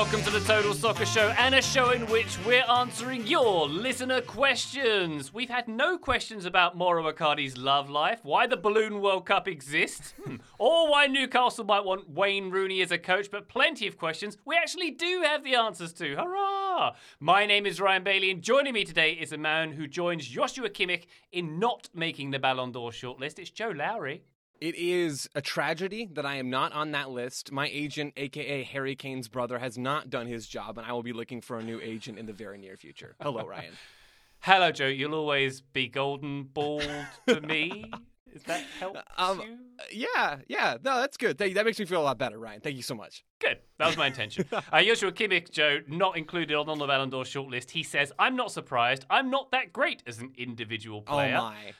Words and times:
Welcome 0.00 0.22
to 0.22 0.30
the 0.30 0.40
Total 0.40 0.72
Soccer 0.72 1.04
Show 1.04 1.28
and 1.36 1.54
a 1.54 1.60
show 1.60 1.90
in 1.90 2.06
which 2.06 2.38
we're 2.46 2.64
answering 2.64 3.26
your 3.26 3.68
listener 3.68 4.22
questions. 4.22 5.30
We've 5.34 5.50
had 5.50 5.68
no 5.68 5.98
questions 5.98 6.46
about 6.46 6.74
Mauro 6.74 7.12
Icardi's 7.12 7.58
love 7.58 7.90
life, 7.90 8.20
why 8.22 8.46
the 8.46 8.56
Balloon 8.56 9.02
World 9.02 9.26
Cup 9.26 9.46
exists, 9.46 10.14
hmm, 10.24 10.36
or 10.58 10.90
why 10.90 11.06
Newcastle 11.06 11.66
might 11.66 11.84
want 11.84 12.08
Wayne 12.08 12.50
Rooney 12.50 12.80
as 12.80 12.90
a 12.90 12.96
coach, 12.96 13.30
but 13.30 13.46
plenty 13.46 13.86
of 13.86 13.98
questions 13.98 14.38
we 14.46 14.56
actually 14.56 14.90
do 14.90 15.20
have 15.22 15.44
the 15.44 15.54
answers 15.54 15.92
to. 15.92 16.16
Hurrah! 16.16 16.94
My 17.20 17.44
name 17.44 17.66
is 17.66 17.78
Ryan 17.78 18.02
Bailey, 18.02 18.30
and 18.30 18.40
joining 18.40 18.72
me 18.72 18.84
today 18.84 19.12
is 19.12 19.32
a 19.32 19.38
man 19.38 19.72
who 19.72 19.86
joins 19.86 20.26
Joshua 20.26 20.70
Kimmich 20.70 21.04
in 21.30 21.58
not 21.58 21.90
making 21.92 22.30
the 22.30 22.38
Ballon 22.38 22.72
d'Or 22.72 22.90
shortlist. 22.90 23.38
It's 23.38 23.50
Joe 23.50 23.74
Lowery. 23.76 24.22
It 24.60 24.74
is 24.74 25.28
a 25.34 25.40
tragedy 25.40 26.08
that 26.12 26.26
I 26.26 26.34
am 26.36 26.50
not 26.50 26.72
on 26.72 26.90
that 26.92 27.10
list. 27.10 27.50
My 27.50 27.68
agent, 27.72 28.12
aka 28.18 28.62
Harry 28.62 28.94
Kane's 28.94 29.26
brother, 29.28 29.58
has 29.58 29.78
not 29.78 30.10
done 30.10 30.26
his 30.26 30.46
job, 30.46 30.76
and 30.76 30.86
I 30.86 30.92
will 30.92 31.02
be 31.02 31.14
looking 31.14 31.40
for 31.40 31.58
a 31.58 31.62
new 31.62 31.80
agent 31.80 32.18
in 32.18 32.26
the 32.26 32.34
very 32.34 32.58
near 32.58 32.76
future. 32.76 33.16
Hello, 33.22 33.46
Ryan. 33.46 33.72
Hello, 34.40 34.70
Joe. 34.70 34.86
You'll 34.86 35.14
always 35.14 35.60
be 35.62 35.88
golden 35.88 36.44
bald 36.44 36.88
to 37.26 37.40
me. 37.40 37.90
Does 38.32 38.42
that 38.44 38.62
help 38.78 38.96
Um, 39.18 39.40
you? 39.40 40.06
yeah, 40.14 40.36
yeah. 40.46 40.76
No, 40.82 41.00
that's 41.00 41.16
good. 41.16 41.36
That, 41.38 41.52
that 41.54 41.64
makes 41.64 41.78
me 41.78 41.84
feel 41.84 42.00
a 42.00 42.04
lot 42.04 42.18
better, 42.18 42.38
Ryan. 42.38 42.60
Thank 42.60 42.76
you 42.76 42.82
so 42.82 42.94
much. 42.94 43.24
Good. 43.38 43.58
That 43.78 43.86
was 43.86 43.96
my 43.96 44.06
intention. 44.06 44.44
uh, 44.52 44.82
Joshua 44.82 45.10
Kimmich, 45.12 45.50
Joe, 45.50 45.80
not 45.88 46.16
included 46.16 46.54
on 46.54 46.78
the 46.78 46.86
Ballon 46.86 47.10
d'Or 47.10 47.24
shortlist. 47.24 47.70
He 47.70 47.82
says, 47.82 48.12
I'm 48.18 48.36
not 48.36 48.52
surprised. 48.52 49.04
I'm 49.10 49.30
not 49.30 49.50
that 49.50 49.72
great 49.72 50.02
as 50.06 50.18
an 50.20 50.32
individual 50.38 51.02
player. 51.02 51.36
Oh 51.38 51.42
my. 51.44 51.72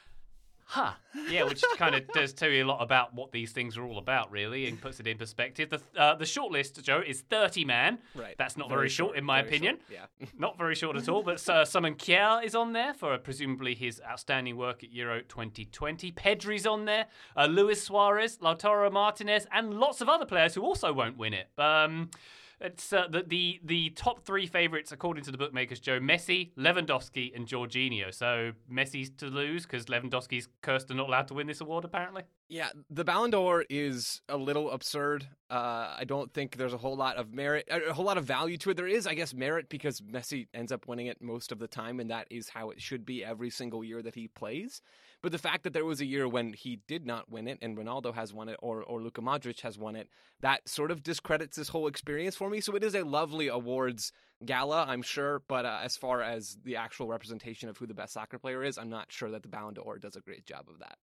Huh. 0.70 0.92
Yeah, 1.28 1.42
which 1.42 1.64
kind 1.78 1.96
of 1.96 2.06
does 2.12 2.32
tell 2.32 2.48
you 2.48 2.64
a 2.64 2.68
lot 2.68 2.80
about 2.80 3.12
what 3.12 3.32
these 3.32 3.50
things 3.50 3.76
are 3.76 3.82
all 3.82 3.98
about, 3.98 4.30
really, 4.30 4.68
and 4.68 4.80
puts 4.80 5.00
it 5.00 5.06
in 5.08 5.18
perspective. 5.18 5.68
The 5.68 5.80
uh, 6.00 6.14
the 6.14 6.24
shortlist, 6.24 6.80
Joe, 6.80 7.02
is 7.04 7.22
30 7.22 7.64
man. 7.64 7.98
Right. 8.14 8.36
That's 8.38 8.56
not 8.56 8.68
Very 8.68 8.82
very, 8.82 8.88
short, 8.88 9.08
short, 9.08 9.18
in 9.18 9.24
my 9.24 9.42
very 9.42 9.48
opinion. 9.48 9.78
short, 9.90 10.08
yeah. 10.20 10.26
not 10.38 10.56
very 10.56 10.76
short 10.76 10.96
at 10.96 11.08
all. 11.08 11.24
But 11.24 11.46
uh, 11.48 11.64
Simon 11.64 11.96
Kjær 11.96 12.44
is 12.44 12.54
on 12.54 12.72
there 12.72 12.94
for 12.94 13.14
uh, 13.14 13.18
presumably 13.18 13.74
his 13.74 14.00
outstanding 14.08 14.56
work 14.56 14.84
at 14.84 14.92
Euro 14.92 15.22
2020. 15.22 16.12
Pedri's 16.12 16.66
on 16.66 16.84
there. 16.84 17.06
Uh, 17.36 17.46
Luis 17.46 17.82
Suarez, 17.82 18.38
Lautaro 18.38 18.92
Martinez, 18.92 19.48
and 19.52 19.74
lots 19.74 20.00
of 20.00 20.08
other 20.08 20.24
players 20.24 20.54
who 20.54 20.62
also 20.62 20.92
won't 20.92 21.18
win 21.18 21.34
it. 21.34 21.48
Um, 21.58 22.10
it's 22.60 22.92
uh, 22.92 23.06
the, 23.10 23.24
the 23.26 23.60
the 23.64 23.90
top 23.90 24.24
three 24.24 24.46
favorites 24.46 24.92
according 24.92 25.24
to 25.24 25.30
the 25.30 25.38
bookmakers: 25.38 25.80
Joe 25.80 25.98
Messi, 25.98 26.52
Lewandowski, 26.56 27.34
and 27.34 27.46
Jorginho. 27.46 28.12
So 28.14 28.52
Messi's 28.70 29.10
to 29.18 29.26
lose 29.26 29.62
because 29.62 29.86
Lewandowski's 29.86 30.48
cursed 30.62 30.90
and 30.90 30.98
not 30.98 31.08
allowed 31.08 31.28
to 31.28 31.34
win 31.34 31.46
this 31.46 31.60
award. 31.60 31.84
Apparently, 31.84 32.22
Yeah, 32.48 32.68
the 32.90 33.04
Ballon 33.04 33.30
d'Or 33.30 33.64
is 33.70 34.20
a 34.28 34.36
little 34.36 34.70
absurd. 34.70 35.26
Uh, 35.48 35.94
I 35.98 36.04
don't 36.06 36.32
think 36.32 36.56
there's 36.56 36.74
a 36.74 36.78
whole 36.78 36.96
lot 36.96 37.16
of 37.16 37.32
merit, 37.32 37.68
a 37.70 37.92
whole 37.92 38.04
lot 38.04 38.18
of 38.18 38.24
value 38.24 38.56
to 38.58 38.70
it. 38.70 38.76
There 38.76 38.86
is, 38.86 39.06
I 39.06 39.14
guess, 39.14 39.32
merit 39.34 39.68
because 39.68 40.00
Messi 40.00 40.46
ends 40.54 40.70
up 40.70 40.86
winning 40.86 41.06
it 41.06 41.22
most 41.22 41.52
of 41.52 41.58
the 41.58 41.68
time, 41.68 41.98
and 41.98 42.10
that 42.10 42.26
is 42.30 42.50
how 42.50 42.70
it 42.70 42.80
should 42.80 43.04
be 43.06 43.24
every 43.24 43.50
single 43.50 43.82
year 43.82 44.02
that 44.02 44.14
he 44.14 44.28
plays. 44.28 44.82
But 45.22 45.32
the 45.32 45.38
fact 45.38 45.64
that 45.64 45.72
there 45.72 45.84
was 45.84 46.00
a 46.00 46.06
year 46.06 46.26
when 46.26 46.52
he 46.54 46.80
did 46.88 47.06
not 47.06 47.30
win 47.30 47.46
it, 47.46 47.58
and 47.60 47.76
Ronaldo 47.76 48.14
has 48.14 48.32
won 48.32 48.48
it, 48.48 48.56
or 48.60 48.82
or 48.82 49.02
Luka 49.02 49.20
Modric 49.20 49.60
has 49.60 49.78
won 49.78 49.96
it, 49.96 50.08
that 50.40 50.68
sort 50.68 50.90
of 50.90 51.02
discredits 51.02 51.56
this 51.56 51.68
whole 51.68 51.86
experience 51.86 52.36
for 52.36 52.48
me. 52.48 52.60
So 52.60 52.74
it 52.74 52.82
is 52.82 52.94
a 52.94 53.04
lovely 53.04 53.48
awards 53.48 54.12
gala, 54.44 54.86
I'm 54.88 55.02
sure, 55.02 55.42
but 55.48 55.66
uh, 55.66 55.80
as 55.82 55.96
far 55.96 56.22
as 56.22 56.56
the 56.64 56.76
actual 56.76 57.06
representation 57.06 57.68
of 57.68 57.76
who 57.76 57.86
the 57.86 57.94
best 57.94 58.14
soccer 58.14 58.38
player 58.38 58.62
is, 58.64 58.78
I'm 58.78 58.88
not 58.88 59.12
sure 59.12 59.30
that 59.30 59.42
the 59.42 59.48
Ballon 59.48 59.74
d'Or 59.74 59.98
does 59.98 60.16
a 60.16 60.20
great 60.20 60.46
job 60.46 60.64
of 60.68 60.78
that. 60.78 60.96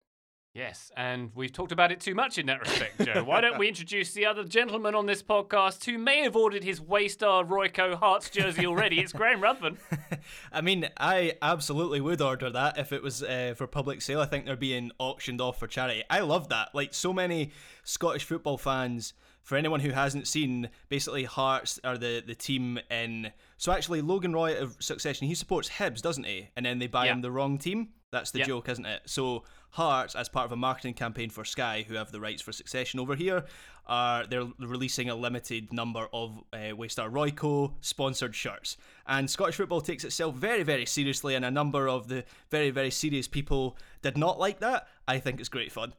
Yes, 0.55 0.91
and 0.97 1.31
we've 1.35 1.53
talked 1.53 1.73
about 1.73 1.93
it 1.93 2.01
too 2.01 2.15
much 2.15 2.39
in 2.39 2.47
that 2.47 2.61
respect, 2.61 3.05
Joe. 3.05 3.25
Why 3.25 3.41
don't 3.41 3.59
we 3.59 3.69
introduce 3.69 4.13
the 4.13 4.27
other 4.27 4.45
gentleman 4.45 4.95
on 4.95 5.07
this 5.07 5.23
podcast 5.23 5.85
who 5.85 5.99
may 5.99 6.23
have 6.23 6.37
ordered 6.37 6.65
his 6.65 6.81
Waystar 6.81 7.47
Royco 7.47 7.95
Hearts 7.95 8.31
jersey 8.31 8.67
already? 8.67 9.01
It's 9.01 9.13
Graham 9.13 9.41
Ruthven. 9.43 9.77
I 10.53 10.61
mean, 10.61 10.89
I 10.97 11.35
absolutely 11.43 12.01
would 12.01 12.21
order 12.23 12.51
that 12.51 12.79
if 12.79 12.93
it 12.93 13.03
was 13.03 13.23
uh, 13.23 13.55
for 13.57 13.67
public 13.67 14.01
sale. 14.01 14.21
I 14.21 14.27
think 14.27 14.47
they're 14.47 14.57
being 14.57 14.91
auctioned 14.99 15.41
off 15.41 15.59
for 15.59 15.67
charity. 15.67 16.03
I 16.09 16.21
love 16.21 16.49
that. 16.51 16.71
Like 16.75 16.95
so 16.95 17.13
many 17.13 17.51
Scottish 17.83 18.25
football 18.25 18.57
fans. 18.59 19.13
For 19.43 19.59
anyone 19.59 19.81
who 19.81 19.91
hasn't 19.91 20.27
seen, 20.27 20.71
basically 20.89 21.25
Hearts 21.25 21.79
are 21.85 21.99
the, 21.99 22.23
the 22.27 22.35
team 22.35 22.79
in. 22.91 23.31
So 23.59 23.73
actually, 23.73 24.01
Logan 24.01 24.33
Roy 24.33 24.57
of 24.59 24.75
Succession, 24.81 25.27
he 25.29 25.35
supports 25.35 25.69
Hibs, 25.69 26.01
doesn't 26.01 26.25
he? 26.25 26.49
And 26.57 26.65
then 26.65 26.79
they 26.79 26.87
buy 26.87 27.05
Yeah. 27.05 27.13
him 27.13 27.21
the 27.21 27.31
wrong 27.31 27.59
team. 27.59 27.91
That's 28.11 28.31
the 28.31 28.39
Yeah. 28.39 28.47
joke, 28.47 28.71
isn't 28.71 28.87
it? 28.87 29.03
So 29.05 29.45
Hearts, 29.75 30.15
as 30.15 30.29
part 30.29 30.45
of 30.45 30.53
a 30.53 30.57
marketing 30.57 30.95
campaign 30.95 31.31
for 31.31 31.45
Sky, 31.45 31.85
who 31.89 31.95
have 31.95 32.13
the 32.13 32.21
rights 32.21 32.41
for 32.41 32.53
Succession 32.53 33.01
over 33.01 33.17
here, 33.17 33.45
are 33.89 34.25
they're 34.25 34.47
releasing 34.61 35.11
a 35.11 35.17
limited 35.17 35.73
number 35.73 36.07
of 36.13 36.45
uh, 36.53 36.57
Waystar 36.79 37.11
Royco 37.11 37.73
sponsored 37.81 38.37
shirts. 38.37 38.77
And 39.05 39.29
Scottish 39.29 39.57
football 39.57 39.81
takes 39.81 40.05
itself 40.05 40.37
very, 40.37 40.63
very 40.63 40.87
seriously, 40.87 41.35
and 41.35 41.45
a 41.45 41.51
number 41.51 41.89
of 41.89 42.07
the 42.07 42.23
very, 42.53 42.71
very 42.71 42.93
serious 42.93 43.27
people 43.27 43.77
did 44.01 44.17
not 44.17 44.39
like 44.39 44.61
that. 44.61 44.87
I 45.09 45.19
think 45.19 45.41
it's 45.41 45.49
great 45.49 45.73
fun. 45.73 45.95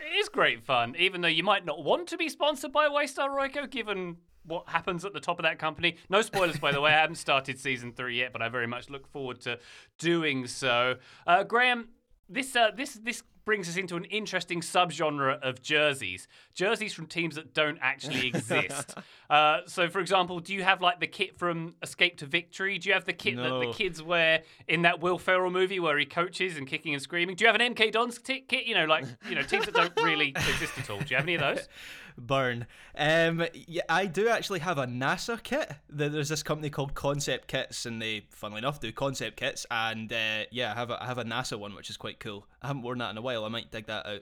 It 0.00 0.16
is 0.18 0.30
great 0.30 0.64
fun, 0.64 0.96
even 0.98 1.20
though 1.20 1.28
you 1.28 1.42
might 1.42 1.66
not 1.66 1.84
want 1.84 2.08
to 2.08 2.16
be 2.16 2.30
sponsored 2.30 2.72
by 2.72 2.88
Waystar 2.88 3.28
Royco, 3.28 3.70
given 3.70 4.16
what 4.46 4.66
happens 4.70 5.04
at 5.04 5.12
the 5.12 5.20
top 5.20 5.38
of 5.38 5.42
that 5.42 5.58
company. 5.58 5.98
No 6.08 6.22
spoilers, 6.22 6.58
by 6.58 6.72
the 6.72 6.80
way. 6.80 6.92
I 6.92 7.00
haven't 7.00 7.16
started 7.16 7.58
season 7.58 7.92
three 7.92 8.16
yet, 8.16 8.32
but 8.32 8.40
I 8.40 8.48
very 8.48 8.66
much 8.66 8.88
look 8.88 9.06
forward 9.06 9.42
to 9.42 9.58
doing 9.98 10.46
so. 10.46 10.96
Uh, 11.26 11.44
Graham, 11.44 11.88
this 12.28 12.54
uh, 12.56 12.70
this 12.76 12.94
this 12.94 13.22
brings 13.44 13.68
us 13.68 13.76
into 13.76 13.96
an 13.96 14.04
interesting 14.06 14.60
subgenre 14.60 15.38
of 15.42 15.60
jerseys. 15.60 16.26
Jerseys 16.54 16.94
from 16.94 17.06
teams 17.06 17.34
that 17.34 17.52
don't 17.52 17.78
actually 17.82 18.26
exist. 18.34 18.94
uh, 19.28 19.58
so, 19.66 19.88
for 19.88 20.00
example, 20.00 20.40
do 20.40 20.54
you 20.54 20.62
have 20.62 20.80
like 20.80 21.00
the 21.00 21.06
kit 21.06 21.38
from 21.38 21.74
Escape 21.82 22.16
to 22.18 22.26
Victory? 22.26 22.78
Do 22.78 22.88
you 22.88 22.94
have 22.94 23.04
the 23.04 23.12
kit 23.12 23.36
that 23.36 23.60
the 23.60 23.72
kids 23.72 24.02
wear 24.02 24.42
in 24.66 24.82
that 24.82 25.00
Will 25.00 25.18
Ferrell 25.18 25.50
movie 25.50 25.78
where 25.80 25.98
he 25.98 26.06
coaches 26.06 26.56
and 26.56 26.66
kicking 26.66 26.94
and 26.94 27.02
screaming? 27.02 27.36
Do 27.36 27.44
you 27.44 27.52
have 27.52 27.60
an 27.60 27.74
MK 27.74 27.92
Dons 27.92 28.18
t- 28.18 28.40
kit? 28.40 28.64
You 28.64 28.74
know, 28.74 28.86
like 28.86 29.04
you 29.28 29.34
know, 29.34 29.42
teams 29.42 29.66
that 29.66 29.74
don't 29.74 29.96
really 30.02 30.28
exist 30.36 30.78
at 30.78 30.88
all. 30.90 30.98
Do 31.00 31.06
you 31.10 31.16
have 31.16 31.24
any 31.26 31.34
of 31.34 31.40
those? 31.42 31.68
Burn. 32.16 32.66
Um, 32.96 33.44
yeah, 33.66 33.82
I 33.88 34.06
do 34.06 34.28
actually 34.28 34.60
have 34.60 34.78
a 34.78 34.86
NASA 34.86 35.42
kit. 35.42 35.72
There's 35.88 36.28
this 36.28 36.42
company 36.42 36.70
called 36.70 36.94
Concept 36.94 37.48
Kits, 37.48 37.86
and 37.86 38.00
they, 38.00 38.26
funnily 38.30 38.58
enough, 38.58 38.80
do 38.80 38.92
concept 38.92 39.36
kits. 39.36 39.66
And 39.70 40.12
uh, 40.12 40.44
yeah, 40.50 40.72
I 40.72 40.74
have 40.74 40.90
a, 40.90 41.02
I 41.02 41.06
have 41.06 41.18
a 41.18 41.24
NASA 41.24 41.58
one, 41.58 41.74
which 41.74 41.90
is 41.90 41.96
quite 41.96 42.20
cool. 42.20 42.46
I 42.62 42.68
haven't 42.68 42.82
worn 42.82 42.98
that 42.98 43.10
in 43.10 43.18
a 43.18 43.22
while. 43.22 43.44
I 43.44 43.48
might 43.48 43.70
dig 43.70 43.86
that 43.86 44.06
out. 44.06 44.20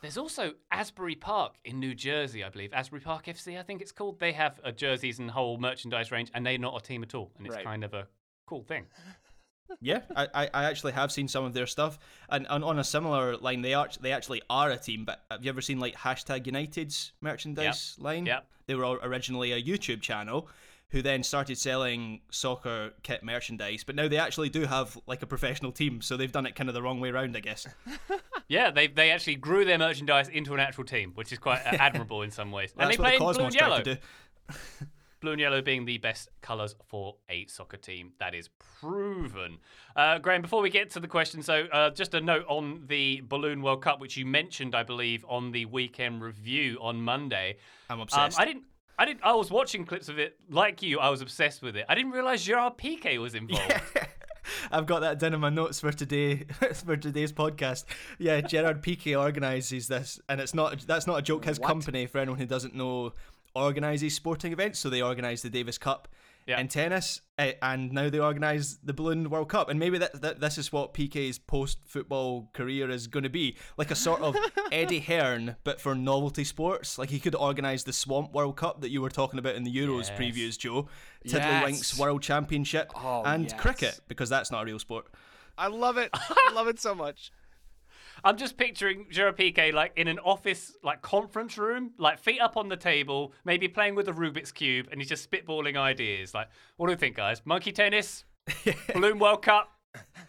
There's 0.00 0.18
also 0.18 0.54
Asbury 0.72 1.14
Park 1.14 1.54
in 1.64 1.78
New 1.78 1.94
Jersey, 1.94 2.42
I 2.42 2.48
believe. 2.48 2.72
Asbury 2.72 3.00
Park 3.00 3.26
FC, 3.26 3.56
I 3.58 3.62
think 3.62 3.80
it's 3.80 3.92
called. 3.92 4.18
They 4.18 4.32
have 4.32 4.58
a 4.64 4.72
jerseys 4.72 5.20
and 5.20 5.30
whole 5.30 5.58
merchandise 5.58 6.10
range, 6.10 6.30
and 6.34 6.44
they're 6.44 6.58
not 6.58 6.76
a 6.76 6.84
team 6.84 7.04
at 7.04 7.14
all. 7.14 7.30
And 7.38 7.46
it's 7.46 7.54
Right. 7.54 7.64
kind 7.64 7.84
of 7.84 7.94
a 7.94 8.08
cool 8.46 8.64
thing. 8.64 8.86
Yeah, 9.80 10.00
I, 10.14 10.48
I, 10.52 10.64
actually 10.64 10.92
have 10.92 11.10
seen 11.10 11.28
some 11.28 11.44
of 11.44 11.54
their 11.54 11.66
stuff, 11.66 11.98
and, 12.28 12.46
and 12.48 12.64
on 12.64 12.78
a 12.78 12.84
similar 12.84 13.36
line, 13.36 13.62
they 13.62 13.74
are 13.74 13.88
they 14.00 14.12
actually 14.12 14.42
are 14.48 14.70
a 14.70 14.76
team. 14.76 15.04
But 15.04 15.22
have 15.30 15.44
you 15.44 15.48
ever 15.48 15.60
seen 15.60 15.80
like 15.80 15.96
hashtag 15.96 16.46
United's 16.46 17.12
merchandise 17.20 17.96
line? 17.98 18.26
Yeah, 18.26 18.40
They 18.66 18.74
were 18.74 18.98
originally 19.02 19.52
a 19.52 19.62
YouTube 19.62 20.00
channel, 20.00 20.48
who 20.92 21.00
then 21.00 21.22
started 21.22 21.56
selling 21.56 22.20
soccer 22.30 22.92
kit 23.02 23.24
merchandise. 23.24 23.82
But 23.82 23.96
now 23.96 24.08
they 24.08 24.18
actually 24.18 24.50
do 24.50 24.66
have 24.66 24.96
like 25.06 25.22
a 25.22 25.26
professional 25.26 25.72
team, 25.72 26.02
so 26.02 26.16
they've 26.16 26.30
done 26.30 26.46
it 26.46 26.54
kind 26.54 26.68
of 26.68 26.74
the 26.74 26.82
wrong 26.82 27.00
way 27.00 27.08
around, 27.08 27.36
I 27.36 27.40
guess. 27.40 27.66
Yeah, 28.48 28.70
they 28.70 28.88
they 28.88 29.10
actually 29.12 29.36
grew 29.36 29.64
their 29.64 29.78
merchandise 29.78 30.28
into 30.28 30.52
an 30.52 30.60
actual 30.60 30.84
team, 30.84 31.12
which 31.14 31.32
is 31.32 31.38
quite 31.38 31.60
admirable 31.64 32.20
in 32.20 32.30
some 32.30 32.52
ways. 32.52 32.72
And 32.76 32.86
That's 32.86 32.98
they 32.98 33.02
what 33.02 33.08
play 33.08 33.18
the 33.18 33.24
in 33.24 33.48
blue 33.48 33.48
Cosmos 33.48 33.54
and 33.54 33.94
yellow. 33.94 33.98
Blue 35.22 35.32
and 35.32 35.40
yellow 35.40 35.62
being 35.62 35.84
the 35.86 35.96
best 35.98 36.28
colours 36.42 36.74
for 36.88 37.14
a 37.30 37.46
soccer 37.46 37.76
team. 37.78 38.12
That 38.18 38.34
is 38.34 38.50
proven. 38.80 39.58
Uh, 39.96 40.18
Graham, 40.18 40.42
before 40.42 40.60
we 40.60 40.68
get 40.68 40.90
to 40.90 41.00
the 41.00 41.06
question, 41.08 41.42
so 41.42 41.64
uh, 41.72 41.90
just 41.90 42.12
a 42.14 42.20
note 42.20 42.44
on 42.48 42.82
the 42.88 43.22
Balloon 43.26 43.62
World 43.62 43.82
Cup, 43.82 44.00
which 44.00 44.16
you 44.16 44.26
mentioned, 44.26 44.74
I 44.74 44.82
believe, 44.82 45.24
on 45.28 45.52
the 45.52 45.64
weekend 45.66 46.22
review 46.22 46.76
on 46.80 47.00
Monday. 47.00 47.56
I'm 47.88 47.94
Um, 47.96 48.00
obsessed. 48.02 48.38
I 48.38 48.44
didn't. 48.44 48.64
I 48.98 49.04
didn't. 49.06 49.20
I 49.24 49.32
was 49.34 49.50
watching 49.50 49.86
clips 49.86 50.08
of 50.08 50.18
it, 50.18 50.36
like 50.50 50.82
you. 50.82 50.98
I 50.98 51.08
was 51.08 51.22
obsessed 51.22 51.62
with 51.62 51.76
it. 51.76 51.86
I 51.88 51.94
didn't 51.94 52.10
realize 52.12 52.44
Gerard 52.44 52.76
Piqué 52.76 53.18
was 53.18 53.34
involved. 53.42 53.72
Yeah. 53.94 54.04
I've 54.72 54.86
got 54.86 55.00
that 55.00 55.18
down 55.20 55.34
in 55.34 55.40
my 55.40 55.50
notes 55.50 55.80
for 55.80 55.92
today 55.92 56.44
for 56.84 56.96
today's 56.96 57.32
podcast. 57.32 57.84
Yeah, 58.18 58.40
Gerard 58.40 58.82
Piqué 58.82 59.18
organises 59.18 59.86
this, 59.88 60.20
and 60.28 60.40
it's 60.40 60.52
not 60.52 60.80
that's 60.86 61.06
not 61.06 61.18
a 61.18 61.22
joke. 61.22 61.44
His 61.44 61.58
What? 61.60 61.68
company, 61.68 62.06
for 62.06 62.18
anyone 62.18 62.38
who 62.40 62.46
doesn't 62.46 62.74
know, 62.74 63.12
organises 63.54 64.14
sporting 64.14 64.52
events. 64.52 64.78
So 64.78 64.90
they 64.90 65.02
organise 65.02 65.42
the 65.42 65.50
Davis 65.50 65.78
Cup 65.78 66.08
Yeah. 66.46 66.58
in 66.58 66.66
tennis, 66.68 67.20
eh, 67.38 67.52
and 67.62 67.92
now 67.92 68.10
they 68.10 68.18
organise 68.18 68.78
the 68.82 68.92
Balloon 68.92 69.30
World 69.30 69.48
Cup. 69.48 69.68
And 69.68 69.78
maybe 69.78 69.96
that, 69.98 70.20
that 70.22 70.40
this 70.40 70.58
is 70.58 70.72
what 70.72 70.92
Piqué's 70.92 71.38
post 71.38 71.78
football 71.86 72.50
career 72.52 72.90
is 72.90 73.06
going 73.06 73.22
to 73.22 73.28
be, 73.30 73.56
like 73.76 73.90
a 73.92 73.94
sort 73.94 74.22
of 74.22 74.34
Eddie 74.72 74.98
Hearn, 75.00 75.54
but 75.62 75.80
for 75.80 75.94
novelty 75.94 76.42
sports. 76.44 76.98
Like 76.98 77.10
he 77.10 77.20
could 77.20 77.34
organise 77.36 77.84
the 77.84 77.92
Swamp 77.92 78.32
World 78.32 78.56
Cup 78.56 78.80
that 78.80 78.90
you 78.90 79.00
were 79.00 79.10
talking 79.10 79.38
about 79.38 79.54
in 79.54 79.62
the 79.62 79.74
Euros 79.74 80.08
Yes. 80.08 80.18
previews, 80.18 80.58
Joe. 80.58 80.88
Yes. 81.22 81.34
Tiddlywinks 81.34 81.98
World 81.98 82.22
Championship 82.22 82.90
Oh, 82.96 83.22
and 83.24 83.44
yes. 83.44 83.60
cricket 83.60 84.00
because 84.08 84.28
that's 84.28 84.50
not 84.50 84.62
a 84.62 84.66
real 84.66 84.78
sport. 84.80 85.06
I 85.56 85.68
love 85.68 85.96
it. 85.98 86.10
I 86.14 86.50
love 86.54 86.66
it 86.66 86.80
so 86.80 86.94
much. 86.94 87.30
I'm 88.24 88.36
just 88.36 88.56
picturing 88.56 89.06
Gerard 89.10 89.36
Piqué 89.36 89.72
like 89.72 89.92
in 89.96 90.08
an 90.08 90.18
office, 90.20 90.76
like 90.82 91.02
conference 91.02 91.58
room, 91.58 91.92
like 91.98 92.18
feet 92.18 92.40
up 92.40 92.56
on 92.56 92.68
the 92.68 92.76
table, 92.76 93.32
maybe 93.44 93.68
playing 93.68 93.94
with 93.94 94.08
a 94.08 94.12
Rubik's 94.12 94.52
cube, 94.52 94.88
and 94.90 95.00
he's 95.00 95.08
just 95.08 95.28
spitballing 95.28 95.76
ideas. 95.76 96.34
Like, 96.34 96.48
what 96.76 96.86
do 96.86 96.92
you 96.92 96.98
think, 96.98 97.16
guys? 97.16 97.42
Monkey 97.44 97.72
tennis, 97.72 98.24
balloon 98.94 99.18
World 99.18 99.42
Cup. 99.42 99.70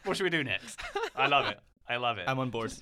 What 0.05 0.17
should 0.17 0.23
we 0.23 0.29
do 0.29 0.43
next? 0.43 0.79
I 1.15 1.27
love 1.27 1.47
it. 1.47 1.59
I 1.87 1.97
love 1.97 2.17
it. 2.17 2.25
I'm 2.27 2.39
on 2.39 2.49
board. 2.49 2.73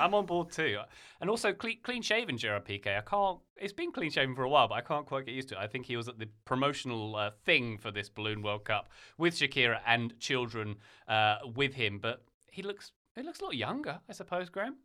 I'm 0.00 0.14
on 0.14 0.26
board 0.26 0.52
too. 0.52 0.78
And 1.20 1.28
also 1.28 1.52
clean, 1.52 1.78
clean 1.82 2.02
shaven 2.02 2.38
Gerard 2.38 2.64
Piqué. 2.64 2.98
I 2.98 3.00
can't. 3.00 3.40
It's 3.56 3.72
been 3.72 3.92
clean 3.92 4.10
shaven 4.10 4.34
for 4.34 4.44
a 4.44 4.48
while, 4.48 4.68
but 4.68 4.76
I 4.76 4.80
can't 4.80 5.06
quite 5.06 5.26
get 5.26 5.34
used 5.34 5.48
to 5.48 5.56
it. 5.56 5.58
I 5.58 5.66
think 5.66 5.86
he 5.86 5.96
was 5.96 6.08
at 6.08 6.18
the 6.18 6.28
promotional 6.44 7.16
uh, 7.16 7.30
thing 7.44 7.78
for 7.78 7.90
this 7.90 8.08
Balloon 8.08 8.42
World 8.42 8.64
Cup 8.64 8.88
with 9.18 9.34
Shakira 9.34 9.80
and 9.86 10.18
children 10.20 10.76
uh, 11.08 11.36
with 11.56 11.74
him. 11.74 11.98
But 12.00 12.22
he 12.50 12.62
looks 12.62 12.92
he 13.16 13.22
looks 13.22 13.40
a 13.40 13.44
lot 13.44 13.56
younger, 13.56 14.00
I 14.08 14.12
suppose, 14.12 14.48
Graham. 14.48 14.76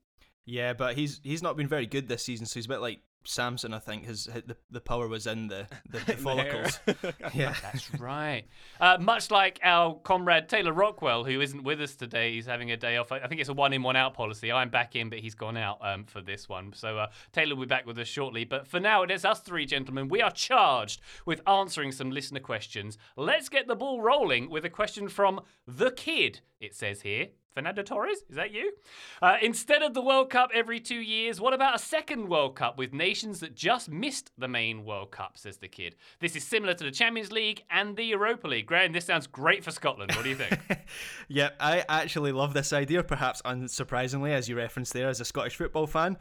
Yeah, 0.46 0.74
but 0.74 0.98
he's 0.98 1.22
he's 1.24 1.44
not 1.44 1.58
been 1.58 1.68
very 1.68 1.86
good 1.86 2.08
this 2.08 2.24
season, 2.24 2.46
so 2.46 2.56
he's 2.56 2.66
a 2.66 2.70
bit 2.70 2.82
like 2.82 3.02
Samson. 3.24 3.74
I 3.74 3.80
think 3.80 4.06
his 4.06 4.26
the, 4.26 4.58
the 4.72 4.82
power 4.82 5.08
was 5.08 5.28
in 5.28 5.48
the 5.48 5.68
the, 5.90 6.00
the 6.00 6.14
follicles. 6.18 6.80
yeah, 7.36 7.54
That's 7.62 7.94
right. 8.00 8.46
Uh, 8.80 8.98
much 9.00 9.30
like 9.30 9.60
our 9.64 9.96
comrade 10.00 10.50
Taylor 10.50 10.74
Rockwell, 10.74 11.24
who 11.24 11.40
isn't 11.40 11.64
with 11.64 11.80
us 11.82 11.96
today, 11.96 12.34
he's 12.34 12.48
having 12.48 12.72
a 12.72 12.78
day 12.78 12.98
off. 12.98 13.12
I 13.12 13.20
I 13.20 13.28
think 13.28 13.42
it's 13.42 13.50
a 13.50 13.54
one 13.54 13.74
in, 13.74 13.84
one 13.84 13.96
out 13.96 14.16
policy. 14.16 14.52
I'm 14.52 14.70
back 14.70 14.96
in, 14.96 15.10
but 15.10 15.20
he's 15.20 15.36
gone 15.36 15.58
out 15.58 15.78
um, 15.82 16.06
for 16.06 16.22
this 16.22 16.50
one. 16.50 16.74
So 16.74 16.98
uh, 16.98 17.08
Taylor 17.32 17.56
will 17.56 17.66
be 17.66 17.68
back 17.68 17.86
with 17.86 18.00
us 18.00 18.08
shortly. 18.08 18.44
But 18.44 18.68
for 18.68 18.80
now, 18.80 19.04
it 19.04 19.12
is 19.12 19.26
us 19.26 19.42
three 19.42 19.68
gentlemen. 19.68 20.08
We 20.08 20.22
are 20.22 20.32
charged 20.32 21.02
with 21.26 21.48
answering 21.48 21.92
some 21.92 22.10
listener 22.10 22.40
questions. 22.40 22.98
Let's 23.16 23.50
get 23.50 23.68
the 23.68 23.76
ball 23.76 24.02
rolling 24.02 24.50
with 24.50 24.66
a 24.66 24.70
question 24.70 25.10
from 25.10 25.42
the 25.68 25.92
kid, 25.92 26.42
it 26.60 26.74
says 26.74 27.02
here. 27.02 27.28
Fernando 27.54 27.82
Torres, 27.82 28.24
is 28.30 28.36
that 28.36 28.52
you? 28.52 28.74
Uh, 29.22 29.38
instead 29.42 29.82
of 29.82 29.94
the 29.94 30.02
World 30.02 30.30
Cup 30.30 30.52
every 30.54 30.80
two 30.80 31.00
years, 31.00 31.42
what 31.42 31.54
about 31.54 31.76
a 31.76 31.80
second 31.80 32.28
World 32.30 32.56
Cup 32.56 32.78
with 32.78 32.94
nations 32.94 33.40
that 33.40 33.56
just 33.56 33.90
missed 33.90 34.32
the 34.38 34.48
main 34.48 34.86
World 34.86 35.12
Cup, 35.12 35.38
says 35.38 35.58
the 35.58 35.68
kid. 35.68 35.96
This 36.20 36.36
is 36.36 36.44
similar 36.44 36.74
to 36.74 36.84
the 36.84 36.92
Champions 36.92 37.32
League 37.32 37.64
and 37.70 37.96
the 37.96 38.04
Europa 38.04 38.48
League. 38.48 38.68
Graham, 38.68 38.94
this 38.94 39.06
sounds 39.06 39.28
great 39.28 39.64
for 39.64 39.72
Scotland. 39.72 40.12
What 40.16 40.24
do 40.24 40.30
you 40.30 40.36
think? 40.36 40.60
yeah. 41.28 41.50
I 41.60 41.84
actually 41.90 42.32
love 42.32 42.54
this 42.54 42.72
idea, 42.72 43.04
perhaps 43.04 43.42
unsurprisingly, 43.44 44.32
as 44.32 44.48
you 44.48 44.56
referenced 44.56 44.94
there, 44.94 45.10
as 45.10 45.20
a 45.20 45.26
Scottish 45.26 45.56
football 45.56 45.88
fan. 45.88 46.18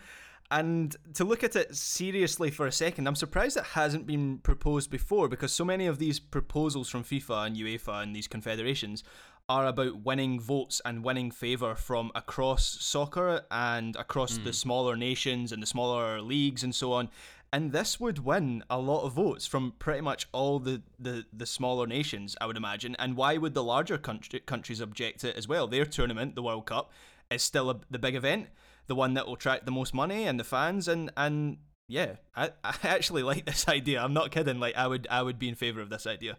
And 0.50 0.96
to 1.14 1.24
look 1.24 1.44
at 1.44 1.56
it 1.56 1.76
seriously 1.76 2.50
for 2.50 2.66
a 2.66 2.72
second, 2.72 3.06
I'm 3.06 3.14
surprised 3.14 3.58
it 3.58 3.64
hasn't 3.64 4.06
been 4.06 4.38
proposed 4.38 4.90
before 4.90 5.28
because 5.28 5.52
so 5.52 5.64
many 5.64 5.86
of 5.86 5.98
these 5.98 6.18
proposals 6.18 6.88
from 6.88 7.04
FIFA 7.04 7.48
and 7.48 7.56
UEFA 7.56 8.02
and 8.02 8.16
these 8.16 8.26
confederations 8.26 9.04
are 9.48 9.66
about 9.66 10.04
winning 10.04 10.38
votes 10.38 10.80
and 10.84 11.02
winning 11.02 11.30
favour 11.30 11.74
from 11.74 12.10
across 12.14 12.78
soccer 12.80 13.42
and 13.50 13.96
across 13.96 14.36
the 14.36 14.50
hmm. 14.50 14.50
smaller 14.50 14.96
nations 14.96 15.52
and 15.52 15.62
the 15.62 15.66
smaller 15.66 16.20
leagues 16.20 16.62
and 16.62 16.74
so 16.74 16.92
on. 16.92 17.08
And 17.50 17.72
this 17.72 17.98
would 17.98 18.18
win 18.18 18.62
a 18.68 18.78
lot 18.78 19.04
of 19.04 19.14
votes 19.14 19.46
from 19.46 19.72
pretty 19.78 20.02
much 20.02 20.26
all 20.32 20.58
the, 20.58 20.82
the, 20.98 21.24
the 21.32 21.46
smaller 21.46 21.86
nations, 21.86 22.36
I 22.40 22.46
would 22.46 22.58
imagine. 22.58 22.94
And 22.98 23.16
why 23.16 23.38
would 23.38 23.54
the 23.54 23.64
larger 23.64 23.96
country, 23.96 24.40
countries 24.40 24.82
object 24.82 25.20
to 25.20 25.30
it 25.30 25.36
as 25.36 25.48
well? 25.48 25.66
Their 25.66 25.86
tournament, 25.86 26.34
the 26.34 26.42
World 26.42 26.66
Cup, 26.66 26.92
is 27.30 27.42
still 27.42 27.70
a, 27.70 27.80
the 27.90 27.98
big 27.98 28.14
event, 28.14 28.48
the 28.86 28.94
one 28.94 29.14
that 29.14 29.26
will 29.26 29.34
attract 29.34 29.64
the 29.64 29.72
most 29.72 29.94
money 29.94 30.26
and 30.26 30.38
the 30.38 30.44
fans. 30.44 30.88
And, 30.88 31.10
and 31.16 31.56
yeah, 31.88 32.16
I, 32.36 32.50
I 32.64 32.76
actually 32.82 33.22
like 33.22 33.46
this 33.46 33.66
idea. 33.68 34.02
I'm 34.02 34.12
not 34.12 34.30
kidding. 34.30 34.60
Like 34.60 34.76
I 34.76 34.86
would 34.86 35.08
I 35.10 35.22
would 35.22 35.38
be 35.38 35.48
in 35.48 35.54
favour 35.54 35.80
of 35.80 35.88
this 35.88 36.06
idea. 36.06 36.36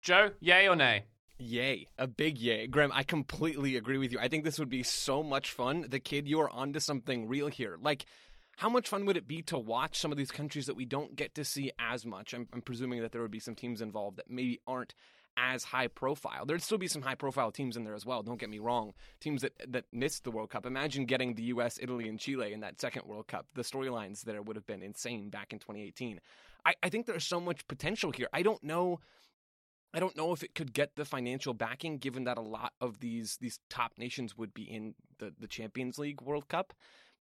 Joe, 0.00 0.30
yay 0.40 0.68
or 0.68 0.76
nay? 0.76 1.04
Yay. 1.40 1.86
A 1.98 2.06
big 2.06 2.36
yay. 2.38 2.66
Graham, 2.66 2.92
I 2.94 3.02
completely 3.02 3.76
agree 3.76 3.96
with 3.96 4.12
you. 4.12 4.18
I 4.18 4.28
think 4.28 4.44
this 4.44 4.58
would 4.58 4.68
be 4.68 4.82
so 4.82 5.22
much 5.22 5.52
fun. 5.52 5.86
The 5.88 5.98
kid, 5.98 6.28
you 6.28 6.40
are 6.40 6.50
onto 6.50 6.80
something 6.80 7.28
real 7.28 7.48
here. 7.48 7.78
Like, 7.80 8.04
how 8.58 8.68
much 8.68 8.90
fun 8.90 9.06
would 9.06 9.16
it 9.16 9.26
be 9.26 9.40
to 9.42 9.58
watch 9.58 9.98
some 9.98 10.12
of 10.12 10.18
these 10.18 10.30
countries 10.30 10.66
that 10.66 10.76
we 10.76 10.84
don't 10.84 11.16
get 11.16 11.34
to 11.36 11.44
see 11.44 11.72
as 11.78 12.04
much? 12.04 12.34
I'm, 12.34 12.46
I'm 12.52 12.60
presuming 12.60 13.00
that 13.00 13.12
there 13.12 13.22
would 13.22 13.30
be 13.30 13.40
some 13.40 13.54
teams 13.54 13.80
involved 13.80 14.18
that 14.18 14.30
maybe 14.30 14.60
aren't 14.66 14.94
as 15.38 15.64
high 15.64 15.86
profile. 15.86 16.44
There'd 16.44 16.62
still 16.62 16.76
be 16.76 16.88
some 16.88 17.00
high 17.00 17.14
profile 17.14 17.50
teams 17.50 17.76
in 17.76 17.84
there 17.84 17.94
as 17.94 18.04
well. 18.04 18.22
Don't 18.22 18.38
get 18.38 18.50
me 18.50 18.58
wrong. 18.58 18.92
Teams 19.20 19.40
that 19.40 19.54
that 19.68 19.84
missed 19.92 20.24
the 20.24 20.30
World 20.30 20.50
Cup. 20.50 20.66
Imagine 20.66 21.06
getting 21.06 21.34
the 21.34 21.44
U.S., 21.44 21.78
Italy, 21.80 22.06
and 22.06 22.18
Chile 22.18 22.52
in 22.52 22.60
that 22.60 22.80
second 22.80 23.06
World 23.06 23.28
Cup. 23.28 23.46
The 23.54 23.62
storylines 23.62 24.22
there 24.22 24.42
would 24.42 24.56
have 24.56 24.66
been 24.66 24.82
insane 24.82 25.30
back 25.30 25.54
in 25.54 25.58
2018. 25.58 26.20
I, 26.66 26.74
I 26.82 26.90
think 26.90 27.06
there's 27.06 27.26
so 27.26 27.40
much 27.40 27.66
potential 27.66 28.10
here. 28.10 28.28
I 28.34 28.42
don't 28.42 28.62
know. 28.62 29.00
I 29.92 30.00
don't 30.00 30.16
know 30.16 30.32
if 30.32 30.42
it 30.42 30.54
could 30.54 30.72
get 30.72 30.94
the 30.96 31.04
financial 31.04 31.52
backing, 31.54 31.98
given 31.98 32.24
that 32.24 32.38
a 32.38 32.42
lot 32.42 32.72
of 32.80 33.00
these 33.00 33.36
these 33.40 33.58
top 33.68 33.92
nations 33.98 34.36
would 34.36 34.54
be 34.54 34.62
in 34.62 34.94
the, 35.18 35.32
the 35.38 35.48
Champions 35.48 35.98
League 35.98 36.20
World 36.22 36.48
Cup. 36.48 36.72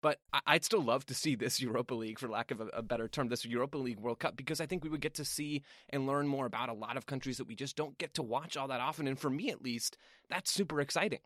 But 0.02 0.20
I'd 0.48 0.64
still 0.64 0.82
love 0.82 1.06
to 1.08 1.14
see 1.14 1.36
this 1.36 1.60
Europa 1.62 1.94
League, 1.94 2.20
for 2.20 2.30
lack 2.30 2.52
of 2.52 2.62
a, 2.62 2.68
a 2.68 2.82
better 2.82 3.08
term, 3.10 3.28
this 3.28 3.44
Europa 3.44 3.78
League 3.78 4.00
World 4.00 4.20
Cup, 4.20 4.38
because 4.38 4.62
I 4.62 4.66
think 4.66 4.84
we 4.84 4.90
would 4.90 5.02
get 5.02 5.16
to 5.16 5.26
see 5.26 5.62
and 5.90 6.08
learn 6.08 6.26
more 6.28 6.46
about 6.46 6.70
a 6.70 6.74
lot 6.74 6.96
of 6.96 7.06
countries 7.06 7.38
that 7.38 7.48
we 7.48 7.56
just 7.56 7.76
don't 7.76 7.98
get 7.98 8.14
to 8.14 8.24
watch 8.24 8.56
all 8.56 8.70
that 8.70 8.80
often. 8.80 9.08
And 9.08 9.20
for 9.20 9.30
me, 9.30 9.50
at 9.50 9.62
least, 9.62 9.98
that's 10.30 10.52
super 10.52 10.80
exciting. 10.80 11.20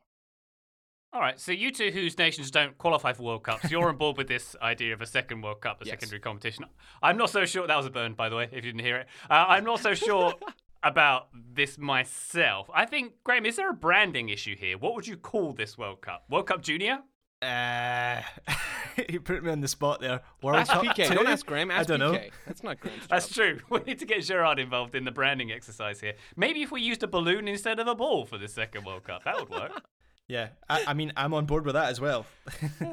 All 1.11 1.21
right, 1.21 1.39
so 1.39 1.51
you 1.51 1.69
two 1.71 1.91
whose 1.91 2.17
nations 2.17 2.49
don't 2.49 2.75
qualify 2.79 3.13
for 3.13 3.21
World 3.21 3.43
Cups, 3.43 3.69
you're 3.69 3.87
on 3.87 3.97
board 3.97 4.17
with 4.17 4.27
this 4.27 4.55
idea 4.59 4.93
of 4.95 5.01
a 5.01 5.05
second 5.05 5.41
World 5.41 5.61
Cup, 5.61 5.79
a 5.79 5.85
Yes. 5.85 5.91
secondary 5.91 6.19
competition. 6.19 6.65
I'm 7.03 7.17
not 7.17 7.29
so 7.29 7.45
sure. 7.45 7.67
That 7.67 7.77
was 7.77 7.85
a 7.85 7.91
burn, 7.91 8.15
by 8.15 8.29
the 8.29 8.35
way, 8.35 8.45
if 8.45 8.55
you 8.65 8.71
didn't 8.71 8.79
hear 8.83 8.97
it. 8.97 9.07
Uh, 9.29 9.45
I'm 9.49 9.63
not 9.63 9.79
so 9.81 9.93
sure 9.93 10.33
about 10.83 11.27
this 11.33 11.77
myself. 11.77 12.69
I 12.73 12.85
think, 12.85 13.13
Graham, 13.23 13.45
is 13.45 13.55
there 13.55 13.69
a 13.69 13.73
branding 13.73 14.29
issue 14.29 14.55
here? 14.55 14.77
What 14.77 14.95
would 14.95 15.07
you 15.07 15.17
call 15.17 15.53
this 15.53 15.77
World 15.77 16.01
Cup? 16.01 16.25
World 16.29 16.47
Cup 16.47 16.61
Junior? 16.61 16.99
Uh, 17.41 18.21
you 19.09 19.19
put 19.19 19.43
me 19.43 19.51
on 19.51 19.59
the 19.59 19.67
spot 19.67 19.99
there. 19.99 20.21
World 20.41 20.59
Ask 20.59 20.71
Cup 20.71 20.83
Piqué. 20.83 21.07
two? 21.07 21.15
Don't 21.15 21.27
ask 21.27 21.45
Graham. 21.45 21.71
Ask 21.71 21.89
I 21.89 21.97
don't 21.97 21.99
know. 21.99 22.19
That's 22.45 22.63
not 22.63 22.79
Graham's 22.79 23.01
job. 23.01 23.09
That's 23.09 23.33
true. 23.33 23.59
We 23.69 23.79
need 23.79 23.99
to 23.99 24.05
get 24.05 24.23
Gerard 24.23 24.59
involved 24.59 24.95
in 24.95 25.03
the 25.03 25.11
branding 25.11 25.51
exercise 25.51 25.99
here. 25.99 26.13
Maybe 26.37 26.61
if 26.61 26.71
we 26.71 26.81
used 26.81 27.03
a 27.03 27.07
balloon 27.07 27.47
instead 27.47 27.79
of 27.79 27.87
a 27.87 27.95
ball 27.95 28.25
for 28.25 28.37
the 28.37 28.47
second 28.47 28.85
World 28.85 29.03
Cup, 29.03 29.23
that 29.25 29.37
would 29.39 29.49
work. 29.49 29.83
Yeah, 30.29 30.49
I, 30.69 30.85
I 30.87 30.93
mean, 30.93 31.11
I'm 31.17 31.33
on 31.33 31.45
board 31.45 31.65
with 31.65 31.73
that 31.75 31.89
as 31.89 31.99
well. 31.99 32.25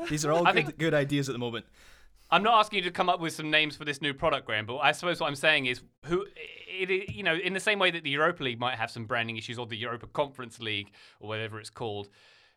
These 0.09 0.25
are 0.25 0.33
all 0.33 0.45
good, 0.45 0.55
think- 0.55 0.79
good 0.79 0.95
ideas 0.95 1.29
at 1.29 1.33
the 1.33 1.39
moment. 1.39 1.65
I'm 2.33 2.43
not 2.43 2.61
asking 2.61 2.79
you 2.79 2.85
to 2.85 2.91
come 2.91 3.09
up 3.09 3.21
with 3.21 3.33
some 3.33 3.51
names 3.51 3.77
for 3.77 3.85
this 3.85 4.01
new 4.01 4.15
product, 4.15 4.47
Graham, 4.47 4.67
but 4.67 4.79
I 4.79 4.93
suppose 4.93 5.21
what 5.21 5.27
I'm 5.27 5.35
saying 5.35 5.67
is 5.67 5.83
who, 6.05 6.27
it, 6.69 7.11
you 7.11 7.23
know, 7.23 7.35
in 7.35 7.53
the 7.53 7.61
same 7.61 7.79
way 7.79 7.91
that 7.91 8.05
the 8.05 8.11
Europa 8.11 8.45
League 8.45 8.61
might 8.61 8.77
have 8.77 8.91
some 8.91 9.05
branding 9.05 9.37
issues 9.37 9.59
or 9.59 9.67
the 9.67 9.77
Europa 9.77 10.07
Conference 10.07 10.61
League 10.61 10.93
or 11.19 11.29
whatever 11.29 11.59
it's 11.59 11.71
called, 11.71 12.09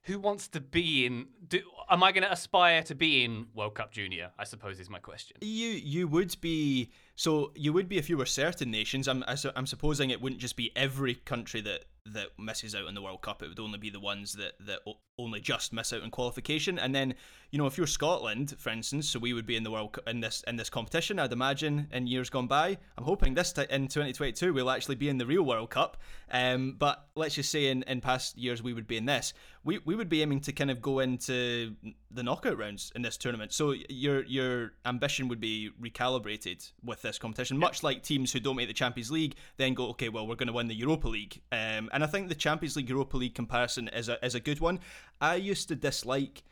who 0.04 0.20
wants 0.20 0.48
to 0.50 0.60
be 0.60 1.06
in? 1.06 1.28
Do, 1.48 1.62
am 1.90 2.04
I 2.04 2.12
going 2.12 2.24
to 2.24 2.32
aspire 2.32 2.84
to 2.84 2.96
be 2.96 3.24
in 3.24 3.48
World 3.56 3.76
Cup 3.76 3.92
Junior? 3.92 4.32
I 4.38 4.44
suppose 4.44 4.80
is 4.80 4.90
my 4.90 5.00
question. 5.00 5.38
You 5.42 5.70
you 5.70 6.08
would 6.10 6.36
be 6.42 6.92
so 7.16 7.52
you 7.56 7.72
would 7.74 7.88
be 7.88 7.98
if 7.98 8.10
you 8.10 8.18
were 8.18 8.26
certain 8.26 8.70
nations. 8.70 9.08
I'm 9.08 9.24
I'm 9.56 9.66
supposing 9.66 10.10
it 10.10 10.22
wouldn't 10.22 10.42
just 10.42 10.58
be 10.58 10.72
every 10.76 11.16
country 11.16 11.62
that 11.62 11.86
that 12.06 12.28
misses 12.38 12.76
out 12.76 12.88
in 12.88 12.96
the 12.96 13.02
World 13.02 13.22
Cup. 13.22 13.42
It 13.42 13.50
would 13.50 13.60
only 13.60 13.78
be 13.78 13.90
the 13.90 14.00
ones 14.00 14.34
that 14.34 14.54
that 14.66 14.80
only 15.20 15.40
just 15.40 15.74
miss 15.74 15.94
out 15.94 16.02
in 16.02 16.10
qualification. 16.10 16.80
And 16.80 16.94
then, 16.94 17.14
you 17.52 17.60
know, 17.60 17.68
if 17.68 17.78
you're 17.78 17.86
Scotland, 17.86 18.56
for 18.58 18.72
instance, 18.72 19.10
so 19.10 19.20
we 19.20 19.34
would 19.34 19.46
be 19.46 19.56
in 19.56 19.64
the 19.64 19.70
World 19.70 19.94
Cup 19.94 20.08
in 20.10 20.20
this 20.20 20.44
in 20.48 20.56
this 20.56 20.70
competition. 20.70 21.20
I'd 21.20 21.32
imagine 21.32 21.88
in 21.92 22.08
years 22.08 22.30
gone 22.30 22.48
by. 22.48 22.78
I'm 22.98 23.04
hoping 23.04 23.34
this 23.34 23.54
t- 23.54 23.66
in 23.70 23.88
2022 23.88 24.54
we'll 24.54 24.70
actually 24.70 24.96
be 24.96 25.10
in 25.10 25.18
the 25.18 25.26
real 25.26 25.44
World 25.44 25.70
Cup. 25.70 25.98
Um, 26.32 26.76
but 26.78 27.08
let's 27.16 27.36
just 27.36 27.52
say 27.52 27.68
in, 27.68 27.84
in 27.84 28.02
past 28.02 28.38
years 28.38 28.64
we 28.64 28.74
would 28.74 28.88
be 28.88 28.98
in 28.98 29.06
this. 29.06 29.34
We 29.64 29.80
we 29.86 29.96
would 29.96 30.10
be 30.10 30.22
aiming 30.22 30.42
to 30.42 30.52
kind 30.52 30.72
of 30.72 30.82
go 30.82 31.00
into 31.00 31.76
the 32.12 32.24
knockout 32.24 32.58
rounds 32.58 32.92
in 32.96 33.02
this 33.02 33.18
tournament. 33.18 33.54
So 33.54 33.76
your 33.90 34.24
your 34.26 34.74
ambition 34.86 35.28
would 35.28 35.40
be 35.40 35.70
recalibrated 35.82 36.72
with 36.84 37.02
this 37.02 37.20
competition, 37.20 37.58
much 37.58 37.84
like 37.84 38.04
teams 38.04 38.34
who 38.34 38.40
don't 38.40 38.56
make 38.56 38.68
the 38.68 38.74
Champions 38.74 39.12
League 39.12 39.36
then 39.58 39.74
go, 39.74 39.90
okay, 39.90 40.10
well 40.10 40.28
we're 40.28 40.36
going 40.36 40.48
to 40.48 40.54
win 40.54 40.68
the 40.68 40.76
Europa 40.76 41.08
League. 41.08 41.42
Um, 41.52 41.90
and 41.94 42.04
I 42.04 42.08
think 42.08 42.30
the 42.30 42.36
Champions 42.36 42.76
League 42.76 42.90
Europa 42.90 43.18
League 43.18 43.36
comparison 43.36 43.88
is 43.88 44.10
a 44.10 44.24
is 44.26 44.36
a 44.36 44.40
good 44.40 44.60
one. 44.60 44.80
I 45.22 45.36
used 45.36 45.68
to 45.70 45.76
dislike 45.76 46.44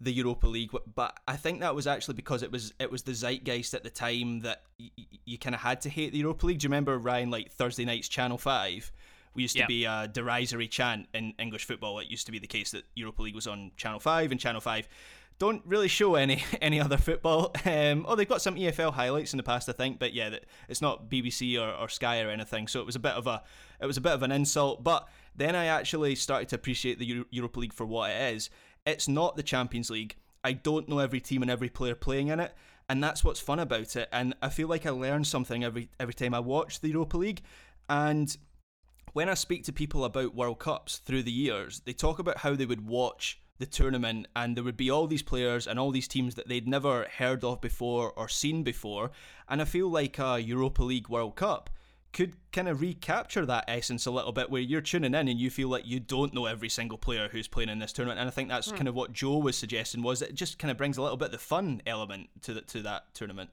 the 0.00 0.12
Europa 0.12 0.46
League, 0.46 0.70
but 0.94 1.18
I 1.28 1.36
think 1.36 1.60
that 1.60 1.74
was 1.74 1.86
actually 1.86 2.14
because 2.14 2.42
it 2.42 2.50
was 2.50 2.72
it 2.78 2.90
was 2.90 3.02
the 3.02 3.12
zeitgeist 3.12 3.74
at 3.74 3.84
the 3.84 3.90
time 3.90 4.40
that 4.40 4.62
y- 4.80 4.90
you 5.24 5.38
kind 5.38 5.54
of 5.54 5.60
had 5.60 5.80
to 5.82 5.88
hate 5.88 6.12
the 6.12 6.18
Europa 6.18 6.46
League. 6.46 6.58
Do 6.60 6.64
you 6.64 6.68
remember 6.68 6.98
Ryan 6.98 7.30
like 7.30 7.50
Thursday 7.52 7.84
nights 7.84 8.08
Channel 8.08 8.38
Five? 8.38 8.90
We 9.34 9.42
used 9.42 9.56
to 9.56 9.66
be 9.66 9.84
a 9.84 10.06
derisory 10.06 10.68
chant 10.68 11.08
in 11.12 11.34
English 11.40 11.64
football. 11.64 11.98
It 11.98 12.08
used 12.08 12.26
to 12.26 12.32
be 12.32 12.38
the 12.38 12.46
case 12.46 12.70
that 12.70 12.84
Europa 12.94 13.22
League 13.22 13.34
was 13.34 13.48
on 13.48 13.72
Channel 13.76 13.98
Five, 13.98 14.30
and 14.30 14.40
Channel 14.40 14.60
Five 14.60 14.88
don't 15.38 15.62
really 15.64 15.88
show 15.88 16.14
any 16.14 16.42
any 16.60 16.80
other 16.80 16.96
football. 16.96 17.52
Um, 17.64 18.04
oh, 18.08 18.14
they've 18.14 18.28
got 18.28 18.42
some 18.42 18.56
EFL 18.56 18.92
highlights 18.92 19.32
in 19.32 19.36
the 19.36 19.42
past, 19.42 19.68
I 19.68 19.72
think, 19.72 19.98
but 19.98 20.12
yeah, 20.12 20.36
it's 20.68 20.80
not 20.80 21.10
BBC 21.10 21.60
or, 21.60 21.72
or 21.74 21.88
Sky 21.88 22.20
or 22.22 22.30
anything. 22.30 22.68
So 22.68 22.80
it 22.80 22.86
was 22.86 22.96
a 22.96 23.00
bit 23.00 23.12
of 23.12 23.26
a 23.26 23.42
it 23.80 23.86
was 23.86 23.96
a 23.96 24.00
bit 24.00 24.12
of 24.12 24.22
an 24.22 24.32
insult. 24.32 24.84
But 24.84 25.08
then 25.34 25.56
I 25.56 25.66
actually 25.66 26.14
started 26.14 26.48
to 26.50 26.56
appreciate 26.56 26.98
the 26.98 27.06
Euro- 27.06 27.26
Europa 27.30 27.60
League 27.60 27.72
for 27.72 27.86
what 27.86 28.10
it 28.10 28.34
is. 28.34 28.50
It's 28.86 29.08
not 29.08 29.36
the 29.36 29.42
Champions 29.42 29.90
League. 29.90 30.16
I 30.42 30.52
don't 30.52 30.88
know 30.88 30.98
every 30.98 31.20
team 31.20 31.42
and 31.42 31.50
every 31.50 31.70
player 31.70 31.94
playing 31.94 32.28
in 32.28 32.38
it, 32.38 32.54
and 32.88 33.02
that's 33.02 33.24
what's 33.24 33.40
fun 33.40 33.58
about 33.58 33.96
it. 33.96 34.08
And 34.12 34.34
I 34.42 34.50
feel 34.50 34.68
like 34.68 34.86
I 34.86 34.90
learn 34.90 35.24
something 35.24 35.64
every 35.64 35.88
every 35.98 36.14
time 36.14 36.34
I 36.34 36.40
watch 36.40 36.80
the 36.80 36.88
Europa 36.88 37.16
League. 37.16 37.42
And 37.88 38.36
when 39.12 39.28
I 39.28 39.34
speak 39.34 39.64
to 39.64 39.72
people 39.72 40.04
about 40.04 40.34
World 40.34 40.58
Cups 40.58 40.98
through 40.98 41.22
the 41.22 41.32
years, 41.32 41.80
they 41.84 41.92
talk 41.92 42.18
about 42.18 42.38
how 42.38 42.54
they 42.54 42.66
would 42.66 42.86
watch 42.86 43.40
the 43.58 43.66
tournament 43.66 44.26
and 44.34 44.56
there 44.56 44.64
would 44.64 44.76
be 44.76 44.90
all 44.90 45.06
these 45.06 45.22
players 45.22 45.66
and 45.66 45.78
all 45.78 45.90
these 45.90 46.08
teams 46.08 46.34
that 46.34 46.48
they'd 46.48 46.66
never 46.66 47.06
heard 47.18 47.44
of 47.44 47.60
before 47.60 48.12
or 48.16 48.28
seen 48.28 48.62
before. 48.62 49.10
And 49.48 49.62
I 49.62 49.64
feel 49.64 49.88
like 49.88 50.18
a 50.18 50.40
Europa 50.40 50.82
League 50.82 51.08
World 51.08 51.36
Cup 51.36 51.70
could 52.12 52.36
kind 52.52 52.68
of 52.68 52.80
recapture 52.80 53.44
that 53.44 53.64
essence 53.66 54.06
a 54.06 54.10
little 54.10 54.32
bit 54.32 54.48
where 54.48 54.60
you're 54.60 54.80
tuning 54.80 55.14
in 55.14 55.28
and 55.28 55.38
you 55.38 55.50
feel 55.50 55.68
like 55.68 55.86
you 55.86 55.98
don't 55.98 56.32
know 56.32 56.46
every 56.46 56.68
single 56.68 56.96
player 56.96 57.28
who's 57.28 57.48
playing 57.48 57.68
in 57.68 57.80
this 57.80 57.92
tournament 57.92 58.20
and 58.20 58.28
I 58.28 58.30
think 58.30 58.48
that's 58.48 58.70
mm. 58.70 58.76
kind 58.76 58.88
of 58.88 58.94
what 58.94 59.12
Joe 59.12 59.38
was 59.38 59.56
suggesting 59.56 60.02
was 60.02 60.22
it 60.22 60.34
just 60.34 60.58
kind 60.58 60.70
of 60.70 60.76
brings 60.76 60.96
a 60.96 61.02
little 61.02 61.16
bit 61.16 61.26
of 61.26 61.32
the 61.32 61.38
fun 61.38 61.82
element 61.86 62.28
to 62.42 62.54
the, 62.54 62.60
to 62.62 62.82
that 62.82 63.12
tournament. 63.14 63.50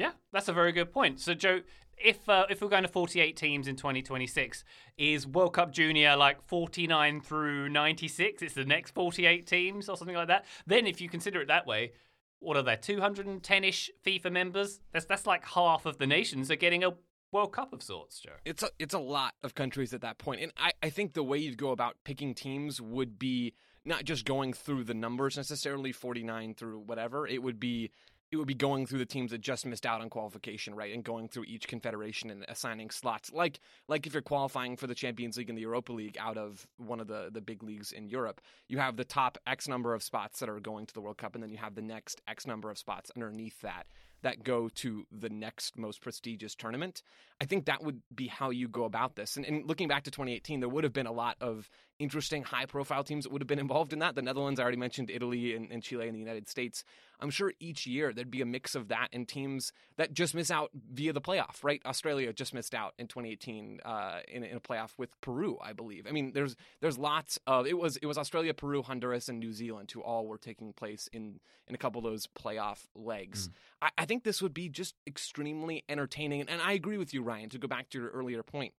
Yeah, 0.00 0.12
that's 0.32 0.48
a 0.48 0.54
very 0.54 0.72
good 0.72 0.92
point. 0.92 1.20
So 1.20 1.34
Joe, 1.34 1.60
if 2.02 2.26
uh, 2.26 2.46
if 2.48 2.62
we're 2.62 2.70
going 2.70 2.84
to 2.84 2.88
48 2.88 3.36
teams 3.36 3.68
in 3.68 3.76
2026, 3.76 4.64
is 4.96 5.26
World 5.26 5.52
Cup 5.52 5.72
Junior 5.72 6.16
like 6.16 6.42
49 6.42 7.20
through 7.20 7.68
96? 7.68 8.40
It's 8.40 8.54
the 8.54 8.64
next 8.64 8.94
48 8.94 9.46
teams 9.46 9.90
or 9.90 9.98
something 9.98 10.16
like 10.16 10.28
that. 10.28 10.46
Then, 10.66 10.86
if 10.86 11.02
you 11.02 11.10
consider 11.10 11.42
it 11.42 11.48
that 11.48 11.66
way, 11.66 11.92
what 12.38 12.56
are 12.56 12.62
there? 12.62 12.78
210ish 12.78 13.90
FIFA 14.02 14.32
members. 14.32 14.80
That's 14.90 15.04
that's 15.04 15.26
like 15.26 15.44
half 15.44 15.84
of 15.84 15.98
the 15.98 16.06
nations 16.06 16.50
are 16.50 16.56
getting 16.56 16.82
a 16.82 16.94
World 17.30 17.52
Cup 17.52 17.74
of 17.74 17.82
sorts, 17.82 18.20
Joe. 18.20 18.30
It's 18.46 18.62
a 18.62 18.70
it's 18.78 18.94
a 18.94 18.98
lot 18.98 19.34
of 19.42 19.54
countries 19.54 19.92
at 19.92 20.00
that 20.00 20.16
point, 20.16 20.40
and 20.40 20.50
I 20.56 20.72
I 20.82 20.88
think 20.88 21.12
the 21.12 21.22
way 21.22 21.36
you'd 21.36 21.58
go 21.58 21.72
about 21.72 21.96
picking 22.04 22.34
teams 22.34 22.80
would 22.80 23.18
be 23.18 23.52
not 23.84 24.04
just 24.04 24.24
going 24.24 24.54
through 24.54 24.84
the 24.84 24.94
numbers 24.94 25.36
necessarily 25.36 25.92
49 25.92 26.54
through 26.54 26.78
whatever 26.78 27.26
it 27.26 27.42
would 27.42 27.60
be 27.60 27.90
it 28.30 28.36
would 28.36 28.46
be 28.46 28.54
going 28.54 28.86
through 28.86 29.00
the 29.00 29.06
teams 29.06 29.32
that 29.32 29.40
just 29.40 29.66
missed 29.66 29.84
out 29.84 30.00
on 30.00 30.08
qualification, 30.08 30.74
right, 30.74 30.94
and 30.94 31.02
going 31.02 31.28
through 31.28 31.44
each 31.44 31.66
confederation 31.66 32.30
and 32.30 32.44
assigning 32.48 32.90
slots, 32.90 33.32
like 33.32 33.60
like 33.88 34.06
if 34.06 34.12
you're 34.12 34.22
qualifying 34.22 34.76
for 34.76 34.86
the 34.86 34.94
Champions 34.94 35.36
League 35.36 35.48
and 35.48 35.58
the 35.58 35.62
Europa 35.62 35.92
League 35.92 36.16
out 36.18 36.36
of 36.36 36.66
one 36.76 37.00
of 37.00 37.08
the 37.08 37.30
the 37.32 37.40
big 37.40 37.62
leagues 37.62 37.92
in 37.92 38.08
Europe, 38.08 38.40
you 38.68 38.78
have 38.78 38.96
the 38.96 39.04
top 39.04 39.38
X 39.46 39.68
number 39.68 39.94
of 39.94 40.02
spots 40.02 40.40
that 40.40 40.48
are 40.48 40.60
going 40.60 40.86
to 40.86 40.94
the 40.94 41.00
World 41.00 41.18
Cup, 41.18 41.34
and 41.34 41.42
then 41.42 41.50
you 41.50 41.58
have 41.58 41.74
the 41.74 41.82
next 41.82 42.20
X 42.28 42.46
number 42.46 42.70
of 42.70 42.78
spots 42.78 43.10
underneath 43.16 43.60
that 43.62 43.86
that 44.22 44.42
go 44.42 44.68
to 44.68 45.06
the 45.10 45.28
next 45.28 45.78
most 45.78 46.00
prestigious 46.00 46.54
tournament. 46.54 47.02
I 47.40 47.46
think 47.46 47.66
that 47.66 47.82
would 47.82 48.02
be 48.14 48.26
how 48.26 48.50
you 48.50 48.68
go 48.68 48.84
about 48.84 49.16
this. 49.16 49.36
And, 49.36 49.46
and 49.46 49.66
looking 49.66 49.88
back 49.88 50.04
to 50.04 50.10
2018, 50.10 50.60
there 50.60 50.68
would 50.68 50.84
have 50.84 50.92
been 50.92 51.06
a 51.06 51.12
lot 51.12 51.36
of 51.40 51.70
interesting 51.98 52.42
high 52.42 52.66
profile 52.66 53.04
teams 53.04 53.24
that 53.24 53.32
would 53.32 53.42
have 53.42 53.48
been 53.48 53.58
involved 53.58 53.92
in 53.92 54.00
that. 54.00 54.14
The 54.14 54.22
Netherlands, 54.22 54.58
I 54.58 54.62
already 54.62 54.78
mentioned 54.78 55.10
Italy 55.10 55.54
and, 55.54 55.70
and 55.70 55.82
Chile 55.82 56.06
and 56.06 56.14
the 56.14 56.18
United 56.18 56.48
States. 56.48 56.82
I'm 57.20 57.30
sure 57.30 57.52
each 57.60 57.86
year 57.86 58.12
there'd 58.12 58.30
be 58.30 58.40
a 58.40 58.46
mix 58.46 58.74
of 58.74 58.88
that 58.88 59.08
and 59.12 59.28
teams 59.28 59.72
that 59.96 60.12
just 60.12 60.34
miss 60.34 60.50
out 60.50 60.70
via 60.90 61.12
the 61.12 61.20
playoff, 61.20 61.62
right? 61.62 61.80
Australia 61.84 62.32
just 62.32 62.54
missed 62.54 62.74
out 62.74 62.94
in 62.98 63.06
2018 63.06 63.80
uh, 63.84 64.20
in, 64.28 64.44
in, 64.44 64.56
a 64.56 64.60
playoff 64.60 64.90
with 64.96 65.10
Peru, 65.20 65.58
I 65.62 65.74
believe. 65.74 66.06
I 66.08 66.12
mean, 66.12 66.32
there's 66.32 66.56
there's 66.80 66.98
lots 66.98 67.38
of 67.46 67.66
it 67.66 67.78
was 67.78 67.96
it 67.98 68.06
was 68.06 68.16
Australia, 68.16 68.54
Peru, 68.54 68.82
Honduras, 68.82 69.28
and 69.28 69.38
New 69.38 69.52
Zealand 69.52 69.90
who 69.92 70.00
all 70.00 70.26
were 70.26 70.38
taking 70.38 70.72
place 70.72 71.08
in 71.12 71.40
in 71.68 71.74
a 71.74 71.78
couple 71.78 71.98
of 71.98 72.10
those 72.10 72.26
playoff 72.26 72.86
legs. 72.94 73.48
Mm. 73.48 73.52
I, 73.82 73.90
I 73.98 74.04
think 74.10 74.24
this 74.24 74.42
would 74.42 74.52
be 74.52 74.68
just 74.68 74.96
extremely 75.06 75.84
entertaining, 75.88 76.40
and 76.40 76.60
I 76.60 76.72
agree 76.72 76.98
with 76.98 77.14
you, 77.14 77.22
Ryan. 77.22 77.48
To 77.50 77.58
go 77.58 77.68
back 77.68 77.90
to 77.90 78.00
your 78.00 78.10
earlier 78.10 78.42
point, 78.42 78.74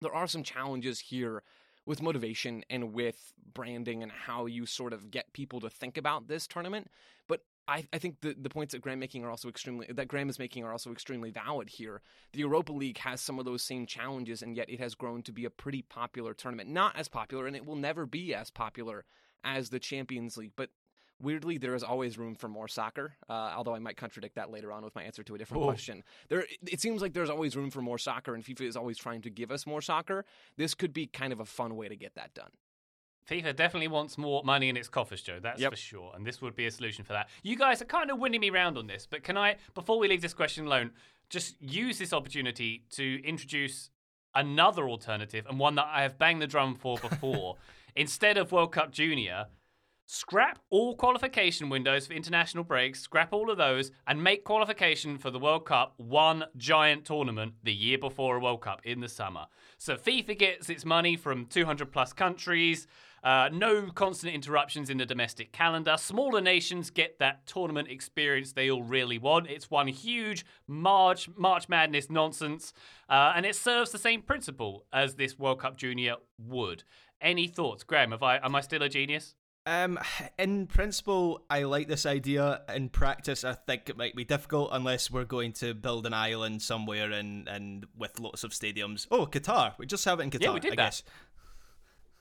there 0.00 0.12
are 0.12 0.26
some 0.26 0.42
challenges 0.42 0.98
here 0.98 1.44
with 1.86 2.02
motivation 2.02 2.64
and 2.68 2.92
with 2.92 3.32
branding 3.54 4.02
and 4.02 4.10
how 4.10 4.46
you 4.46 4.66
sort 4.66 4.92
of 4.92 5.12
get 5.12 5.32
people 5.32 5.60
to 5.60 5.70
think 5.70 5.96
about 5.96 6.26
this 6.26 6.48
tournament. 6.48 6.90
But 7.28 7.42
I, 7.68 7.86
I, 7.92 7.98
think 7.98 8.22
the, 8.22 8.34
the 8.36 8.50
points 8.50 8.72
that 8.72 8.82
Graham 8.82 8.98
making 8.98 9.24
are 9.24 9.30
also 9.30 9.48
extremely 9.48 9.86
that 9.88 10.08
Graham 10.08 10.28
is 10.28 10.40
making 10.40 10.64
are 10.64 10.72
also 10.72 10.90
extremely 10.90 11.30
valid 11.30 11.68
here. 11.68 12.02
The 12.32 12.40
Europa 12.40 12.72
League 12.72 12.98
has 12.98 13.20
some 13.20 13.38
of 13.38 13.44
those 13.44 13.62
same 13.62 13.86
challenges, 13.86 14.42
and 14.42 14.56
yet 14.56 14.68
it 14.68 14.80
has 14.80 14.96
grown 14.96 15.22
to 15.22 15.32
be 15.32 15.44
a 15.44 15.50
pretty 15.50 15.82
popular 15.82 16.34
tournament. 16.34 16.68
Not 16.68 16.96
as 16.96 17.06
popular, 17.06 17.46
and 17.46 17.54
it 17.54 17.64
will 17.64 17.76
never 17.76 18.04
be 18.04 18.34
as 18.34 18.50
popular 18.50 19.04
as 19.44 19.70
the 19.70 19.78
Champions 19.78 20.36
League, 20.36 20.54
but 20.56 20.70
weirdly 21.20 21.58
there 21.58 21.74
is 21.74 21.82
always 21.82 22.18
room 22.18 22.34
for 22.34 22.48
more 22.48 22.68
soccer 22.68 23.14
uh, 23.28 23.52
although 23.56 23.74
i 23.74 23.78
might 23.78 23.96
contradict 23.96 24.34
that 24.34 24.50
later 24.50 24.72
on 24.72 24.84
with 24.84 24.94
my 24.94 25.02
answer 25.02 25.22
to 25.22 25.34
a 25.34 25.38
different 25.38 25.62
Ooh. 25.62 25.66
question 25.66 26.02
there 26.28 26.44
it 26.66 26.80
seems 26.80 27.02
like 27.02 27.12
there's 27.12 27.30
always 27.30 27.56
room 27.56 27.70
for 27.70 27.82
more 27.82 27.98
soccer 27.98 28.34
and 28.34 28.44
fifa 28.44 28.62
is 28.62 28.76
always 28.76 28.98
trying 28.98 29.22
to 29.22 29.30
give 29.30 29.50
us 29.50 29.66
more 29.66 29.80
soccer 29.80 30.24
this 30.56 30.74
could 30.74 30.92
be 30.92 31.06
kind 31.06 31.32
of 31.32 31.40
a 31.40 31.44
fun 31.46 31.76
way 31.76 31.88
to 31.88 31.96
get 31.96 32.14
that 32.14 32.34
done 32.34 32.50
FIFA 33.28 33.56
definitely 33.56 33.88
wants 33.88 34.16
more 34.16 34.44
money 34.44 34.68
in 34.68 34.76
its 34.76 34.88
coffers, 34.88 35.20
Joe. 35.20 35.40
That's 35.42 35.60
yep. 35.60 35.72
for 35.72 35.76
sure. 35.76 36.12
And 36.14 36.24
this 36.24 36.40
would 36.40 36.54
be 36.54 36.66
a 36.66 36.70
solution 36.70 37.04
for 37.04 37.12
that. 37.12 37.28
You 37.42 37.56
guys 37.56 37.82
are 37.82 37.86
kind 37.86 38.10
of 38.10 38.20
winning 38.20 38.40
me 38.40 38.50
round 38.50 38.78
on 38.78 38.86
this, 38.86 39.04
but 39.10 39.24
can 39.24 39.36
I, 39.36 39.56
before 39.74 39.98
we 39.98 40.06
leave 40.06 40.22
this 40.22 40.32
question 40.32 40.66
alone, 40.66 40.92
just 41.28 41.60
use 41.60 41.98
this 41.98 42.12
opportunity 42.12 42.84
to 42.90 43.20
introduce 43.24 43.90
another 44.34 44.88
alternative 44.88 45.46
and 45.48 45.58
one 45.58 45.74
that 45.74 45.86
I 45.90 46.02
have 46.02 46.18
banged 46.18 46.40
the 46.40 46.46
drum 46.46 46.76
for 46.76 46.98
before. 46.98 47.56
Instead 47.96 48.36
of 48.36 48.52
World 48.52 48.72
Cup 48.72 48.92
Junior, 48.92 49.46
scrap 50.06 50.60
all 50.70 50.94
qualification 50.96 51.68
windows 51.68 52.06
for 52.06 52.12
international 52.12 52.64
breaks, 52.64 53.00
scrap 53.00 53.32
all 53.32 53.50
of 53.50 53.58
those, 53.58 53.90
and 54.06 54.22
make 54.22 54.44
qualification 54.44 55.18
for 55.18 55.30
the 55.30 55.38
World 55.38 55.66
Cup 55.66 55.94
one 55.96 56.44
giant 56.56 57.04
tournament 57.04 57.54
the 57.64 57.72
year 57.72 57.98
before 57.98 58.36
a 58.36 58.40
World 58.40 58.62
Cup 58.62 58.80
in 58.84 59.00
the 59.00 59.08
summer. 59.08 59.46
So 59.78 59.96
FIFA 59.96 60.38
gets 60.38 60.70
its 60.70 60.84
money 60.84 61.16
from 61.16 61.46
200 61.46 61.90
plus 61.92 62.12
countries. 62.12 62.86
Uh, 63.24 63.48
no 63.52 63.90
constant 63.90 64.32
interruptions 64.32 64.88
in 64.88 64.98
the 64.98 65.06
domestic 65.06 65.50
calendar. 65.50 65.96
Smaller 65.96 66.40
nations 66.40 66.90
get 66.90 67.18
that 67.18 67.44
tournament 67.44 67.88
experience 67.88 68.52
they 68.52 68.70
all 68.70 68.84
really 68.84 69.18
want. 69.18 69.50
It's 69.50 69.68
one 69.68 69.88
huge 69.88 70.46
March 70.68 71.28
March 71.36 71.68
Madness 71.68 72.08
nonsense, 72.08 72.72
uh, 73.08 73.32
and 73.34 73.44
it 73.44 73.56
serves 73.56 73.90
the 73.90 73.98
same 73.98 74.22
principle 74.22 74.84
as 74.92 75.16
this 75.16 75.36
World 75.36 75.58
Cup 75.58 75.76
Junior 75.76 76.16
would. 76.38 76.84
Any 77.20 77.48
thoughts, 77.48 77.82
Graham? 77.82 78.12
I 78.22 78.38
am 78.44 78.54
I 78.54 78.60
still 78.60 78.84
a 78.84 78.88
genius? 78.88 79.34
Um, 79.66 79.98
in 80.38 80.68
principle, 80.68 81.44
I 81.50 81.64
like 81.64 81.88
this 81.88 82.06
idea. 82.06 82.62
In 82.72 82.88
practice, 82.88 83.42
I 83.42 83.54
think 83.54 83.88
it 83.88 83.96
might 83.96 84.14
be 84.14 84.24
difficult 84.24 84.70
unless 84.72 85.10
we're 85.10 85.24
going 85.24 85.52
to 85.54 85.74
build 85.74 86.06
an 86.06 86.14
island 86.14 86.62
somewhere 86.62 87.10
and 87.10 87.48
and 87.48 87.84
with 87.98 88.20
lots 88.20 88.44
of 88.44 88.52
stadiums. 88.52 89.08
Oh, 89.10 89.26
Qatar! 89.26 89.74
We 89.76 89.86
just 89.86 90.04
have 90.04 90.20
it 90.20 90.22
in 90.22 90.30
Qatar. 90.30 90.42
Yeah, 90.42 90.52
we 90.52 90.60
did 90.60 90.72
I 90.74 90.76
that. 90.76 90.82
guess. 90.84 91.02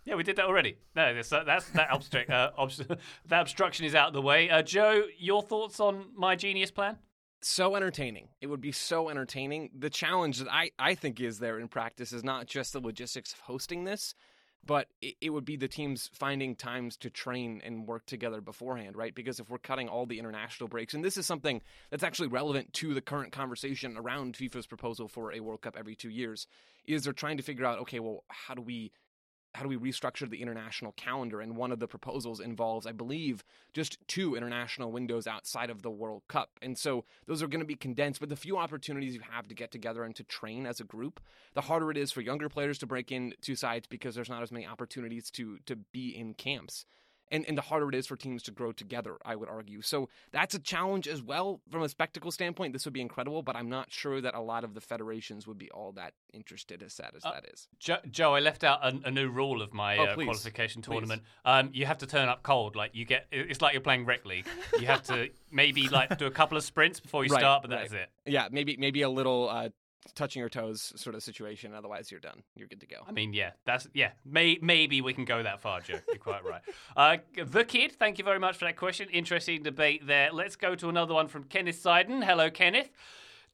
Yeah, 0.06 0.16
we 0.16 0.24
did 0.24 0.36
that 0.38 0.46
already. 0.46 0.78
No, 0.96 1.14
that's 1.14 1.30
that's 1.30 1.70
that 1.70 1.90
obstruct, 1.92 2.30
uh, 2.32 2.50
that 3.28 3.42
obstruction 3.42 3.86
is 3.86 3.94
out 3.94 4.08
of 4.08 4.14
the 4.14 4.22
way. 4.22 4.50
Uh, 4.50 4.64
Joe, 4.64 5.04
your 5.18 5.44
thoughts 5.44 5.80
on 5.80 6.06
my 6.16 6.36
genius 6.36 6.72
plan? 6.72 6.98
So 7.42 7.75
entertaining. 7.75 8.30
It 8.42 8.48
would 8.48 8.62
be 8.62 8.72
so 8.72 9.10
entertaining. 9.10 9.70
The 9.78 9.90
challenge 9.92 10.40
that 10.40 10.52
I, 10.52 10.72
I 10.80 10.96
think 10.96 11.20
is 11.22 11.38
there 11.38 11.60
in 11.60 11.68
practice 11.68 12.12
is 12.12 12.24
not 12.24 12.48
just 12.48 12.74
the 12.74 12.80
logistics 12.80 13.34
of 13.34 13.40
hosting 13.42 13.84
this, 13.84 14.16
but 14.66 14.88
it, 15.02 15.16
it, 15.22 15.30
would 15.30 15.46
be 15.46 15.58
the 15.58 15.68
teams 15.68 16.10
finding 16.14 16.56
times 16.56 16.98
to 16.98 17.10
train 17.10 17.62
and 17.64 17.88
work 17.88 18.06
together 18.06 18.42
beforehand, 18.42 18.96
right? 18.96 19.14
Because 19.14 19.40
if 19.40 19.50
we're 19.50 19.58
cutting 19.58 19.88
all 19.88 20.06
the 20.06 20.20
international 20.20 20.68
breaks, 20.68 20.94
and 20.94 21.04
this 21.04 21.18
is 21.18 21.26
something 21.26 21.62
that's 21.92 22.04
actually 22.04 22.30
relevant 22.30 22.74
to 22.74 22.94
the 22.94 23.02
current 23.02 23.32
conversation 23.32 23.98
around 23.98 24.36
FIFA's 24.36 24.68
proposal 24.68 25.08
for 25.08 25.34
a 25.34 25.40
World 25.40 25.62
Cup 25.62 25.76
every 25.78 25.96
two 25.96 26.10
years, 26.10 26.48
is 26.86 27.04
they're 27.04 27.14
trying 27.14 27.38
to 27.38 27.44
figure 27.44 27.66
out, 27.66 27.80
okay, 27.80 28.00
well, 28.00 28.24
how 28.30 28.54
do 28.54 28.62
we 28.62 28.92
how 29.56 29.64
do 29.64 29.70
we 29.70 29.78
restructure 29.78 30.30
the 30.30 30.42
international 30.42 30.92
calendar? 30.94 31.42
And 31.42 31.56
one 31.56 31.72
of 31.72 31.80
the 31.80 31.88
proposals 31.88 32.40
involves, 32.40 32.86
I 32.86 32.92
believe, 32.92 33.44
just 33.74 33.98
two 34.08 34.36
international 34.36 34.92
windows 34.92 35.28
outside 35.28 35.70
of 35.70 35.82
the 35.82 35.90
World 35.90 36.24
Cup. 36.28 36.52
And 36.62 36.78
so 36.78 37.06
those 37.26 37.42
are 37.42 37.48
going 37.48 37.62
to 37.62 37.66
be 37.66 37.76
condensed. 37.76 38.20
But 38.20 38.30
the 38.30 38.36
few 38.36 38.58
opportunities 38.58 39.16
you 39.16 39.22
have 39.32 39.48
to 39.48 39.56
get 39.56 39.72
together 39.72 40.04
and 40.04 40.16
to 40.16 40.24
train 40.24 40.66
as 40.66 40.80
a 40.80 40.84
group, 40.84 41.20
the 41.54 41.62
harder 41.62 41.90
it 41.90 41.98
is 41.98 42.12
for 42.12 42.22
younger 42.22 42.50
players 42.50 42.78
to 42.80 42.86
break 42.86 43.12
in 43.12 43.34
two 43.42 43.56
sides 43.56 43.88
because 43.88 44.14
there's 44.14 44.30
not 44.30 44.44
as 44.44 44.52
many 44.52 44.68
opportunities 44.68 45.32
to 45.32 45.58
to 45.66 45.76
be 45.76 46.10
in 46.10 46.34
camps 46.34 46.86
and, 47.32 47.46
and 47.48 47.58
the 47.58 47.62
harder 47.62 47.89
it 47.89 47.96
is 47.96 48.08
for 48.08 48.15
teams 48.15 48.44
to 48.44 48.51
grow 48.51 48.72
together, 48.72 49.17
I 49.25 49.36
would 49.36 49.50
argue. 49.50 49.82
So 49.82 50.10
that's 50.32 50.53
a 50.53 50.60
challenge 50.60 51.08
as 51.08 51.22
well 51.22 51.62
from 51.70 51.82
a 51.82 51.89
spectacle 51.89 52.32
standpoint. 52.32 52.74
This 52.74 52.86
would 52.86 52.94
be 52.94 53.01
incredible, 53.01 53.41
but 53.41 53.55
I'm 53.55 53.70
not 53.70 53.91
sure 53.91 54.22
that 54.22 54.36
a 54.36 54.41
lot 54.41 54.63
of 54.63 54.74
the 54.74 54.82
federations 54.82 55.48
would 55.48 55.58
be 55.58 55.70
all 55.72 55.91
that 55.94 56.13
interested, 56.34 56.84
as 56.84 56.94
sad 56.94 57.12
as 57.15 57.25
uh, 57.25 57.32
that 57.32 57.46
is. 57.51 57.67
Joe, 57.79 57.98
Joe, 58.10 58.36
I 58.36 58.39
left 58.39 58.63
out 58.63 58.84
a, 58.84 59.08
a, 59.08 59.12
new 59.12 59.29
rule 59.29 59.62
of 59.62 59.74
my 59.74 59.98
oh, 59.98 60.03
uh, 60.05 60.15
qualification 60.15 60.82
tournament. 60.82 61.24
Um, 61.46 61.70
you 61.74 61.86
have 61.86 61.98
to 62.00 62.08
turn 62.08 62.29
up 62.29 62.44
cold. 62.44 62.75
Like 62.75 62.91
you 62.94 63.05
get, 63.05 63.27
it's 63.32 63.62
like 63.62 63.74
you're 63.74 63.82
playing 63.82 64.05
rec 64.05 64.25
league. 64.25 64.48
You 64.79 64.88
have 64.88 65.03
to 65.03 65.29
maybe 65.51 65.88
like 65.89 66.17
do 66.17 66.25
a 66.25 66.32
couple 66.32 66.58
of 66.58 66.63
sprints 66.63 67.00
before 67.00 67.25
you 67.25 67.32
right, 67.32 67.39
start, 67.39 67.62
but 67.62 67.72
that's 67.72 67.91
right. 67.91 68.01
it. 68.01 68.32
Yeah, 68.32 68.48
maybe 68.51 68.77
maybe 68.77 69.01
a 69.01 69.10
little 69.10 69.50
uh, 69.50 69.70
touching 70.14 70.40
your 70.40 70.50
toes 70.50 70.94
sort 70.96 71.16
of 71.16 71.24
situation. 71.24 71.74
Otherwise, 71.74 72.12
you're 72.12 72.20
done. 72.20 72.44
You're 72.56 72.68
good 72.68 72.82
to 72.82 72.88
go. 72.88 72.98
I 73.08 73.12
mean, 73.12 73.34
yeah, 73.34 73.52
that's 73.66 73.88
yeah. 73.94 74.12
May, 74.26 74.58
maybe 74.62 75.02
we 75.02 75.14
can 75.14 75.26
go 75.26 75.42
that 75.44 75.62
far, 75.62 75.82
Joe. 75.82 76.00
You're 76.08 76.18
quite 76.18 76.44
right. 76.46 76.62
Uh, 76.96 77.18
the 77.44 77.66
kid, 77.66 77.92
thank 77.92 78.18
you 78.18 78.24
very 78.24 78.40
much 78.40 78.58
for 78.58 78.66
that 78.66 78.78
question. 78.78 79.10
Interesting 79.10 79.64
debate 79.64 80.08
there. 80.08 80.32
Let's 80.32 80.56
go 80.56 80.76
to 80.76 80.88
another 80.88 81.14
one 81.14 81.28
from 81.28 81.44
Kenneth 81.44 81.82
Seiden. 81.84 82.24
Hello, 82.24 82.50
Kenneth. 82.50 82.90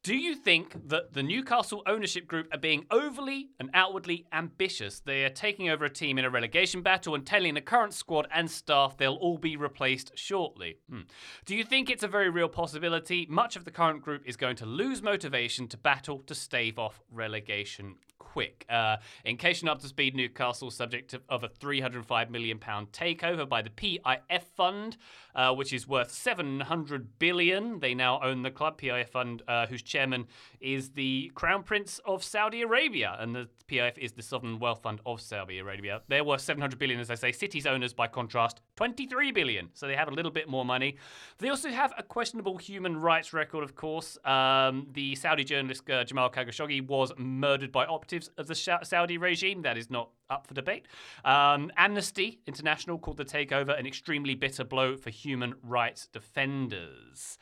Do 0.04 0.16
you 0.16 0.34
think 0.34 0.88
that 0.88 1.12
the 1.12 1.22
Newcastle 1.22 1.84
ownership 1.86 2.26
group 2.26 2.48
are 2.52 2.58
being 2.58 2.86
overly 2.90 3.50
and 3.60 3.70
outwardly 3.72 4.26
ambitious? 4.32 4.98
They 4.98 5.24
are 5.24 5.28
taking 5.28 5.70
over 5.70 5.84
a 5.84 5.90
team 5.90 6.18
in 6.18 6.24
a 6.24 6.30
relegation 6.30 6.82
battle 6.82 7.14
and 7.14 7.24
telling 7.24 7.54
the 7.54 7.60
current 7.60 7.94
squad 7.94 8.26
and 8.34 8.50
staff 8.50 8.96
they'll 8.96 9.14
all 9.14 9.38
be 9.38 9.56
replaced 9.56 10.10
shortly. 10.18 10.78
Hmm. 10.90 11.02
Do 11.44 11.54
you 11.54 11.62
think 11.62 11.88
it's 11.88 12.02
a 12.02 12.08
very 12.08 12.30
real 12.30 12.48
possibility? 12.48 13.28
Much 13.30 13.54
of 13.54 13.64
the 13.64 13.70
current 13.70 14.02
group 14.02 14.22
is 14.26 14.36
going 14.36 14.56
to 14.56 14.66
lose 14.66 15.02
motivation 15.02 15.68
to 15.68 15.76
battle 15.76 16.18
to 16.26 16.34
stave 16.34 16.80
off 16.80 17.00
relegation 17.08 17.94
quick. 18.32 18.64
Uh, 18.70 18.96
in 19.24 19.36
case 19.36 19.60
you're 19.60 19.66
not 19.66 19.76
up 19.76 19.82
to 19.82 19.88
speed, 19.88 20.16
Newcastle 20.16 20.70
subject 20.70 21.14
of 21.28 21.44
a 21.44 21.48
305 21.48 22.30
million 22.30 22.58
pound 22.58 22.90
takeover 22.90 23.46
by 23.46 23.60
the 23.60 23.68
PIF 23.68 24.42
fund, 24.56 24.96
uh, 25.34 25.52
which 25.54 25.72
is 25.72 25.86
worth 25.86 26.10
700 26.10 27.18
billion. 27.18 27.80
They 27.80 27.94
now 27.94 28.20
own 28.22 28.42
the 28.42 28.50
club. 28.50 28.78
PIF 28.80 29.08
fund, 29.08 29.42
uh, 29.48 29.66
whose 29.66 29.82
chairman 29.82 30.26
is 30.60 30.90
the 30.90 31.30
Crown 31.34 31.62
Prince 31.62 32.00
of 32.04 32.22
Saudi 32.22 32.62
Arabia, 32.62 33.16
and 33.18 33.34
the 33.34 33.48
PIF 33.68 33.98
is 33.98 34.12
the 34.12 34.22
sovereign 34.22 34.58
wealth 34.58 34.82
fund 34.82 35.00
of 35.06 35.20
Saudi 35.20 35.58
Arabia. 35.58 36.02
They're 36.08 36.24
worth 36.24 36.40
700 36.40 36.78
billion, 36.78 37.00
as 37.00 37.10
I 37.10 37.14
say. 37.14 37.32
City's 37.32 37.66
owners, 37.66 37.92
by 37.92 38.06
contrast, 38.06 38.60
23 38.76 39.32
billion. 39.32 39.68
So 39.74 39.86
they 39.86 39.96
have 39.96 40.08
a 40.08 40.12
little 40.12 40.30
bit 40.30 40.48
more 40.48 40.64
money. 40.64 40.96
They 41.38 41.48
also 41.48 41.70
have 41.70 41.92
a 41.96 42.02
questionable 42.02 42.56
human 42.58 42.96
rights 42.96 43.32
record, 43.32 43.64
of 43.64 43.74
course. 43.74 44.18
Um, 44.24 44.88
the 44.92 45.14
Saudi 45.14 45.44
journalist 45.44 45.88
uh, 45.88 46.04
Jamal 46.04 46.30
Khashoggi 46.30 46.86
was 46.86 47.12
murdered 47.16 47.72
by 47.72 47.86
operatives 47.86 48.30
of 48.36 48.46
the 48.46 48.54
Saudi 48.54 49.18
regime. 49.18 49.62
That 49.62 49.76
is 49.76 49.90
not 49.90 50.10
up 50.30 50.46
for 50.46 50.54
debate. 50.54 50.86
Um, 51.24 51.70
Amnesty 51.76 52.40
International 52.46 52.98
called 52.98 53.18
the 53.18 53.24
takeover 53.24 53.78
an 53.78 53.86
extremely 53.86 54.34
bitter 54.34 54.64
blow 54.64 54.96
for 54.96 55.10
human 55.22 55.54
rights 55.62 56.06
defenders. 56.06 57.38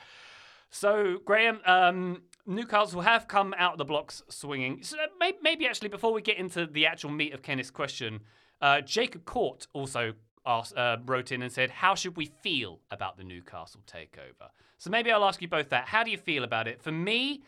So, 0.70 1.18
Graham, 1.24 1.60
um, 1.66 2.22
Newcastle 2.46 3.00
have 3.00 3.26
come 3.26 3.54
out 3.58 3.72
of 3.72 3.78
the 3.78 3.84
blocks 3.84 4.22
swinging. 4.28 4.82
So 4.82 4.96
maybe, 5.18 5.38
maybe, 5.42 5.66
actually, 5.66 5.88
before 5.88 6.12
we 6.12 6.22
get 6.22 6.38
into 6.38 6.66
the 6.66 6.86
actual 6.86 7.10
meat 7.10 7.34
of 7.34 7.42
Kenneth's 7.42 7.70
question, 7.70 8.20
uh, 8.60 8.80
Jacob 8.80 9.24
Court 9.24 9.66
also 9.72 10.12
asked, 10.46 10.76
uh, 10.76 10.98
wrote 11.06 11.32
in 11.32 11.42
and 11.42 11.50
said, 11.50 11.70
How 11.70 11.94
should 11.94 12.16
we 12.16 12.26
feel 12.26 12.80
about 12.90 13.16
the 13.16 13.24
Newcastle 13.24 13.82
takeover? 13.86 14.50
So 14.78 14.90
maybe 14.90 15.10
I'll 15.10 15.24
ask 15.24 15.42
you 15.42 15.48
both 15.48 15.70
that. 15.70 15.88
How 15.88 16.04
do 16.04 16.10
you 16.10 16.18
feel 16.18 16.44
about 16.44 16.68
it? 16.68 16.82
For 16.82 16.92
me, 16.92 17.42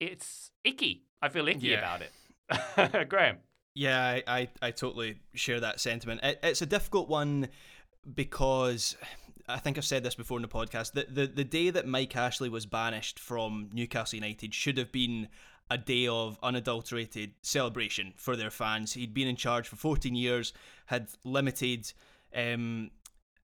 it's 0.00 0.50
icky. 0.64 1.04
I 1.22 1.28
feel 1.28 1.48
icky 1.48 1.68
yeah. 1.68 1.78
about 1.78 2.02
it. 2.02 3.08
Graham. 3.08 3.38
Yeah, 3.74 4.00
I, 4.00 4.22
I, 4.26 4.48
I, 4.62 4.70
totally 4.70 5.18
share 5.34 5.58
that 5.60 5.80
sentiment. 5.80 6.20
It, 6.22 6.38
it's 6.42 6.62
a 6.62 6.66
difficult 6.66 7.08
one 7.08 7.48
because 8.14 8.96
I 9.48 9.58
think 9.58 9.76
I've 9.76 9.84
said 9.84 10.02
this 10.02 10.14
before 10.14 10.38
in 10.38 10.42
the 10.42 10.48
podcast. 10.48 10.92
The, 10.92 11.06
the 11.10 11.26
the 11.26 11.44
day 11.44 11.70
that 11.70 11.86
Mike 11.86 12.16
Ashley 12.16 12.48
was 12.48 12.66
banished 12.66 13.18
from 13.18 13.68
Newcastle 13.72 14.16
United 14.16 14.54
should 14.54 14.78
have 14.78 14.90
been 14.90 15.28
a 15.70 15.78
day 15.78 16.06
of 16.06 16.38
unadulterated 16.42 17.32
celebration 17.42 18.12
for 18.16 18.36
their 18.36 18.50
fans. 18.50 18.92
He'd 18.92 19.14
been 19.14 19.28
in 19.28 19.36
charge 19.36 19.66
for 19.68 19.76
14 19.76 20.14
years, 20.14 20.52
had 20.86 21.08
limited 21.24 21.92
um, 22.34 22.90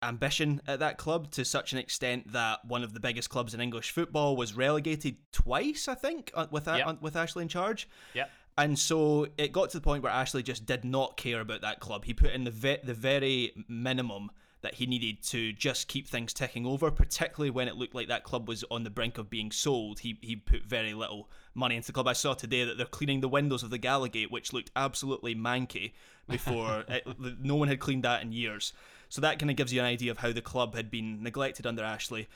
ambition 0.02 0.60
at 0.66 0.80
that 0.80 0.98
club 0.98 1.30
to 1.32 1.44
such 1.44 1.72
an 1.72 1.78
extent 1.78 2.32
that 2.32 2.64
one 2.64 2.82
of 2.82 2.94
the 2.94 3.00
biggest 3.00 3.30
clubs 3.30 3.54
in 3.54 3.60
English 3.60 3.90
football 3.90 4.36
was 4.36 4.54
relegated 4.54 5.16
twice, 5.32 5.88
I 5.88 5.94
think, 5.94 6.30
uh, 6.34 6.46
with 6.50 6.66
yep. 6.66 7.00
with 7.00 7.16
Ashley 7.16 7.42
in 7.42 7.48
charge. 7.48 7.88
Yeah. 8.14 8.26
And 8.58 8.78
so 8.78 9.26
it 9.38 9.52
got 9.52 9.70
to 9.70 9.78
the 9.78 9.82
point 9.82 10.02
where 10.02 10.12
Ashley 10.12 10.42
just 10.42 10.66
did 10.66 10.84
not 10.84 11.16
care 11.16 11.40
about 11.40 11.62
that 11.62 11.80
club. 11.80 12.04
He 12.04 12.12
put 12.12 12.32
in 12.32 12.44
the 12.44 12.50
ve- 12.50 12.80
the 12.84 12.94
very 12.94 13.52
minimum 13.68 14.30
that 14.62 14.74
he 14.74 14.86
needed 14.86 15.22
to 15.22 15.52
just 15.52 15.88
keep 15.88 16.06
things 16.06 16.34
ticking 16.34 16.66
over, 16.66 16.90
particularly 16.90 17.50
when 17.50 17.68
it 17.68 17.76
looked 17.76 17.94
like 17.94 18.08
that 18.08 18.24
club 18.24 18.46
was 18.46 18.64
on 18.70 18.84
the 18.84 18.90
brink 18.90 19.16
of 19.16 19.30
being 19.30 19.50
sold. 19.50 20.00
He 20.00 20.18
he 20.20 20.36
put 20.36 20.64
very 20.64 20.92
little 20.92 21.30
money 21.54 21.76
into 21.76 21.86
the 21.86 21.92
club. 21.92 22.08
I 22.08 22.12
saw 22.12 22.34
today 22.34 22.64
that 22.64 22.76
they're 22.76 22.86
cleaning 22.86 23.20
the 23.20 23.28
windows 23.28 23.62
of 23.62 23.70
the 23.70 23.78
Gallowgate, 23.78 24.30
which 24.30 24.52
looked 24.52 24.70
absolutely 24.76 25.34
manky 25.34 25.92
before. 26.28 26.84
it, 26.88 27.06
no 27.40 27.56
one 27.56 27.68
had 27.68 27.80
cleaned 27.80 28.04
that 28.04 28.22
in 28.22 28.32
years. 28.32 28.72
So 29.08 29.20
that 29.22 29.38
kind 29.38 29.50
of 29.50 29.56
gives 29.56 29.72
you 29.72 29.80
an 29.80 29.86
idea 29.86 30.10
of 30.10 30.18
how 30.18 30.32
the 30.32 30.42
club 30.42 30.74
had 30.74 30.90
been 30.90 31.22
neglected 31.22 31.66
under 31.66 31.82
Ashley. 31.82 32.28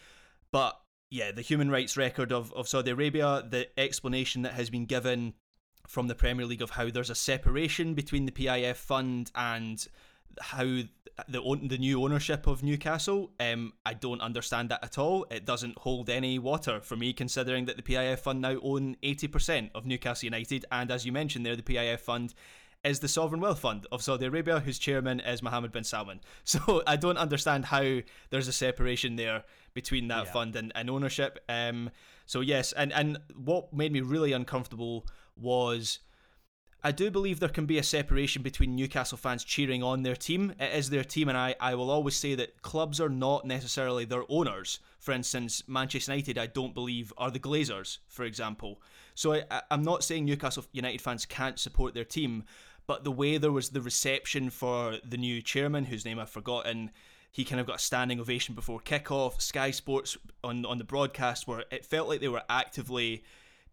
But 0.51 0.81
yeah, 1.11 1.31
the 1.31 1.43
human 1.43 1.71
rights 1.71 1.97
record 1.97 2.33
of, 2.33 2.53
of 2.55 2.69
Saudi 2.69 2.91
Arabia, 2.91 3.45
the 3.49 3.69
explanation 3.79 4.43
that 4.43 4.55
has 4.55 4.71
been 4.71 4.87
given 4.87 5.35
from 5.87 6.09
the 6.09 6.15
Premier 6.15 6.47
League 6.47 6.63
of 6.63 6.71
how 6.71 6.91
there's 6.91 7.11
a 7.11 7.15
separation 7.15 7.95
between 7.95 8.25
the 8.25 8.33
PIF 8.33 8.77
fund 8.77 9.31
and 9.35 9.87
how 10.41 10.81
the 11.29 11.41
the 11.63 11.79
new 11.79 12.03
ownership 12.03 12.47
of 12.47 12.63
Newcastle, 12.63 13.31
um, 13.39 13.73
I 13.87 13.95
don't 13.95 14.21
understand 14.21 14.71
that 14.71 14.83
at 14.83 14.99
all. 14.99 15.27
It 15.31 15.45
doesn't 15.45 15.79
hold 15.79 16.11
any 16.11 16.39
water 16.39 16.81
for 16.81 16.97
me, 16.97 17.13
considering 17.13 17.67
that 17.67 17.77
the 17.77 17.83
PIF 17.83 18.21
fund 18.21 18.41
now 18.41 18.59
own 18.63 18.97
eighty 19.03 19.29
percent 19.29 19.71
of 19.75 19.87
Newcastle 19.87 20.27
United, 20.27 20.65
and 20.73 20.91
as 20.91 21.07
you 21.07 21.13
mentioned 21.13 21.47
there, 21.47 21.57
the 21.57 21.63
PIF 21.63 22.01
fund 22.01 22.35
is 22.83 23.01
the 23.01 23.09
sovereign 23.09 23.41
wealth 23.41 23.61
fund 23.61 23.87
of 23.91 24.03
Saudi 24.03 24.27
Arabia, 24.27 24.61
whose 24.61 24.79
chairman 24.79 25.19
is 25.21 25.43
Mohammed 25.43 25.73
bin 25.73 25.85
Salman. 25.85 26.21
So 26.45 26.83
I 26.87 26.97
don't 26.97 27.17
understand 27.17 27.67
how 27.67 28.01
there's 28.31 28.49
a 28.49 28.53
separation 28.53 29.17
there 29.17 29.45
between 29.73 30.09
that 30.09 30.27
yeah. 30.27 30.33
fund 30.33 30.55
and, 30.57 30.71
and 30.75 30.91
ownership. 30.91 31.43
Um, 31.49 31.91
so 32.27 32.41
yes, 32.41 32.73
and 32.73 32.93
and 32.93 33.19
what 33.35 33.73
made 33.73 33.93
me 33.93 34.01
really 34.01 34.33
uncomfortable 34.33 35.07
was 35.37 36.01
I 36.87 36.93
do 36.93 37.11
believe 37.11 37.41
there 37.41 37.49
can 37.49 37.65
be 37.65 37.79
a 37.79 37.83
separation 37.83 38.43
between 38.43 38.77
Newcastle 38.77 39.17
fans 39.17 39.43
cheering 39.43 39.83
on 39.83 40.03
their 40.03 40.15
team. 40.15 40.53
It 40.61 40.75
is 40.75 40.91
their 40.91 41.03
team, 41.03 41.31
and 41.31 41.39
I, 41.39 41.55
I 41.59 41.75
will 41.77 41.91
always 41.91 42.15
say 42.15 42.35
that 42.35 42.61
clubs 42.61 43.01
are 43.01 43.09
not 43.09 43.47
necessarily 43.47 44.05
their 44.05 44.25
owners. 44.29 44.81
For 44.99 45.13
instance, 45.13 45.63
Manchester 45.67 46.13
United, 46.13 46.37
I 46.37 46.47
don't 46.47 46.75
believe, 46.75 47.11
are 47.17 47.31
the 47.31 47.41
Glazers, 47.41 47.99
for 48.09 48.25
example. 48.25 48.83
So 49.15 49.33
I, 49.33 49.63
I'm 49.71 49.83
not 49.83 50.05
saying 50.05 50.27
Newcastle 50.27 50.67
United 50.73 51.01
fans 51.01 51.25
can't 51.25 51.59
support 51.59 51.95
their 51.95 52.05
team, 52.05 52.45
but 52.87 53.03
the 53.03 53.11
way 53.11 53.39
there 53.39 53.51
was 53.51 53.71
the 53.71 53.81
reception 53.81 54.51
for 54.51 54.99
the 55.09 55.17
new 55.17 55.41
chairman, 55.41 55.87
whose 55.87 56.05
name 56.05 56.19
I've 56.19 56.29
forgotten, 56.29 56.91
he 57.33 57.47
kind 57.47 57.63
of 57.63 57.67
got 57.67 57.77
a 57.77 57.83
standing 57.83 58.21
ovation 58.21 58.55
before 58.55 58.79
kickoff. 58.79 59.41
Sky 59.41 59.71
Sports 59.71 60.19
on 60.45 60.67
on 60.67 60.77
the 60.77 60.85
broadcast, 60.85 61.49
where 61.49 61.65
it 61.71 61.87
felt 61.87 62.09
like 62.09 62.21
they 62.21 62.29
were 62.29 62.45
actively 62.51 63.25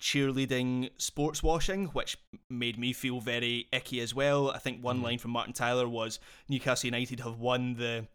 cheerleading 0.02 0.90
sports 0.98 1.42
washing, 1.42 1.86
which 1.88 2.18
made 2.50 2.78
me 2.78 2.92
feel 2.92 3.22
very 3.22 3.68
icky 3.72 4.02
as 4.02 4.14
well. 4.14 4.52
I 4.52 4.58
think 4.58 4.84
one 4.84 5.00
mm. 5.00 5.04
line 5.04 5.18
from 5.20 5.32
Martin 5.32 5.54
Tyler 5.54 5.88
was 5.88 6.20
Newcastle 6.50 6.88
United 6.88 7.22
have 7.22 7.40
won 7.40 7.76
the 7.76 8.08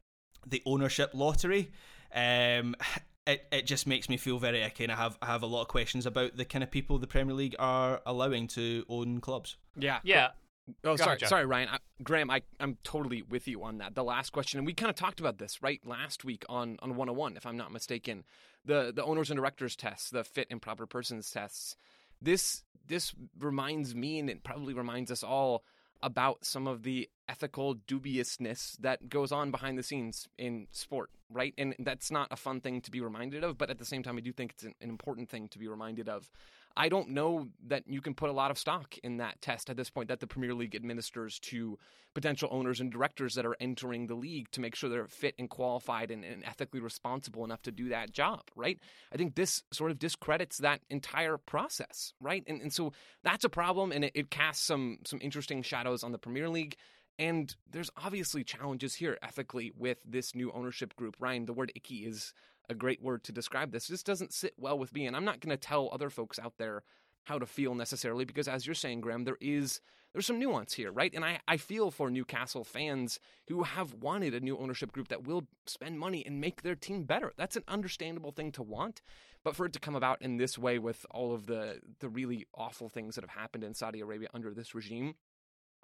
the 0.46 0.62
ownership 0.66 1.12
lottery. 1.14 1.70
Um, 2.14 2.74
it, 3.26 3.46
it 3.50 3.66
just 3.66 3.86
makes 3.86 4.08
me 4.08 4.16
feel 4.16 4.38
very 4.38 4.62
icky, 4.62 4.84
and 4.84 4.92
I 4.92 4.96
have 4.96 5.16
I 5.22 5.26
have 5.26 5.42
a 5.42 5.46
lot 5.46 5.62
of 5.62 5.68
questions 5.68 6.04
about 6.04 6.36
the 6.36 6.44
kind 6.44 6.62
of 6.62 6.70
people 6.70 6.98
the 6.98 7.06
Premier 7.06 7.34
League 7.34 7.56
are 7.58 8.02
allowing 8.04 8.48
to 8.48 8.84
own 8.88 9.20
clubs. 9.20 9.56
Yeah, 9.76 10.00
yeah. 10.02 10.30
Oh, 10.68 10.72
Go 10.82 10.96
sorry, 10.96 11.16
ahead, 11.16 11.28
sorry, 11.28 11.46
Ryan. 11.46 11.68
I, 11.68 11.78
Graham, 12.02 12.30
I, 12.30 12.42
I'm 12.58 12.76
totally 12.82 13.22
with 13.22 13.46
you 13.46 13.62
on 13.62 13.78
that. 13.78 13.94
The 13.94 14.02
last 14.02 14.30
question, 14.30 14.58
and 14.58 14.66
we 14.66 14.74
kind 14.74 14.90
of 14.90 14.96
talked 14.96 15.20
about 15.20 15.38
this 15.38 15.62
right 15.62 15.80
last 15.86 16.24
week 16.24 16.44
on 16.48 16.76
on 16.80 16.90
101, 16.90 17.36
if 17.36 17.46
I'm 17.46 17.56
not 17.56 17.72
mistaken. 17.72 18.24
The 18.64 18.92
the 18.94 19.04
owners 19.04 19.30
and 19.30 19.38
directors 19.38 19.76
tests, 19.76 20.10
the 20.10 20.24
fit 20.24 20.48
and 20.50 20.60
proper 20.60 20.86
persons 20.86 21.30
tests. 21.30 21.76
This 22.20 22.64
this 22.88 23.14
reminds 23.38 23.94
me, 23.94 24.18
and 24.18 24.28
it 24.28 24.42
probably 24.42 24.74
reminds 24.74 25.10
us 25.10 25.22
all 25.22 25.64
about 26.02 26.44
some 26.44 26.66
of 26.66 26.82
the 26.82 27.08
ethical 27.28 27.74
dubiousness 27.74 28.76
that 28.80 29.08
goes 29.08 29.32
on 29.32 29.50
behind 29.50 29.78
the 29.78 29.82
scenes 29.82 30.28
in 30.38 30.66
sport, 30.70 31.10
right? 31.30 31.54
And 31.56 31.74
that's 31.78 32.10
not 32.10 32.28
a 32.30 32.36
fun 32.36 32.60
thing 32.60 32.80
to 32.82 32.90
be 32.90 33.00
reminded 33.00 33.42
of, 33.42 33.56
but 33.58 33.70
at 33.70 33.78
the 33.78 33.84
same 33.84 34.02
time, 34.02 34.16
I 34.16 34.20
do 34.20 34.32
think 34.32 34.52
it's 34.52 34.62
an, 34.62 34.74
an 34.80 34.88
important 34.88 35.28
thing 35.28 35.48
to 35.48 35.58
be 35.58 35.68
reminded 35.68 36.08
of. 36.08 36.30
I 36.76 36.88
don't 36.88 37.10
know 37.10 37.48
that 37.68 37.84
you 37.86 38.00
can 38.00 38.14
put 38.14 38.28
a 38.28 38.32
lot 38.32 38.50
of 38.50 38.58
stock 38.58 38.96
in 39.02 39.16
that 39.16 39.40
test 39.40 39.70
at 39.70 39.76
this 39.76 39.88
point 39.88 40.08
that 40.08 40.20
the 40.20 40.26
Premier 40.26 40.54
League 40.54 40.74
administers 40.74 41.38
to 41.40 41.78
potential 42.14 42.48
owners 42.50 42.80
and 42.80 42.90
directors 42.90 43.34
that 43.34 43.44
are 43.44 43.56
entering 43.60 44.06
the 44.06 44.14
league 44.14 44.50
to 44.50 44.60
make 44.60 44.74
sure 44.74 44.88
they're 44.88 45.06
fit 45.06 45.34
and 45.38 45.50
qualified 45.50 46.10
and, 46.10 46.24
and, 46.24 46.44
ethically 46.44 46.80
responsible 46.80 47.44
enough 47.44 47.60
to 47.60 47.70
do 47.70 47.90
that 47.90 48.10
job, 48.10 48.40
right? 48.54 48.78
I 49.12 49.16
think 49.16 49.34
this 49.34 49.62
sort 49.70 49.90
of 49.90 49.98
discredits 49.98 50.58
that 50.58 50.80
entire 50.88 51.36
process, 51.36 52.14
right? 52.20 52.42
And, 52.46 52.62
and 52.62 52.72
so 52.72 52.92
that's 53.22 53.44
a 53.44 53.50
problem, 53.50 53.92
and 53.92 54.04
it, 54.04 54.12
it 54.14 54.30
casts 54.30 54.66
some 54.66 54.98
some 55.04 55.18
interesting 55.22 55.62
shadows 55.62 56.02
on 56.02 56.12
the 56.12 56.18
Premier 56.18 56.48
League. 56.48 56.76
And 57.18 57.54
there's 57.70 57.90
obviously 58.02 58.44
challenges 58.44 58.94
here 58.94 59.18
ethically 59.22 59.72
with 59.76 59.98
this 60.04 60.34
new 60.34 60.52
ownership 60.52 60.96
group. 60.96 61.16
Ryan, 61.18 61.46
the 61.46 61.54
word 61.54 61.72
icky 61.74 62.06
is 62.06 62.34
a 62.68 62.74
great 62.74 63.02
word 63.02 63.24
to 63.24 63.32
describe 63.32 63.72
this. 63.72 63.86
This 63.86 64.02
doesn't 64.02 64.32
sit 64.32 64.54
well 64.58 64.78
with 64.78 64.94
me, 64.94 65.06
and 65.06 65.16
I'm 65.16 65.24
not 65.24 65.40
going 65.40 65.56
to 65.56 65.56
tell 65.56 65.88
other 65.92 66.10
folks 66.10 66.38
out 66.38 66.54
there 66.58 66.82
how 67.24 67.38
to 67.38 67.46
feel 67.46 67.74
necessarily 67.74 68.24
because 68.24 68.46
as 68.46 68.66
you're 68.66 68.74
saying 68.74 69.00
graham 69.00 69.24
there 69.24 69.36
is 69.40 69.80
there's 70.12 70.26
some 70.26 70.38
nuance 70.38 70.74
here 70.74 70.92
right? 70.92 71.12
And 71.12 71.24
I, 71.24 71.40
I 71.48 71.56
feel 71.56 71.90
for 71.90 72.08
newcastle 72.08 72.62
fans 72.62 73.18
who 73.48 73.64
have 73.64 73.94
wanted 73.94 74.32
a 74.32 74.38
new 74.38 74.56
ownership 74.56 74.92
group 74.92 75.08
that 75.08 75.26
will 75.26 75.48
spend 75.66 75.98
money 75.98 76.24
and 76.24 76.40
make 76.40 76.62
their 76.62 76.76
team 76.76 77.02
better. 77.02 77.32
That's 77.36 77.56
an 77.56 77.64
understandable 77.66 78.30
thing 78.30 78.52
to 78.52 78.62
want 78.62 79.02
but 79.46 79.54
for 79.54 79.64
it 79.64 79.72
to 79.72 79.78
come 79.78 79.94
about 79.94 80.20
in 80.20 80.38
this 80.38 80.58
way 80.58 80.76
with 80.76 81.06
all 81.08 81.32
of 81.32 81.46
the 81.46 81.78
the 82.00 82.08
really 82.08 82.48
awful 82.52 82.88
things 82.88 83.14
that 83.14 83.22
have 83.22 83.30
happened 83.30 83.62
in 83.62 83.72
saudi 83.74 84.00
arabia 84.00 84.28
under 84.34 84.52
this 84.52 84.74
regime 84.74 85.14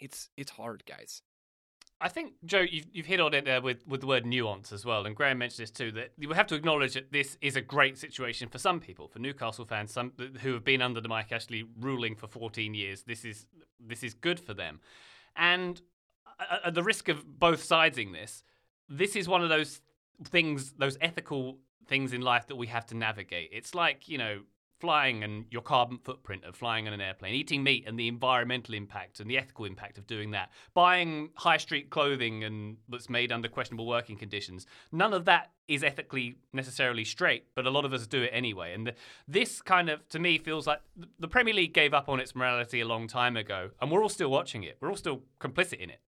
it's 0.00 0.28
it's 0.36 0.50
hard 0.50 0.82
guys 0.84 1.22
I 2.02 2.08
think 2.08 2.32
Joe, 2.44 2.66
you've, 2.68 2.86
you've 2.92 3.06
hit 3.06 3.20
on 3.20 3.32
it 3.32 3.44
there 3.44 3.62
with, 3.62 3.86
with 3.86 4.00
the 4.00 4.08
word 4.08 4.26
nuance 4.26 4.72
as 4.72 4.84
well, 4.84 5.06
and 5.06 5.14
Graham 5.14 5.38
mentioned 5.38 5.62
this 5.62 5.70
too. 5.70 5.92
That 5.92 6.10
we 6.18 6.26
have 6.34 6.48
to 6.48 6.56
acknowledge 6.56 6.94
that 6.94 7.12
this 7.12 7.38
is 7.40 7.54
a 7.54 7.60
great 7.60 7.96
situation 7.96 8.48
for 8.48 8.58
some 8.58 8.80
people, 8.80 9.06
for 9.06 9.20
Newcastle 9.20 9.64
fans, 9.64 9.92
some 9.92 10.12
who 10.40 10.52
have 10.52 10.64
been 10.64 10.82
under 10.82 11.00
the 11.00 11.08
Mike 11.08 11.30
Ashley 11.30 11.64
ruling 11.78 12.16
for 12.16 12.26
14 12.26 12.74
years. 12.74 13.04
This 13.04 13.24
is 13.24 13.46
this 13.78 14.02
is 14.02 14.14
good 14.14 14.40
for 14.40 14.52
them, 14.52 14.80
and 15.36 15.80
uh, 16.26 16.44
uh, 16.50 16.58
at 16.66 16.74
the 16.74 16.82
risk 16.82 17.08
of 17.08 17.38
both 17.38 17.62
sidesing 17.62 18.12
this, 18.12 18.42
this 18.88 19.14
is 19.14 19.28
one 19.28 19.42
of 19.42 19.48
those 19.48 19.80
things, 20.24 20.72
those 20.72 20.98
ethical 21.00 21.58
things 21.86 22.12
in 22.12 22.20
life 22.20 22.48
that 22.48 22.56
we 22.56 22.66
have 22.66 22.84
to 22.86 22.96
navigate. 22.96 23.50
It's 23.52 23.76
like 23.76 24.08
you 24.08 24.18
know 24.18 24.40
flying 24.82 25.22
and 25.22 25.44
your 25.48 25.62
carbon 25.62 25.96
footprint 25.96 26.44
of 26.44 26.56
flying 26.56 26.88
on 26.88 26.92
an 26.92 27.00
airplane, 27.00 27.34
eating 27.34 27.62
meat 27.62 27.84
and 27.86 27.96
the 27.96 28.08
environmental 28.08 28.74
impact 28.74 29.20
and 29.20 29.30
the 29.30 29.38
ethical 29.38 29.64
impact 29.64 29.96
of 29.96 30.08
doing 30.08 30.32
that, 30.32 30.50
buying 30.74 31.30
high 31.36 31.56
street 31.56 31.88
clothing 31.88 32.42
and 32.42 32.76
that's 32.88 33.08
made 33.08 33.30
under 33.30 33.48
questionable 33.48 33.86
working 33.86 34.18
conditions. 34.18 34.66
None 34.90 35.14
of 35.14 35.24
that 35.26 35.52
is 35.68 35.84
ethically 35.84 36.34
necessarily 36.52 37.04
straight, 37.04 37.44
but 37.54 37.64
a 37.64 37.70
lot 37.70 37.84
of 37.84 37.92
us 37.92 38.08
do 38.08 38.22
it 38.22 38.30
anyway. 38.32 38.74
And 38.74 38.88
the, 38.88 38.94
this 39.28 39.62
kind 39.62 39.88
of, 39.88 40.06
to 40.08 40.18
me, 40.18 40.36
feels 40.36 40.66
like 40.66 40.80
the 41.20 41.28
Premier 41.28 41.54
League 41.54 41.74
gave 41.74 41.94
up 41.94 42.08
on 42.08 42.18
its 42.18 42.34
morality 42.34 42.80
a 42.80 42.84
long 42.84 43.06
time 43.06 43.36
ago, 43.36 43.70
and 43.80 43.88
we're 43.88 44.02
all 44.02 44.08
still 44.08 44.32
watching 44.32 44.64
it. 44.64 44.78
We're 44.80 44.90
all 44.90 44.96
still 44.96 45.22
complicit 45.40 45.78
in 45.78 45.90
it. 45.90 46.00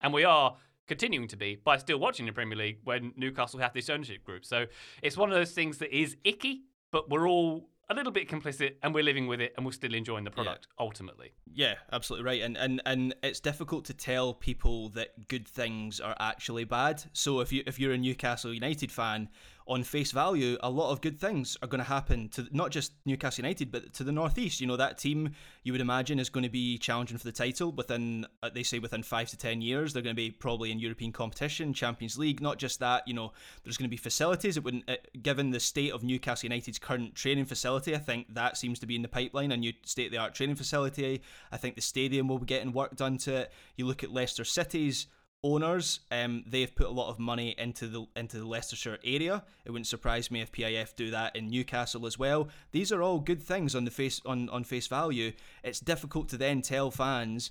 And 0.00 0.14
we 0.14 0.22
are 0.22 0.56
continuing 0.86 1.26
to 1.26 1.36
be 1.36 1.56
by 1.56 1.76
still 1.76 1.98
watching 1.98 2.26
the 2.26 2.32
Premier 2.32 2.56
League 2.56 2.78
when 2.84 3.14
Newcastle 3.16 3.58
have 3.58 3.72
this 3.72 3.90
ownership 3.90 4.22
group. 4.22 4.44
So 4.44 4.66
it's 5.02 5.16
one 5.16 5.28
of 5.28 5.34
those 5.34 5.50
things 5.50 5.78
that 5.78 5.92
is 5.92 6.16
icky, 6.22 6.62
but 6.92 7.10
we're 7.10 7.28
all 7.28 7.68
a 7.92 7.94
little 7.94 8.12
bit 8.12 8.28
complicit 8.28 8.74
and 8.82 8.94
we're 8.94 9.04
living 9.04 9.26
with 9.26 9.40
it 9.40 9.52
and 9.56 9.64
we're 9.64 9.72
still 9.72 9.94
enjoying 9.94 10.24
the 10.24 10.30
product 10.30 10.66
yeah. 10.68 10.84
ultimately. 10.84 11.32
Yeah, 11.52 11.74
absolutely 11.92 12.26
right. 12.26 12.42
And 12.42 12.56
and 12.56 12.82
and 12.86 13.14
it's 13.22 13.40
difficult 13.40 13.84
to 13.86 13.94
tell 13.94 14.34
people 14.34 14.88
that 14.90 15.28
good 15.28 15.46
things 15.46 16.00
are 16.00 16.16
actually 16.18 16.64
bad. 16.64 17.04
So 17.12 17.40
if 17.40 17.52
you 17.52 17.62
if 17.66 17.78
you're 17.78 17.92
a 17.92 17.98
Newcastle 17.98 18.52
United 18.52 18.90
fan, 18.90 19.28
on 19.66 19.82
face 19.82 20.12
value, 20.12 20.56
a 20.62 20.70
lot 20.70 20.90
of 20.90 21.00
good 21.00 21.20
things 21.20 21.56
are 21.62 21.68
going 21.68 21.78
to 21.78 21.84
happen 21.84 22.28
to 22.30 22.46
not 22.50 22.70
just 22.70 22.92
Newcastle 23.04 23.44
United, 23.44 23.70
but 23.70 23.92
to 23.94 24.04
the 24.04 24.12
Northeast. 24.12 24.60
You 24.60 24.66
know, 24.66 24.76
that 24.76 24.98
team 24.98 25.30
you 25.62 25.72
would 25.72 25.80
imagine 25.80 26.18
is 26.18 26.30
going 26.30 26.44
to 26.44 26.50
be 26.50 26.78
challenging 26.78 27.18
for 27.18 27.24
the 27.24 27.32
title 27.32 27.72
within, 27.72 28.26
uh, 28.42 28.50
they 28.52 28.62
say, 28.62 28.78
within 28.78 29.02
five 29.02 29.28
to 29.30 29.36
10 29.36 29.60
years. 29.60 29.92
They're 29.92 30.02
going 30.02 30.16
to 30.16 30.20
be 30.20 30.30
probably 30.30 30.70
in 30.72 30.78
European 30.78 31.12
competition, 31.12 31.72
Champions 31.72 32.18
League. 32.18 32.40
Not 32.40 32.58
just 32.58 32.80
that, 32.80 33.06
you 33.06 33.14
know, 33.14 33.32
there's 33.64 33.76
going 33.76 33.88
to 33.88 33.90
be 33.90 33.96
facilities. 33.96 34.56
It 34.56 34.64
wouldn't, 34.64 34.88
uh, 34.88 34.96
given 35.22 35.50
the 35.50 35.60
state 35.60 35.92
of 35.92 36.02
Newcastle 36.02 36.46
United's 36.46 36.78
current 36.78 37.14
training 37.14 37.44
facility, 37.44 37.94
I 37.94 37.98
think 37.98 38.34
that 38.34 38.56
seems 38.56 38.78
to 38.80 38.86
be 38.86 38.96
in 38.96 39.02
the 39.02 39.08
pipeline, 39.08 39.52
a 39.52 39.56
new 39.56 39.72
state 39.84 40.06
of 40.06 40.12
the 40.12 40.18
art 40.18 40.34
training 40.34 40.56
facility. 40.56 41.22
I 41.50 41.56
think 41.56 41.76
the 41.76 41.80
stadium 41.80 42.28
will 42.28 42.38
be 42.38 42.46
getting 42.46 42.72
work 42.72 42.96
done 42.96 43.18
to 43.18 43.34
it. 43.36 43.52
You 43.76 43.86
look 43.86 44.02
at 44.02 44.12
Leicester 44.12 44.44
City's 44.44 45.06
owners, 45.44 46.00
um, 46.10 46.44
they've 46.46 46.74
put 46.74 46.86
a 46.86 46.90
lot 46.90 47.08
of 47.08 47.18
money 47.18 47.54
into 47.58 47.88
the 47.88 48.06
into 48.16 48.38
the 48.38 48.46
Leicestershire 48.46 48.98
area. 49.04 49.42
It 49.64 49.70
wouldn't 49.70 49.86
surprise 49.86 50.30
me 50.30 50.40
if 50.40 50.52
PIF 50.52 50.94
do 50.94 51.10
that 51.10 51.34
in 51.34 51.48
Newcastle 51.48 52.06
as 52.06 52.18
well. 52.18 52.48
These 52.70 52.92
are 52.92 53.02
all 53.02 53.18
good 53.18 53.42
things 53.42 53.74
on 53.74 53.84
the 53.84 53.90
face 53.90 54.20
on, 54.24 54.48
on 54.50 54.64
face 54.64 54.86
value. 54.86 55.32
It's 55.62 55.80
difficult 55.80 56.28
to 56.30 56.36
then 56.36 56.62
tell 56.62 56.90
fans 56.90 57.50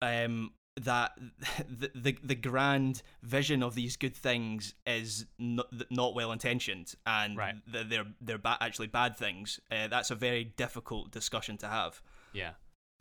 um, 0.00 0.52
that 0.80 1.18
the, 1.68 1.90
the 1.94 2.18
the 2.22 2.34
grand 2.34 3.02
vision 3.22 3.62
of 3.62 3.74
these 3.74 3.96
good 3.96 4.14
things 4.14 4.74
is 4.86 5.26
not, 5.38 5.66
not 5.90 6.14
well 6.14 6.32
intentioned 6.32 6.94
and 7.06 7.36
right. 7.36 7.56
they're 7.66 8.06
they're 8.20 8.38
ba- 8.38 8.58
actually 8.60 8.88
bad 8.88 9.16
things. 9.16 9.58
Uh, 9.70 9.88
that's 9.88 10.10
a 10.10 10.14
very 10.14 10.44
difficult 10.44 11.10
discussion 11.10 11.56
to 11.58 11.66
have. 11.66 12.00
Yeah. 12.32 12.52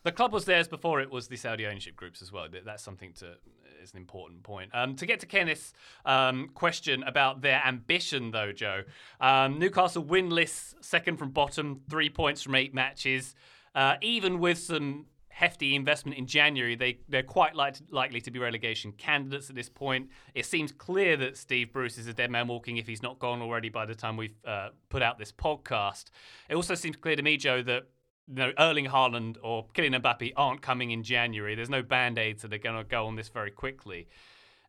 The 0.03 0.11
club 0.11 0.33
was 0.33 0.45
theirs 0.45 0.67
before 0.67 1.01
it 1.01 1.09
was 1.09 1.27
the 1.27 1.35
Saudi 1.35 1.65
ownership 1.65 1.95
groups 1.95 2.21
as 2.21 2.31
well. 2.31 2.47
That's 2.63 2.83
something 2.83 3.13
to 3.13 3.37
is 3.85 3.93
an 3.93 3.99
important 3.99 4.43
point. 4.43 4.71
Um, 4.73 4.95
to 4.97 5.05
get 5.05 5.21
to 5.21 5.25
Kenneth's 5.27 5.73
um, 6.05 6.49
question 6.53 7.03
about 7.03 7.41
their 7.41 7.61
ambition, 7.65 8.31
though, 8.31 8.51
Joe, 8.51 8.83
um, 9.21 9.59
Newcastle 9.59 10.03
winless, 10.03 10.73
second 10.81 11.17
from 11.17 11.31
bottom, 11.31 11.81
three 11.89 12.09
points 12.09 12.41
from 12.41 12.55
eight 12.55 12.73
matches. 12.73 13.35
Uh, 13.73 13.95
even 14.01 14.39
with 14.39 14.57
some 14.57 15.05
hefty 15.29 15.75
investment 15.75 16.17
in 16.17 16.25
January, 16.25 16.75
they 16.75 16.97
they're 17.09 17.21
quite 17.21 17.55
like, 17.55 17.75
likely 17.91 18.21
to 18.21 18.31
be 18.31 18.39
relegation 18.39 18.93
candidates 18.93 19.49
at 19.49 19.55
this 19.55 19.67
point. 19.69 20.09
It 20.33 20.45
seems 20.45 20.71
clear 20.71 21.17
that 21.17 21.37
Steve 21.37 21.73
Bruce 21.73 21.97
is 21.97 22.07
a 22.07 22.13
dead 22.13 22.31
man 22.31 22.47
walking 22.47 22.77
if 22.77 22.87
he's 22.87 23.03
not 23.03 23.19
gone 23.19 23.41
already 23.41 23.69
by 23.69 23.85
the 23.85 23.95
time 23.95 24.15
we've 24.15 24.37
uh, 24.45 24.69
put 24.89 25.01
out 25.01 25.19
this 25.19 25.33
podcast. 25.33 26.05
It 26.49 26.55
also 26.55 26.73
seems 26.73 26.95
clear 26.95 27.17
to 27.17 27.21
me, 27.21 27.35
Joe, 27.35 27.61
that 27.63 27.83
know, 28.27 28.51
Erling 28.57 28.85
Haaland 28.85 29.37
or 29.43 29.67
Kylian 29.73 30.01
Mbappe 30.01 30.33
aren't 30.35 30.61
coming 30.61 30.91
in 30.91 31.03
January. 31.03 31.55
There's 31.55 31.69
no 31.69 31.83
band 31.83 32.17
aids 32.17 32.41
that 32.41 32.53
are 32.53 32.57
going 32.57 32.77
to 32.77 32.83
go 32.83 33.05
on 33.07 33.15
this 33.15 33.29
very 33.29 33.51
quickly. 33.51 34.07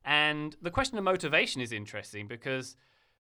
And 0.05 0.57
the 0.63 0.71
question 0.71 0.99
of 0.99 1.05
motivation 1.05 1.61
is 1.61 1.73
interesting 1.73 2.29
because 2.29 2.77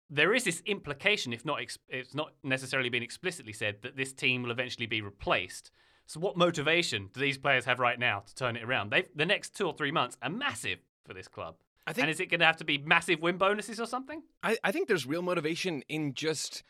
there 0.08 0.35
is 0.35 0.44
this 0.44 0.62
implication, 0.66 1.32
if 1.32 1.44
not 1.44 1.61
ex- 1.61 1.78
it's 1.88 2.14
not 2.14 2.32
necessarily 2.42 2.88
been 2.88 3.02
explicitly 3.02 3.52
said, 3.52 3.76
that 3.82 3.96
this 3.96 4.12
team 4.12 4.42
will 4.42 4.50
eventually 4.50 4.87
be 4.87 5.00
replaced. 5.00 5.70
So, 6.06 6.20
what 6.20 6.37
motivation 6.37 7.08
do 7.12 7.20
these 7.20 7.38
players 7.38 7.64
have 7.64 7.78
right 7.78 7.98
now 7.98 8.20
to 8.26 8.35
turn 8.35 8.56
it 8.56 8.62
around? 8.62 8.90
They've, 8.90 9.08
the 9.14 9.26
next 9.26 9.56
two 9.56 9.66
or 9.66 9.74
three 9.74 9.92
months 9.92 10.16
are 10.22 10.30
massive 10.30 10.78
for 11.04 11.14
this 11.14 11.28
club. 11.28 11.56
I 11.87 11.92
think, 11.92 12.04
and 12.04 12.11
is 12.11 12.20
it 12.20 12.26
going 12.26 12.40
to 12.40 12.46
have 12.46 12.58
to 12.58 12.64
be 12.64 12.78
massive 12.78 13.20
win 13.20 13.38
bonuses 13.38 13.80
or 13.80 13.87
something? 13.87 14.22
I, 14.42 14.56
I 14.62 14.72
think 14.72 14.88
there's 14.88 15.06
real 15.06 15.22
motivation 15.22 15.82
in 15.88 16.14
just 16.14 16.62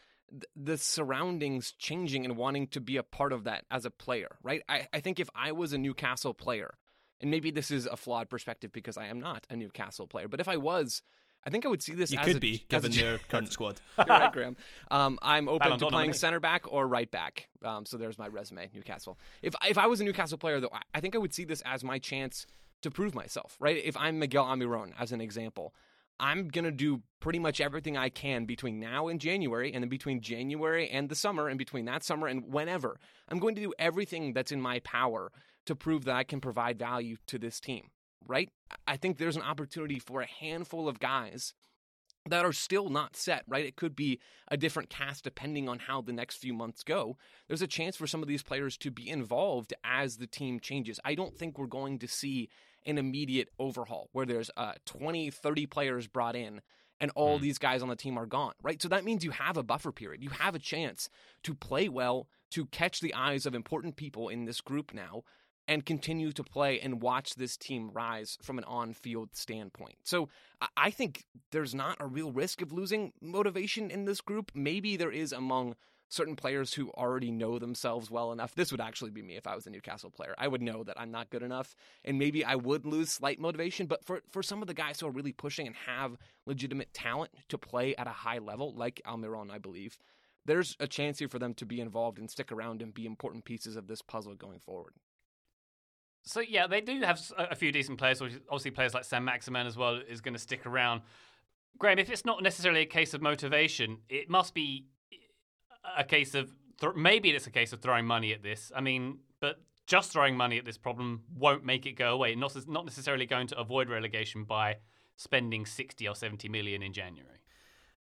the 0.56 0.78
surroundings 0.78 1.72
changing 1.78 2.24
and 2.24 2.36
wanting 2.36 2.66
to 2.68 2.80
be 2.80 2.96
a 2.96 3.02
part 3.02 3.32
of 3.32 3.44
that 3.44 3.64
as 3.70 3.84
a 3.84 3.90
player, 3.90 4.36
right? 4.42 4.62
I, 4.68 4.86
I 4.92 5.00
think 5.00 5.20
if 5.20 5.28
I 5.34 5.52
was 5.52 5.72
a 5.72 5.78
Newcastle 5.78 6.34
player, 6.34 6.74
and 7.20 7.30
maybe 7.30 7.50
this 7.50 7.70
is 7.70 7.86
a 7.86 7.96
flawed 7.96 8.28
perspective 8.28 8.72
because 8.72 8.96
I 8.96 9.06
am 9.06 9.20
not 9.20 9.46
a 9.50 9.56
Newcastle 9.56 10.06
player, 10.06 10.28
but 10.28 10.40
if 10.40 10.48
I 10.48 10.56
was, 10.56 11.02
I 11.44 11.50
think 11.50 11.66
I 11.66 11.68
would 11.68 11.82
see 11.82 11.94
this. 11.94 12.10
You 12.10 12.18
as 12.18 12.26
could 12.26 12.36
a, 12.36 12.40
be 12.40 12.64
given 12.68 12.92
their 12.92 13.18
current 13.28 13.52
squad. 13.52 13.80
You're 13.98 14.06
right, 14.06 14.32
Graham. 14.32 14.56
Um, 14.90 15.18
I'm 15.22 15.48
open 15.48 15.78
to 15.78 15.86
playing 15.86 16.12
center 16.12 16.40
back 16.40 16.70
or 16.70 16.86
right 16.86 17.10
back. 17.10 17.48
Um, 17.64 17.84
so 17.84 17.96
there's 17.96 18.18
my 18.18 18.28
resume, 18.28 18.70
Newcastle. 18.74 19.18
If 19.42 19.54
if 19.64 19.76
I 19.76 19.86
was 19.86 20.00
a 20.00 20.04
Newcastle 20.04 20.38
player, 20.38 20.60
though, 20.60 20.70
I 20.94 21.00
think 21.00 21.14
I 21.14 21.18
would 21.18 21.34
see 21.34 21.44
this 21.44 21.62
as 21.62 21.82
my 21.82 21.98
chance 21.98 22.46
to 22.82 22.90
prove 22.90 23.14
myself. 23.14 23.56
Right? 23.60 23.82
If 23.84 23.96
I'm 23.96 24.18
Miguel 24.18 24.44
Almiron, 24.44 24.92
as 24.98 25.12
an 25.12 25.20
example, 25.20 25.74
I'm 26.22 26.46
going 26.46 26.64
to 26.64 26.70
do 26.70 27.02
pretty 27.20 27.40
much 27.40 27.60
everything 27.60 27.96
I 27.96 28.08
can 28.08 28.46
between 28.46 28.78
now 28.78 29.08
and 29.08 29.20
January, 29.20 29.72
and 29.74 29.82
then 29.82 29.88
between 29.88 30.20
January 30.20 30.88
and 30.88 31.08
the 31.08 31.16
summer, 31.16 31.48
and 31.48 31.58
between 31.58 31.84
that 31.86 32.04
summer 32.04 32.28
and 32.28 32.44
whenever. 32.46 33.00
I'm 33.28 33.40
going 33.40 33.56
to 33.56 33.60
do 33.60 33.74
everything 33.76 34.32
that's 34.32 34.52
in 34.52 34.60
my 34.60 34.78
power 34.80 35.32
to 35.66 35.74
prove 35.74 36.04
that 36.04 36.14
I 36.14 36.22
can 36.22 36.40
provide 36.40 36.78
value 36.78 37.16
to 37.26 37.38
this 37.38 37.58
team, 37.58 37.90
right? 38.24 38.48
I 38.86 38.96
think 38.96 39.18
there's 39.18 39.36
an 39.36 39.42
opportunity 39.42 39.98
for 39.98 40.20
a 40.20 40.26
handful 40.26 40.88
of 40.88 41.00
guys 41.00 41.54
that 42.26 42.44
are 42.44 42.52
still 42.52 42.88
not 42.88 43.16
set, 43.16 43.42
right? 43.48 43.66
It 43.66 43.74
could 43.74 43.96
be 43.96 44.20
a 44.46 44.56
different 44.56 44.90
cast 44.90 45.24
depending 45.24 45.68
on 45.68 45.80
how 45.80 46.02
the 46.02 46.12
next 46.12 46.36
few 46.36 46.54
months 46.54 46.84
go. 46.84 47.16
There's 47.48 47.62
a 47.62 47.66
chance 47.66 47.96
for 47.96 48.06
some 48.06 48.22
of 48.22 48.28
these 48.28 48.44
players 48.44 48.76
to 48.78 48.92
be 48.92 49.10
involved 49.10 49.74
as 49.82 50.18
the 50.18 50.28
team 50.28 50.60
changes. 50.60 51.00
I 51.04 51.16
don't 51.16 51.36
think 51.36 51.58
we're 51.58 51.66
going 51.66 51.98
to 51.98 52.06
see 52.06 52.48
an 52.86 52.98
immediate 52.98 53.48
overhaul 53.58 54.08
where 54.12 54.26
there's 54.26 54.50
uh, 54.56 54.72
20, 54.86 55.30
30 55.30 55.66
players 55.66 56.06
brought 56.06 56.36
in 56.36 56.60
and 57.00 57.10
all 57.16 57.38
mm. 57.38 57.42
these 57.42 57.58
guys 57.58 57.82
on 57.82 57.88
the 57.88 57.96
team 57.96 58.16
are 58.16 58.26
gone, 58.26 58.54
right? 58.62 58.80
So 58.80 58.88
that 58.88 59.04
means 59.04 59.24
you 59.24 59.32
have 59.32 59.56
a 59.56 59.62
buffer 59.62 59.90
period. 59.90 60.22
You 60.22 60.30
have 60.30 60.54
a 60.54 60.60
chance 60.60 61.10
to 61.42 61.52
play 61.54 61.88
well, 61.88 62.28
to 62.52 62.66
catch 62.66 63.00
the 63.00 63.12
eyes 63.14 63.44
of 63.44 63.54
important 63.54 63.96
people 63.96 64.28
in 64.28 64.44
this 64.44 64.60
group 64.60 64.94
now, 64.94 65.22
and 65.66 65.84
continue 65.84 66.32
to 66.32 66.44
play 66.44 66.80
and 66.80 67.02
watch 67.02 67.34
this 67.34 67.56
team 67.56 67.90
rise 67.92 68.38
from 68.42 68.58
an 68.58 68.64
on 68.64 68.92
field 68.92 69.30
standpoint. 69.32 69.96
So 70.04 70.28
I 70.76 70.90
think 70.90 71.24
there's 71.50 71.74
not 71.74 71.96
a 72.00 72.06
real 72.06 72.32
risk 72.32 72.62
of 72.62 72.72
losing 72.72 73.12
motivation 73.20 73.90
in 73.90 74.04
this 74.04 74.20
group. 74.20 74.52
Maybe 74.54 74.96
there 74.96 75.12
is 75.12 75.32
among 75.32 75.74
certain 76.12 76.36
players 76.36 76.74
who 76.74 76.90
already 76.90 77.30
know 77.30 77.58
themselves 77.58 78.10
well 78.10 78.32
enough. 78.32 78.54
This 78.54 78.70
would 78.70 78.82
actually 78.82 79.10
be 79.10 79.22
me 79.22 79.36
if 79.36 79.46
I 79.46 79.54
was 79.54 79.66
a 79.66 79.70
Newcastle 79.70 80.10
player. 80.10 80.34
I 80.36 80.46
would 80.46 80.60
know 80.60 80.84
that 80.84 81.00
I'm 81.00 81.10
not 81.10 81.30
good 81.30 81.42
enough 81.42 81.74
and 82.04 82.18
maybe 82.18 82.44
I 82.44 82.54
would 82.54 82.84
lose 82.84 83.10
slight 83.10 83.40
motivation, 83.40 83.86
but 83.86 84.04
for 84.04 84.20
for 84.30 84.42
some 84.42 84.60
of 84.60 84.68
the 84.68 84.74
guys 84.74 85.00
who 85.00 85.06
are 85.06 85.10
really 85.10 85.32
pushing 85.32 85.66
and 85.66 85.74
have 85.86 86.18
legitimate 86.44 86.92
talent 86.92 87.30
to 87.48 87.56
play 87.56 87.96
at 87.96 88.06
a 88.06 88.10
high 88.10 88.38
level 88.38 88.74
like 88.76 89.00
Almiron, 89.06 89.50
I 89.50 89.56
believe, 89.56 89.96
there's 90.44 90.76
a 90.78 90.86
chance 90.86 91.18
here 91.18 91.28
for 91.28 91.38
them 91.38 91.54
to 91.54 91.64
be 91.64 91.80
involved 91.80 92.18
and 92.18 92.30
stick 92.30 92.52
around 92.52 92.82
and 92.82 92.92
be 92.92 93.06
important 93.06 93.46
pieces 93.46 93.76
of 93.76 93.86
this 93.86 94.02
puzzle 94.02 94.34
going 94.34 94.60
forward. 94.60 94.92
So 96.24 96.40
yeah, 96.40 96.66
they 96.66 96.82
do 96.82 97.00
have 97.00 97.20
a 97.38 97.56
few 97.56 97.72
decent 97.72 97.96
players. 97.98 98.20
Obviously, 98.20 98.70
players 98.70 98.92
like 98.92 99.04
Saint-Maximin 99.04 99.66
as 99.66 99.78
well 99.78 100.00
is 100.06 100.20
going 100.20 100.34
to 100.34 100.40
stick 100.40 100.66
around. 100.66 101.00
Graham, 101.78 101.98
if 101.98 102.10
it's 102.10 102.26
not 102.26 102.42
necessarily 102.42 102.82
a 102.82 102.86
case 102.86 103.14
of 103.14 103.22
motivation, 103.22 103.98
it 104.10 104.28
must 104.28 104.52
be 104.52 104.88
a 105.96 106.04
case 106.04 106.34
of 106.34 106.52
th- 106.80 106.94
maybe 106.96 107.30
it's 107.30 107.46
a 107.46 107.50
case 107.50 107.72
of 107.72 107.80
throwing 107.80 108.06
money 108.06 108.32
at 108.32 108.42
this. 108.42 108.72
I 108.74 108.80
mean, 108.80 109.18
but 109.40 109.60
just 109.86 110.12
throwing 110.12 110.36
money 110.36 110.58
at 110.58 110.64
this 110.64 110.78
problem 110.78 111.22
won't 111.36 111.64
make 111.64 111.86
it 111.86 111.92
go 111.92 112.12
away. 112.14 112.34
Not 112.34 112.56
not 112.68 112.84
necessarily 112.84 113.26
going 113.26 113.46
to 113.48 113.58
avoid 113.58 113.88
relegation 113.88 114.44
by 114.44 114.76
spending 115.16 115.66
sixty 115.66 116.08
or 116.08 116.14
seventy 116.14 116.48
million 116.48 116.82
in 116.82 116.92
January. 116.92 117.38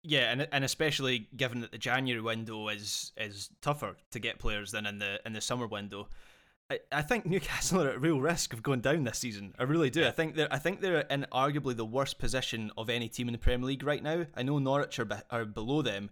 Yeah, 0.02 0.32
and 0.32 0.48
and 0.50 0.64
especially 0.64 1.28
given 1.36 1.60
that 1.60 1.72
the 1.72 1.78
January 1.78 2.20
window 2.20 2.68
is 2.68 3.12
is 3.16 3.50
tougher 3.60 3.96
to 4.10 4.18
get 4.18 4.38
players 4.38 4.72
than 4.72 4.86
in 4.86 4.98
the 4.98 5.20
in 5.24 5.32
the 5.32 5.40
summer 5.40 5.66
window. 5.66 6.08
I, 6.70 6.78
I 6.90 7.02
think 7.02 7.26
Newcastle 7.26 7.82
are 7.82 7.90
at 7.90 8.00
real 8.00 8.20
risk 8.20 8.52
of 8.52 8.62
going 8.62 8.80
down 8.80 9.04
this 9.04 9.18
season. 9.18 9.54
I 9.58 9.64
really 9.64 9.90
do. 9.90 10.00
Yeah. 10.00 10.08
I 10.08 10.12
think 10.12 10.34
they're 10.34 10.52
I 10.52 10.58
think 10.58 10.80
they're 10.80 11.00
in 11.00 11.26
arguably 11.32 11.76
the 11.76 11.84
worst 11.84 12.18
position 12.18 12.72
of 12.76 12.90
any 12.90 13.08
team 13.08 13.28
in 13.28 13.32
the 13.32 13.38
Premier 13.38 13.66
League 13.66 13.84
right 13.84 14.02
now. 14.02 14.26
I 14.34 14.42
know 14.42 14.58
Norwich 14.58 14.98
are, 14.98 15.04
be, 15.04 15.16
are 15.30 15.44
below 15.44 15.82
them, 15.82 16.10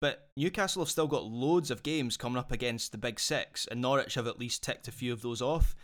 but 0.00 0.28
Newcastle 0.36 0.82
have 0.82 0.90
still 0.90 1.06
got 1.06 1.24
loads 1.24 1.70
of 1.70 1.82
games 1.82 2.16
coming 2.16 2.38
up 2.38 2.52
against 2.52 2.92
the 2.92 2.98
Big 2.98 3.18
Six, 3.18 3.66
and 3.66 3.80
Norwich 3.80 4.14
have 4.14 4.26
at 4.26 4.38
least 4.38 4.62
ticked 4.62 4.88
a 4.88 4.92
few 4.92 5.12
of 5.12 5.22
those 5.22 5.42
off. 5.42 5.74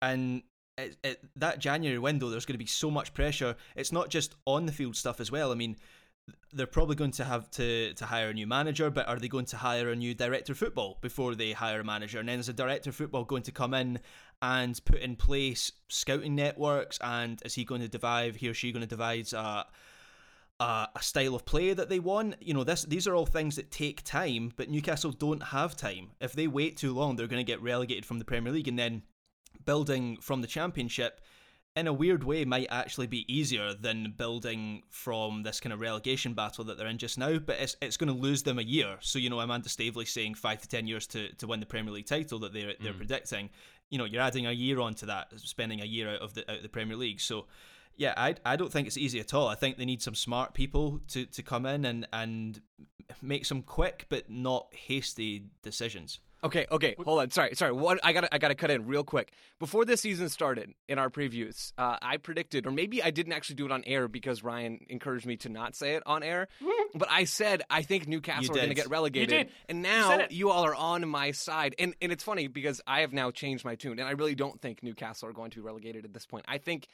And 0.00 0.42
it, 0.78 0.96
it, 1.02 1.24
that 1.36 1.58
January 1.58 1.98
window, 1.98 2.28
there's 2.28 2.46
going 2.46 2.54
to 2.54 2.58
be 2.58 2.66
so 2.66 2.90
much 2.90 3.12
pressure. 3.12 3.56
It's 3.76 3.92
not 3.92 4.08
just 4.08 4.34
on 4.46 4.66
the 4.66 4.72
field 4.72 4.96
stuff 4.96 5.20
as 5.20 5.30
well. 5.30 5.52
I 5.52 5.54
mean, 5.54 5.76
they're 6.52 6.66
probably 6.66 6.96
going 6.96 7.10
to 7.12 7.24
have 7.24 7.50
to, 7.52 7.92
to 7.94 8.06
hire 8.06 8.30
a 8.30 8.34
new 8.34 8.46
manager, 8.46 8.90
but 8.90 9.08
are 9.08 9.18
they 9.18 9.28
going 9.28 9.46
to 9.46 9.56
hire 9.56 9.90
a 9.90 9.96
new 9.96 10.14
director 10.14 10.52
of 10.52 10.58
football 10.58 10.98
before 11.00 11.34
they 11.34 11.52
hire 11.52 11.80
a 11.80 11.84
manager? 11.84 12.20
And 12.20 12.28
then 12.28 12.38
is 12.38 12.48
a 12.48 12.52
director 12.52 12.90
of 12.90 12.96
football 12.96 13.24
going 13.24 13.42
to 13.42 13.52
come 13.52 13.74
in 13.74 13.98
and 14.40 14.80
put 14.84 15.00
in 15.00 15.16
place 15.16 15.72
scouting 15.88 16.34
networks? 16.34 16.98
And 17.02 17.40
is 17.44 17.54
he 17.54 17.64
going 17.64 17.80
to 17.80 17.88
divide, 17.88 18.36
he 18.36 18.48
or 18.48 18.54
she 18.54 18.72
going 18.72 18.82
to 18.82 18.86
devise 18.86 19.32
a, 19.32 19.38
uh, 19.38 19.62
a, 20.60 20.88
a 20.94 21.02
style 21.02 21.34
of 21.34 21.44
play 21.44 21.72
that 21.72 21.88
they 21.88 22.00
want? 22.00 22.36
You 22.40 22.54
know, 22.54 22.64
this 22.64 22.84
these 22.84 23.06
are 23.06 23.14
all 23.14 23.26
things 23.26 23.56
that 23.56 23.70
take 23.70 24.02
time, 24.04 24.52
but 24.56 24.68
Newcastle 24.68 25.12
don't 25.12 25.42
have 25.42 25.76
time. 25.76 26.10
If 26.20 26.32
they 26.32 26.46
wait 26.46 26.76
too 26.76 26.94
long, 26.94 27.16
they're 27.16 27.26
going 27.26 27.44
to 27.44 27.52
get 27.52 27.62
relegated 27.62 28.06
from 28.06 28.18
the 28.18 28.24
Premier 28.24 28.52
League 28.52 28.68
and 28.68 28.78
then 28.78 29.02
building 29.64 30.18
from 30.20 30.40
the 30.40 30.46
Championship 30.46 31.20
in 31.78 31.86
a 31.86 31.92
weird 31.92 32.24
way 32.24 32.44
might 32.44 32.66
actually 32.70 33.06
be 33.06 33.32
easier 33.32 33.72
than 33.72 34.12
building 34.16 34.82
from 34.88 35.42
this 35.42 35.60
kind 35.60 35.72
of 35.72 35.80
relegation 35.80 36.34
battle 36.34 36.64
that 36.64 36.76
they're 36.76 36.88
in 36.88 36.98
just 36.98 37.18
now 37.18 37.38
but 37.38 37.56
it's 37.60 37.76
it's 37.80 37.96
going 37.96 38.12
to 38.12 38.20
lose 38.20 38.42
them 38.42 38.58
a 38.58 38.62
year 38.62 38.96
so 39.00 39.18
you 39.18 39.30
know 39.30 39.38
Amanda 39.38 39.68
Staveley 39.68 40.04
saying 40.04 40.34
5 40.34 40.62
to 40.62 40.68
10 40.68 40.86
years 40.86 41.06
to, 41.08 41.32
to 41.34 41.46
win 41.46 41.60
the 41.60 41.66
Premier 41.66 41.92
League 41.92 42.06
title 42.06 42.40
that 42.40 42.52
they're 42.52 42.74
they're 42.80 42.92
mm. 42.92 42.98
predicting 42.98 43.50
you 43.90 43.98
know 43.98 44.04
you're 44.04 44.22
adding 44.22 44.46
a 44.46 44.52
year 44.52 44.80
onto 44.80 45.06
that 45.06 45.32
spending 45.36 45.80
a 45.80 45.84
year 45.84 46.10
out 46.10 46.20
of 46.20 46.34
the 46.34 46.50
out 46.50 46.56
of 46.56 46.62
the 46.62 46.68
Premier 46.68 46.96
League 46.96 47.20
so 47.20 47.46
yeah 47.98 48.14
I, 48.16 48.34
I 48.44 48.56
don't 48.56 48.72
think 48.72 48.86
it's 48.86 48.96
easy 48.96 49.20
at 49.20 49.34
all 49.34 49.48
I 49.48 49.54
think 49.54 49.76
they 49.76 49.84
need 49.84 50.00
some 50.00 50.14
smart 50.14 50.54
people 50.54 51.00
to, 51.08 51.26
to 51.26 51.42
come 51.42 51.66
in 51.66 51.84
and 51.84 52.08
and 52.12 52.60
make 53.20 53.44
some 53.44 53.62
quick 53.62 54.06
but 54.08 54.30
not 54.30 54.68
hasty 54.72 55.44
decisions 55.62 56.20
Okay, 56.44 56.66
okay, 56.70 56.94
hold 57.04 57.20
on. 57.20 57.30
Sorry, 57.30 57.54
sorry. 57.56 57.72
What 57.72 57.98
I 58.04 58.12
got 58.12 58.28
I 58.30 58.38
got 58.38 58.48
to 58.48 58.54
cut 58.54 58.70
in 58.70 58.86
real 58.86 59.02
quick. 59.02 59.32
Before 59.58 59.84
this 59.84 60.00
season 60.02 60.28
started, 60.28 60.72
in 60.88 60.98
our 60.98 61.10
previews, 61.10 61.72
uh, 61.76 61.96
I 62.00 62.16
predicted, 62.18 62.64
or 62.66 62.70
maybe 62.70 63.02
I 63.02 63.10
didn't 63.10 63.32
actually 63.32 63.56
do 63.56 63.66
it 63.66 63.72
on 63.72 63.82
air 63.86 64.06
because 64.06 64.44
Ryan 64.44 64.78
encouraged 64.88 65.26
me 65.26 65.36
to 65.38 65.48
not 65.48 65.74
say 65.74 65.96
it 65.96 66.02
on 66.06 66.22
air. 66.22 66.46
but 66.94 67.08
I 67.10 67.24
said 67.24 67.62
I 67.68 67.82
think 67.82 68.06
Newcastle 68.06 68.52
are 68.52 68.58
going 68.58 68.68
to 68.68 68.74
get 68.74 68.88
relegated, 68.88 69.30
you 69.32 69.44
did. 69.44 69.52
and 69.68 69.82
now 69.82 70.16
you, 70.16 70.26
you 70.30 70.50
all 70.50 70.64
are 70.64 70.74
on 70.74 71.08
my 71.08 71.32
side. 71.32 71.74
And 71.78 71.94
and 72.00 72.12
it's 72.12 72.22
funny 72.22 72.46
because 72.46 72.80
I 72.86 73.00
have 73.00 73.12
now 73.12 73.32
changed 73.32 73.64
my 73.64 73.74
tune, 73.74 73.98
and 73.98 74.08
I 74.08 74.12
really 74.12 74.36
don't 74.36 74.60
think 74.60 74.82
Newcastle 74.84 75.28
are 75.28 75.32
going 75.32 75.50
to 75.50 75.56
be 75.56 75.62
relegated 75.62 76.04
at 76.04 76.14
this 76.14 76.26
point. 76.26 76.44
I 76.46 76.58
think 76.58 76.86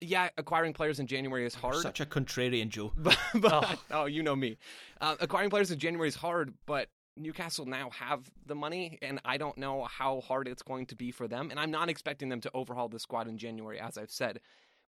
yeah, 0.00 0.28
acquiring 0.38 0.72
players 0.72 0.98
in 0.98 1.06
January 1.06 1.44
is 1.44 1.54
hard. 1.54 1.76
Such 1.76 2.00
a 2.00 2.06
contrarian, 2.06 2.68
Joe. 2.68 2.92
but, 2.96 3.18
but 3.34 3.52
oh. 3.52 3.74
oh. 4.02 4.04
you 4.06 4.22
know 4.22 4.36
me. 4.36 4.58
Uh, 5.00 5.16
acquiring 5.20 5.50
players 5.50 5.70
in 5.70 5.78
January 5.78 6.08
is 6.08 6.16
hard, 6.16 6.54
but 6.66 6.88
Newcastle 7.16 7.66
now 7.66 7.90
have 7.90 8.30
the 8.46 8.54
money, 8.54 8.98
and 9.02 9.20
I 9.24 9.36
don't 9.36 9.58
know 9.58 9.84
how 9.84 10.20
hard 10.20 10.48
it's 10.48 10.62
going 10.62 10.86
to 10.86 10.96
be 10.96 11.10
for 11.10 11.28
them. 11.28 11.50
And 11.50 11.60
I'm 11.60 11.70
not 11.70 11.88
expecting 11.88 12.28
them 12.28 12.40
to 12.42 12.50
overhaul 12.54 12.88
the 12.88 12.98
squad 12.98 13.28
in 13.28 13.36
January, 13.36 13.78
as 13.78 13.98
I've 13.98 14.10
said. 14.10 14.40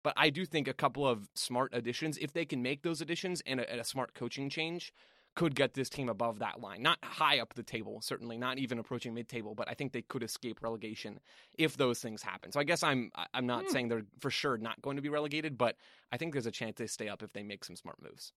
But 0.02 0.14
I 0.16 0.30
do 0.30 0.44
think 0.44 0.66
a 0.66 0.72
couple 0.72 1.06
of 1.06 1.28
smart 1.34 1.70
additions, 1.74 2.18
if 2.18 2.32
they 2.32 2.44
can 2.44 2.62
make 2.62 2.82
those 2.82 3.00
additions 3.00 3.42
and 3.46 3.60
a, 3.60 3.80
a 3.80 3.84
smart 3.84 4.14
coaching 4.14 4.50
change, 4.50 4.92
could 5.34 5.54
get 5.54 5.74
this 5.74 5.88
team 5.88 6.08
above 6.08 6.40
that 6.40 6.60
line. 6.60 6.82
Not 6.82 6.98
high 7.02 7.40
up 7.40 7.54
the 7.54 7.62
table, 7.62 8.00
certainly 8.02 8.36
not 8.36 8.58
even 8.58 8.78
approaching 8.78 9.14
mid-table, 9.14 9.54
but 9.54 9.68
I 9.68 9.74
think 9.74 9.92
they 9.92 10.02
could 10.02 10.22
escape 10.22 10.62
relegation 10.62 11.20
if 11.56 11.76
those 11.76 12.00
things 12.00 12.22
happen. 12.22 12.52
So 12.52 12.60
I 12.60 12.64
guess 12.64 12.82
I'm 12.82 13.10
I'm 13.32 13.46
not 13.46 13.64
mm. 13.64 13.70
saying 13.70 13.88
they're 13.88 14.06
for 14.20 14.30
sure 14.30 14.58
not 14.58 14.80
going 14.82 14.96
to 14.96 15.02
be 15.02 15.08
relegated, 15.08 15.56
but 15.56 15.76
I 16.10 16.16
think 16.16 16.32
there's 16.32 16.46
a 16.46 16.50
chance 16.50 16.76
they 16.76 16.86
stay 16.86 17.08
up 17.08 17.22
if 17.22 17.32
they 17.32 17.42
make 17.42 17.64
some 17.64 17.76
smart 17.76 17.96
moves. 18.02 18.32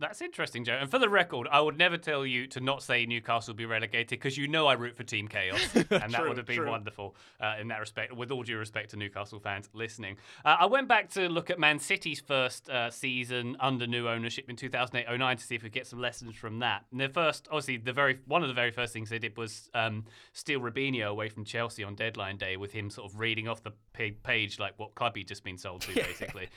That's 0.00 0.22
interesting, 0.22 0.64
Joe. 0.64 0.78
And 0.80 0.90
for 0.90 0.98
the 0.98 1.10
record, 1.10 1.46
I 1.52 1.60
would 1.60 1.76
never 1.76 1.98
tell 1.98 2.24
you 2.24 2.46
to 2.48 2.60
not 2.60 2.82
say 2.82 3.04
Newcastle 3.04 3.52
will 3.52 3.58
be 3.58 3.66
relegated 3.66 4.08
because 4.08 4.38
you 4.38 4.48
know 4.48 4.66
I 4.66 4.72
root 4.72 4.96
for 4.96 5.04
Team 5.04 5.28
Chaos, 5.28 5.60
and 5.74 5.86
that 5.88 6.10
true, 6.10 6.28
would 6.28 6.38
have 6.38 6.46
been 6.46 6.56
true. 6.56 6.70
wonderful 6.70 7.14
uh, 7.38 7.56
in 7.60 7.68
that 7.68 7.80
respect. 7.80 8.14
With 8.16 8.30
all 8.30 8.42
due 8.42 8.56
respect 8.56 8.90
to 8.90 8.96
Newcastle 8.96 9.38
fans 9.40 9.68
listening, 9.74 10.16
uh, 10.42 10.56
I 10.60 10.66
went 10.66 10.88
back 10.88 11.10
to 11.10 11.28
look 11.28 11.50
at 11.50 11.58
Man 11.58 11.78
City's 11.78 12.18
first 12.18 12.70
uh, 12.70 12.90
season 12.90 13.58
under 13.60 13.86
new 13.86 14.08
ownership 14.08 14.48
in 14.48 14.56
2008-09 14.56 15.36
to 15.36 15.44
see 15.44 15.54
if 15.54 15.62
we 15.62 15.68
get 15.68 15.86
some 15.86 16.00
lessons 16.00 16.34
from 16.34 16.60
that. 16.60 16.86
And 16.90 17.00
the 17.00 17.10
first, 17.10 17.46
obviously, 17.50 17.76
the 17.76 17.92
very 17.92 18.20
one 18.24 18.40
of 18.42 18.48
the 18.48 18.54
very 18.54 18.70
first 18.70 18.94
things 18.94 19.10
they 19.10 19.18
did 19.18 19.36
was 19.36 19.68
um, 19.74 20.06
steal 20.32 20.60
Robinho 20.60 21.08
away 21.08 21.28
from 21.28 21.44
Chelsea 21.44 21.84
on 21.84 21.94
deadline 21.94 22.38
day, 22.38 22.56
with 22.56 22.72
him 22.72 22.88
sort 22.88 23.12
of 23.12 23.20
reading 23.20 23.48
off 23.48 23.62
the 23.62 23.72
page 23.92 24.58
like 24.58 24.78
what 24.78 24.94
club 24.94 25.14
he'd 25.14 25.28
just 25.28 25.44
been 25.44 25.58
sold 25.58 25.82
to, 25.82 25.94
basically. 25.94 26.48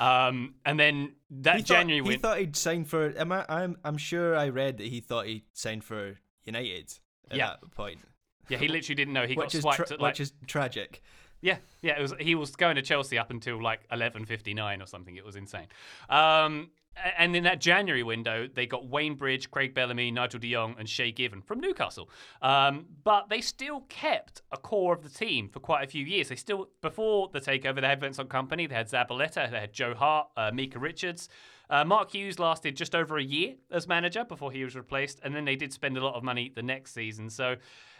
um, 0.00 0.54
and 0.66 0.80
then 0.80 1.12
that 1.30 1.58
he 1.58 1.62
January, 1.62 2.00
thought, 2.00 2.10
he 2.10 2.18
thought 2.18 2.38
he'd 2.38 2.56
signed 2.56 2.87
for. 2.88 3.12
Am 3.16 3.32
I? 3.32 3.44
I'm 3.48 3.76
I'm 3.84 3.96
sure 3.98 4.36
I 4.36 4.48
read 4.48 4.78
that 4.78 4.86
he 4.86 5.00
thought 5.00 5.26
he 5.26 5.44
signed 5.52 5.84
for 5.84 6.18
United 6.44 6.92
at 7.30 7.36
yeah. 7.36 7.46
that 7.60 7.70
point. 7.72 8.00
Yeah, 8.48 8.58
he 8.58 8.68
literally 8.68 8.94
didn't 8.94 9.14
know 9.14 9.26
he 9.26 9.34
which 9.34 9.52
got 9.52 9.60
swiped. 9.60 9.76
Tra- 9.76 9.92
at, 9.92 10.00
like, 10.00 10.12
which 10.12 10.20
is 10.20 10.32
tragic. 10.46 11.02
Yeah, 11.40 11.58
yeah. 11.82 11.98
It 11.98 12.02
was 12.02 12.14
he 12.18 12.34
was 12.34 12.56
going 12.56 12.76
to 12.76 12.82
Chelsea 12.82 13.18
up 13.18 13.30
until 13.30 13.62
like 13.62 13.80
eleven 13.92 14.24
fifty 14.24 14.54
nine 14.54 14.82
or 14.82 14.86
something. 14.86 15.16
It 15.16 15.24
was 15.24 15.36
insane. 15.36 15.66
Um, 16.08 16.70
and 17.16 17.36
in 17.36 17.44
that 17.44 17.60
January 17.60 18.02
window, 18.02 18.48
they 18.52 18.66
got 18.66 18.88
Wayne 18.88 19.14
Bridge, 19.14 19.50
Craig 19.50 19.74
Bellamy, 19.74 20.10
Nigel 20.10 20.40
de 20.40 20.52
Jong, 20.52 20.74
and 20.78 20.88
Shay 20.88 21.12
Given 21.12 21.42
from 21.42 21.60
Newcastle. 21.60 22.10
Um, 22.42 22.86
but 23.04 23.28
they 23.28 23.40
still 23.40 23.82
kept 23.88 24.42
a 24.50 24.56
core 24.56 24.94
of 24.94 25.02
the 25.02 25.08
team 25.08 25.48
for 25.48 25.60
quite 25.60 25.84
a 25.84 25.86
few 25.86 26.04
years. 26.04 26.28
They 26.28 26.36
still, 26.36 26.70
before 26.82 27.30
the 27.32 27.40
takeover, 27.40 27.80
they 27.80 27.86
had 27.86 28.00
Vincent 28.00 28.28
Kompany, 28.28 28.68
they 28.68 28.74
had 28.74 28.90
Zabaleta, 28.90 29.48
they 29.50 29.60
had 29.60 29.72
Joe 29.72 29.94
Hart, 29.94 30.28
uh, 30.36 30.50
Micah 30.52 30.80
Richards. 30.80 31.28
Uh, 31.70 31.84
Mark 31.84 32.12
Hughes 32.12 32.38
lasted 32.38 32.76
just 32.76 32.94
over 32.94 33.18
a 33.18 33.22
year 33.22 33.54
as 33.70 33.86
manager 33.86 34.24
before 34.24 34.52
he 34.52 34.64
was 34.64 34.74
replaced, 34.74 35.20
and 35.22 35.34
then 35.34 35.44
they 35.44 35.56
did 35.56 35.72
spend 35.72 35.96
a 35.96 36.04
lot 36.04 36.14
of 36.14 36.22
money 36.22 36.50
the 36.54 36.62
next 36.62 36.94
season. 36.94 37.30
So, 37.30 37.56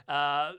uh, 0.08 0.52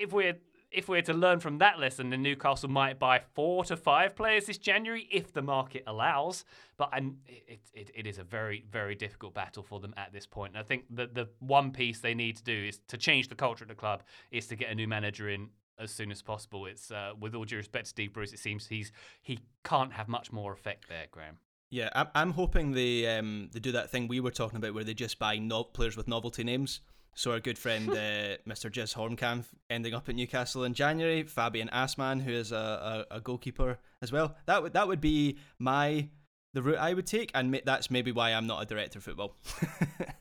if 0.00 0.12
we're 0.12 0.36
if 0.74 0.88
we're 0.88 1.02
to 1.02 1.14
learn 1.14 1.38
from 1.38 1.58
that 1.58 1.78
lesson, 1.78 2.10
then 2.10 2.22
Newcastle 2.22 2.68
might 2.68 2.98
buy 2.98 3.20
four 3.34 3.64
to 3.64 3.76
five 3.76 4.16
players 4.16 4.46
this 4.46 4.58
January 4.58 5.08
if 5.10 5.32
the 5.32 5.40
market 5.40 5.84
allows. 5.86 6.44
But 6.76 6.90
it, 7.28 7.60
it, 7.72 7.90
it 7.94 8.06
is 8.06 8.18
a 8.18 8.24
very, 8.24 8.64
very 8.68 8.96
difficult 8.96 9.34
battle 9.34 9.62
for 9.62 9.78
them 9.78 9.94
at 9.96 10.12
this 10.12 10.26
point. 10.26 10.54
And 10.54 10.58
I 10.58 10.64
think 10.64 10.84
that 10.90 11.14
the 11.14 11.28
one 11.38 11.70
piece 11.70 12.00
they 12.00 12.14
need 12.14 12.36
to 12.38 12.42
do 12.42 12.66
is 12.68 12.80
to 12.88 12.96
change 12.96 13.28
the 13.28 13.36
culture 13.36 13.64
at 13.64 13.68
the 13.68 13.76
club 13.76 14.02
is 14.32 14.48
to 14.48 14.56
get 14.56 14.68
a 14.70 14.74
new 14.74 14.88
manager 14.88 15.28
in 15.28 15.48
as 15.78 15.92
soon 15.92 16.10
as 16.10 16.22
possible. 16.22 16.66
It's 16.66 16.90
uh, 16.90 17.12
with 17.18 17.34
all 17.34 17.44
due 17.44 17.56
respect 17.56 17.84
to 17.84 17.90
Steve 17.90 18.12
Bruce, 18.12 18.32
it 18.32 18.40
seems 18.40 18.66
he's 18.66 18.90
he 19.22 19.38
can't 19.62 19.92
have 19.92 20.08
much 20.08 20.32
more 20.32 20.52
effect 20.52 20.88
there, 20.88 21.06
Graham. 21.10 21.38
Yeah, 21.74 21.88
I'm, 21.92 22.06
I'm 22.14 22.30
hoping 22.30 22.70
they 22.70 23.18
um, 23.18 23.50
they 23.52 23.58
do 23.58 23.72
that 23.72 23.90
thing 23.90 24.06
we 24.06 24.20
were 24.20 24.30
talking 24.30 24.58
about 24.58 24.74
where 24.74 24.84
they 24.84 24.94
just 24.94 25.18
buy 25.18 25.38
no- 25.38 25.64
players 25.64 25.96
with 25.96 26.06
novelty 26.06 26.44
names. 26.44 26.80
So 27.16 27.32
our 27.32 27.40
good 27.40 27.58
friend 27.58 27.90
uh, 27.90 28.38
Mr. 28.48 28.70
Jizz 28.70 28.94
Hornkamp 28.94 29.46
ending 29.68 29.92
up 29.92 30.08
at 30.08 30.14
Newcastle 30.14 30.62
in 30.62 30.74
January. 30.74 31.24
Fabian 31.24 31.68
Assmann, 31.72 32.22
who 32.22 32.30
is 32.30 32.52
a, 32.52 33.04
a, 33.10 33.16
a, 33.16 33.20
goalkeeper 33.20 33.80
as 34.02 34.12
well. 34.12 34.36
That 34.46 34.62
would 34.62 34.74
that 34.74 34.86
would 34.86 35.00
be 35.00 35.38
my 35.58 36.08
the 36.52 36.62
route 36.62 36.78
I 36.78 36.94
would 36.94 37.08
take, 37.08 37.32
and 37.34 37.50
ma- 37.50 37.58
that's 37.64 37.90
maybe 37.90 38.12
why 38.12 38.30
I'm 38.30 38.46
not 38.46 38.62
a 38.62 38.66
director 38.66 39.00
of 39.00 39.04
football. 39.04 39.34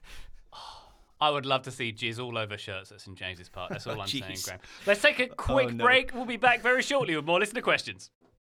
I 1.22 1.30
would 1.30 1.46
love 1.46 1.62
to 1.64 1.72
see 1.72 1.94
jizz 1.94 2.18
all 2.18 2.36
over 2.36 2.58
shirts 2.58 2.92
at 2.92 3.00
St 3.00 3.16
James's 3.16 3.50
Park. 3.50 3.70
That's 3.70 3.86
all 3.86 4.02
I'm 4.02 4.08
saying. 4.08 4.38
Graham. 4.44 4.60
Let's 4.88 5.04
take 5.04 5.20
a 5.20 5.28
quick 5.28 5.72
no. 5.72 5.86
break. 5.86 6.16
We'll 6.16 6.26
be 6.26 6.38
back 6.38 6.62
very 6.62 6.82
shortly 6.82 7.16
with 7.16 7.26
more 7.26 7.40
listener 7.40 7.62
questions. 7.62 8.10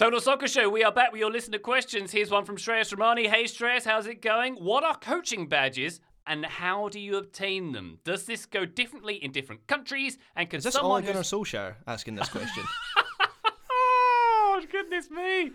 Total 0.00 0.18
Soccer 0.18 0.48
Show, 0.48 0.70
we 0.70 0.82
are 0.82 0.90
back 0.90 1.12
with 1.12 1.20
your 1.20 1.30
listener 1.30 1.58
questions. 1.58 2.10
Here's 2.10 2.30
one 2.30 2.46
from 2.46 2.56
Shreyas 2.56 2.90
Romani. 2.90 3.28
Hey 3.28 3.44
Shreyas, 3.44 3.84
how's 3.84 4.06
it 4.06 4.22
going? 4.22 4.54
What 4.54 4.82
are 4.82 4.96
coaching 4.96 5.46
badges 5.46 6.00
and 6.26 6.46
how 6.46 6.88
do 6.88 6.98
you 6.98 7.18
obtain 7.18 7.72
them? 7.72 7.98
Does 8.02 8.24
this 8.24 8.46
go 8.46 8.64
differently 8.64 9.16
in 9.16 9.30
different 9.30 9.66
countries? 9.66 10.16
And 10.34 10.48
can 10.48 10.56
Is 10.56 10.64
this 10.64 10.72
someone 10.72 11.02
Ole 11.02 11.06
Gunnar 11.06 11.20
Solskjaer 11.20 11.74
asking 11.86 12.14
this 12.14 12.30
question? 12.30 12.64
Oh, 14.92 15.10
me. 15.10 15.52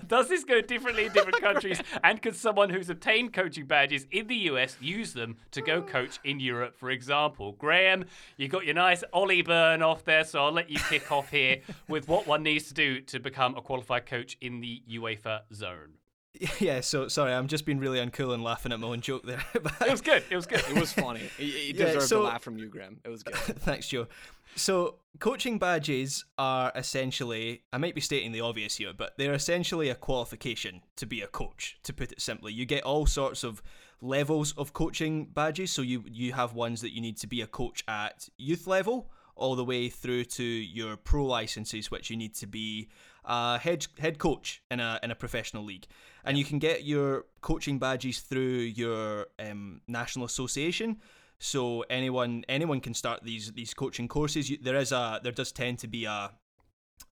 Does 0.06 0.28
this 0.28 0.44
go 0.44 0.60
differently 0.60 1.06
in 1.06 1.12
different 1.12 1.40
countries? 1.42 1.80
And 2.02 2.20
could 2.20 2.36
someone 2.36 2.70
who's 2.70 2.90
obtained 2.90 3.32
coaching 3.32 3.66
badges 3.66 4.06
in 4.10 4.26
the 4.26 4.36
US 4.36 4.76
use 4.80 5.12
them 5.12 5.36
to 5.50 5.60
go 5.60 5.74
oh. 5.74 5.82
coach 5.82 6.18
in 6.24 6.40
Europe, 6.40 6.76
for 6.76 6.90
example? 6.90 7.52
Graham, 7.52 8.04
you 8.36 8.48
got 8.48 8.64
your 8.64 8.74
nice 8.74 9.04
Ole 9.12 9.42
burn 9.42 9.82
off 9.82 10.04
there, 10.04 10.24
so 10.24 10.44
I'll 10.44 10.52
let 10.52 10.70
you 10.70 10.78
kick 10.88 11.10
off 11.10 11.30
here 11.30 11.60
with 11.88 12.08
what 12.08 12.26
one 12.26 12.42
needs 12.42 12.68
to 12.68 12.74
do 12.74 13.00
to 13.02 13.20
become 13.20 13.56
a 13.56 13.62
qualified 13.62 14.06
coach 14.06 14.36
in 14.40 14.60
the 14.60 14.82
UEFA 14.90 15.40
zone. 15.52 16.01
yeah, 16.60 16.80
so 16.80 17.08
sorry, 17.08 17.32
I'm 17.32 17.46
just 17.46 17.66
being 17.66 17.78
really 17.78 17.98
uncool 17.98 18.32
and 18.32 18.42
laughing 18.42 18.72
at 18.72 18.80
my 18.80 18.88
own 18.88 19.00
joke 19.00 19.24
there. 19.24 19.44
but... 19.62 19.74
It 19.86 19.90
was 19.90 20.00
good. 20.00 20.24
It 20.30 20.36
was 20.36 20.46
good. 20.46 20.60
It 20.60 20.78
was 20.78 20.92
funny. 20.92 21.20
It, 21.38 21.42
it 21.44 21.76
Yeah, 21.76 21.86
deserved 21.86 22.08
so- 22.08 22.22
a 22.22 22.24
laugh 22.24 22.42
from 22.42 22.56
you, 22.58 22.68
Graham. 22.68 23.00
It 23.04 23.08
was 23.08 23.22
good. 23.22 23.34
Thanks, 23.34 23.88
Joe. 23.88 24.06
So, 24.54 24.96
coaching 25.18 25.58
badges 25.58 26.24
are 26.36 26.72
essentially, 26.74 27.62
I 27.72 27.78
might 27.78 27.94
be 27.94 28.00
stating 28.02 28.32
the 28.32 28.42
obvious 28.42 28.76
here, 28.76 28.92
but 28.96 29.14
they're 29.16 29.32
essentially 29.32 29.88
a 29.88 29.94
qualification 29.94 30.82
to 30.96 31.06
be 31.06 31.22
a 31.22 31.26
coach, 31.26 31.78
to 31.84 31.92
put 31.92 32.12
it 32.12 32.20
simply. 32.20 32.52
You 32.52 32.66
get 32.66 32.82
all 32.84 33.06
sorts 33.06 33.44
of 33.44 33.62
levels 34.02 34.52
of 34.58 34.72
coaching 34.72 35.26
badges. 35.26 35.70
So, 35.70 35.82
you, 35.82 36.04
you 36.10 36.32
have 36.32 36.54
ones 36.54 36.80
that 36.82 36.94
you 36.94 37.00
need 37.00 37.16
to 37.18 37.26
be 37.26 37.40
a 37.40 37.46
coach 37.46 37.82
at 37.88 38.28
youth 38.36 38.66
level, 38.66 39.10
all 39.36 39.56
the 39.56 39.64
way 39.64 39.88
through 39.88 40.24
to 40.24 40.44
your 40.44 40.96
pro 40.96 41.24
licenses, 41.24 41.90
which 41.90 42.10
you 42.10 42.16
need 42.16 42.34
to 42.34 42.46
be 42.46 42.88
a 43.24 43.58
head, 43.58 43.86
head 43.98 44.18
coach 44.18 44.62
in 44.70 44.80
a, 44.80 44.98
in 45.02 45.10
a 45.10 45.14
professional 45.14 45.64
league. 45.64 45.86
And 46.24 46.38
you 46.38 46.44
can 46.44 46.58
get 46.58 46.84
your 46.84 47.24
coaching 47.40 47.78
badges 47.78 48.20
through 48.20 48.58
your 48.60 49.26
um, 49.38 49.80
national 49.88 50.24
association. 50.24 50.98
So 51.38 51.84
anyone 51.90 52.44
anyone 52.48 52.80
can 52.80 52.94
start 52.94 53.24
these 53.24 53.50
these 53.52 53.74
coaching 53.74 54.06
courses. 54.06 54.48
You, 54.48 54.58
there 54.62 54.76
is 54.76 54.92
a 54.92 55.18
there 55.24 55.32
does 55.32 55.50
tend 55.50 55.80
to 55.80 55.88
be 55.88 56.04
a 56.04 56.30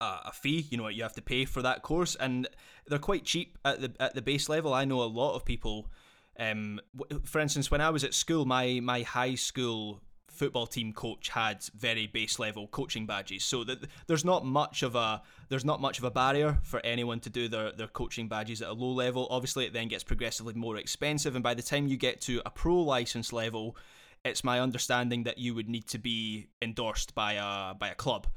a 0.01 0.31
fee. 0.33 0.65
You 0.71 0.77
know 0.79 0.87
you 0.87 1.03
have 1.03 1.13
to 1.13 1.21
pay 1.21 1.45
for 1.45 1.61
that 1.61 1.83
course, 1.83 2.15
and 2.15 2.47
they're 2.87 2.97
quite 2.97 3.23
cheap 3.23 3.59
at 3.63 3.81
the 3.81 3.91
at 3.99 4.15
the 4.15 4.23
base 4.23 4.49
level. 4.49 4.73
I 4.73 4.83
know 4.83 5.03
a 5.03 5.05
lot 5.05 5.35
of 5.35 5.45
people. 5.45 5.91
Um, 6.39 6.81
for 7.23 7.39
instance, 7.39 7.69
when 7.69 7.81
I 7.81 7.91
was 7.91 8.03
at 8.03 8.15
school, 8.15 8.45
my 8.45 8.79
my 8.81 9.03
high 9.03 9.35
school 9.35 10.01
football 10.35 10.67
team 10.67 10.93
coach 10.93 11.29
had 11.29 11.63
very 11.77 12.07
base 12.07 12.39
level 12.39 12.67
coaching 12.67 13.05
badges. 13.05 13.43
So 13.43 13.63
that 13.63 13.79
there's 14.07 14.25
not 14.25 14.45
much 14.45 14.83
of 14.83 14.95
a 14.95 15.21
there's 15.49 15.65
not 15.65 15.81
much 15.81 15.97
of 15.97 16.03
a 16.03 16.11
barrier 16.11 16.59
for 16.63 16.79
anyone 16.85 17.19
to 17.21 17.29
do 17.29 17.47
their, 17.47 17.71
their 17.71 17.87
coaching 17.87 18.27
badges 18.27 18.61
at 18.61 18.69
a 18.69 18.73
low 18.73 18.91
level. 18.91 19.27
Obviously 19.29 19.65
it 19.65 19.73
then 19.73 19.87
gets 19.87 20.03
progressively 20.03 20.53
more 20.53 20.77
expensive 20.77 21.35
and 21.35 21.43
by 21.43 21.53
the 21.53 21.63
time 21.63 21.87
you 21.87 21.97
get 21.97 22.21
to 22.21 22.41
a 22.45 22.49
pro 22.49 22.75
license 22.75 23.31
level 23.33 23.75
it's 24.23 24.43
my 24.43 24.59
understanding 24.59 25.23
that 25.23 25.37
you 25.37 25.53
would 25.53 25.69
need 25.69 25.87
to 25.87 25.99
be 25.99 26.47
endorsed 26.61 27.15
by 27.15 27.33
a 27.33 27.73
by 27.75 27.89
a 27.89 27.95
club. 27.95 28.27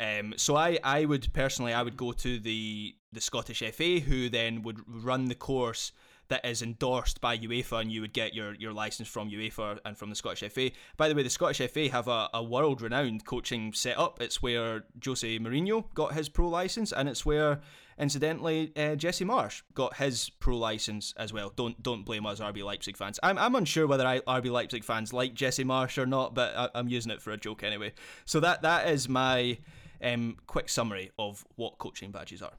Um, 0.00 0.34
so 0.36 0.56
I, 0.56 0.78
I 0.82 1.04
would 1.04 1.32
personally 1.32 1.74
I 1.74 1.82
would 1.82 1.96
go 1.96 2.12
to 2.12 2.38
the 2.38 2.94
the 3.12 3.20
Scottish 3.20 3.62
FA 3.74 4.00
who 4.00 4.28
then 4.30 4.62
would 4.62 4.80
run 4.86 5.26
the 5.26 5.34
course 5.34 5.92
that 6.28 6.44
is 6.46 6.62
endorsed 6.62 7.20
by 7.20 7.36
UEFA 7.36 7.80
and 7.80 7.92
you 7.92 8.00
would 8.00 8.12
get 8.12 8.34
your, 8.34 8.54
your 8.54 8.72
license 8.72 9.08
from 9.08 9.30
UEFA 9.30 9.78
and 9.84 9.96
from 9.96 10.10
the 10.10 10.16
Scottish 10.16 10.50
FA. 10.52 10.70
By 10.96 11.08
the 11.08 11.14
way, 11.14 11.22
the 11.22 11.30
Scottish 11.30 11.70
FA 11.70 11.88
have 11.88 12.08
a, 12.08 12.28
a 12.32 12.42
world 12.42 12.80
renowned 12.80 13.24
coaching 13.24 13.72
setup. 13.72 14.20
It's 14.20 14.42
where 14.42 14.84
Jose 15.04 15.38
Mourinho 15.38 15.84
got 15.94 16.14
his 16.14 16.28
pro 16.28 16.48
license 16.48 16.92
and 16.92 17.08
it's 17.08 17.26
where 17.26 17.60
incidentally 17.98 18.72
uh, 18.76 18.94
Jesse 18.94 19.24
Marsch 19.24 19.62
got 19.74 19.96
his 19.96 20.30
pro 20.30 20.56
license 20.56 21.12
as 21.16 21.32
well. 21.32 21.52
Don't 21.54 21.82
don't 21.82 22.04
blame 22.04 22.26
us 22.26 22.40
RB 22.40 22.64
Leipzig 22.64 22.96
fans. 22.96 23.20
I'm, 23.22 23.38
I'm 23.38 23.54
unsure 23.54 23.86
whether 23.86 24.06
I, 24.06 24.20
RB 24.20 24.50
Leipzig 24.50 24.84
fans 24.84 25.12
like 25.12 25.34
Jesse 25.34 25.64
Marsch 25.64 25.98
or 25.98 26.06
not, 26.06 26.34
but 26.34 26.56
I, 26.56 26.68
I'm 26.74 26.88
using 26.88 27.12
it 27.12 27.20
for 27.20 27.30
a 27.32 27.36
joke 27.36 27.62
anyway. 27.62 27.92
So 28.24 28.40
that 28.40 28.62
that 28.62 28.88
is 28.88 29.08
my 29.08 29.58
um, 30.02 30.36
quick 30.46 30.68
summary 30.68 31.10
of 31.18 31.44
what 31.56 31.78
coaching 31.78 32.10
badges 32.10 32.42
are. 32.42 32.54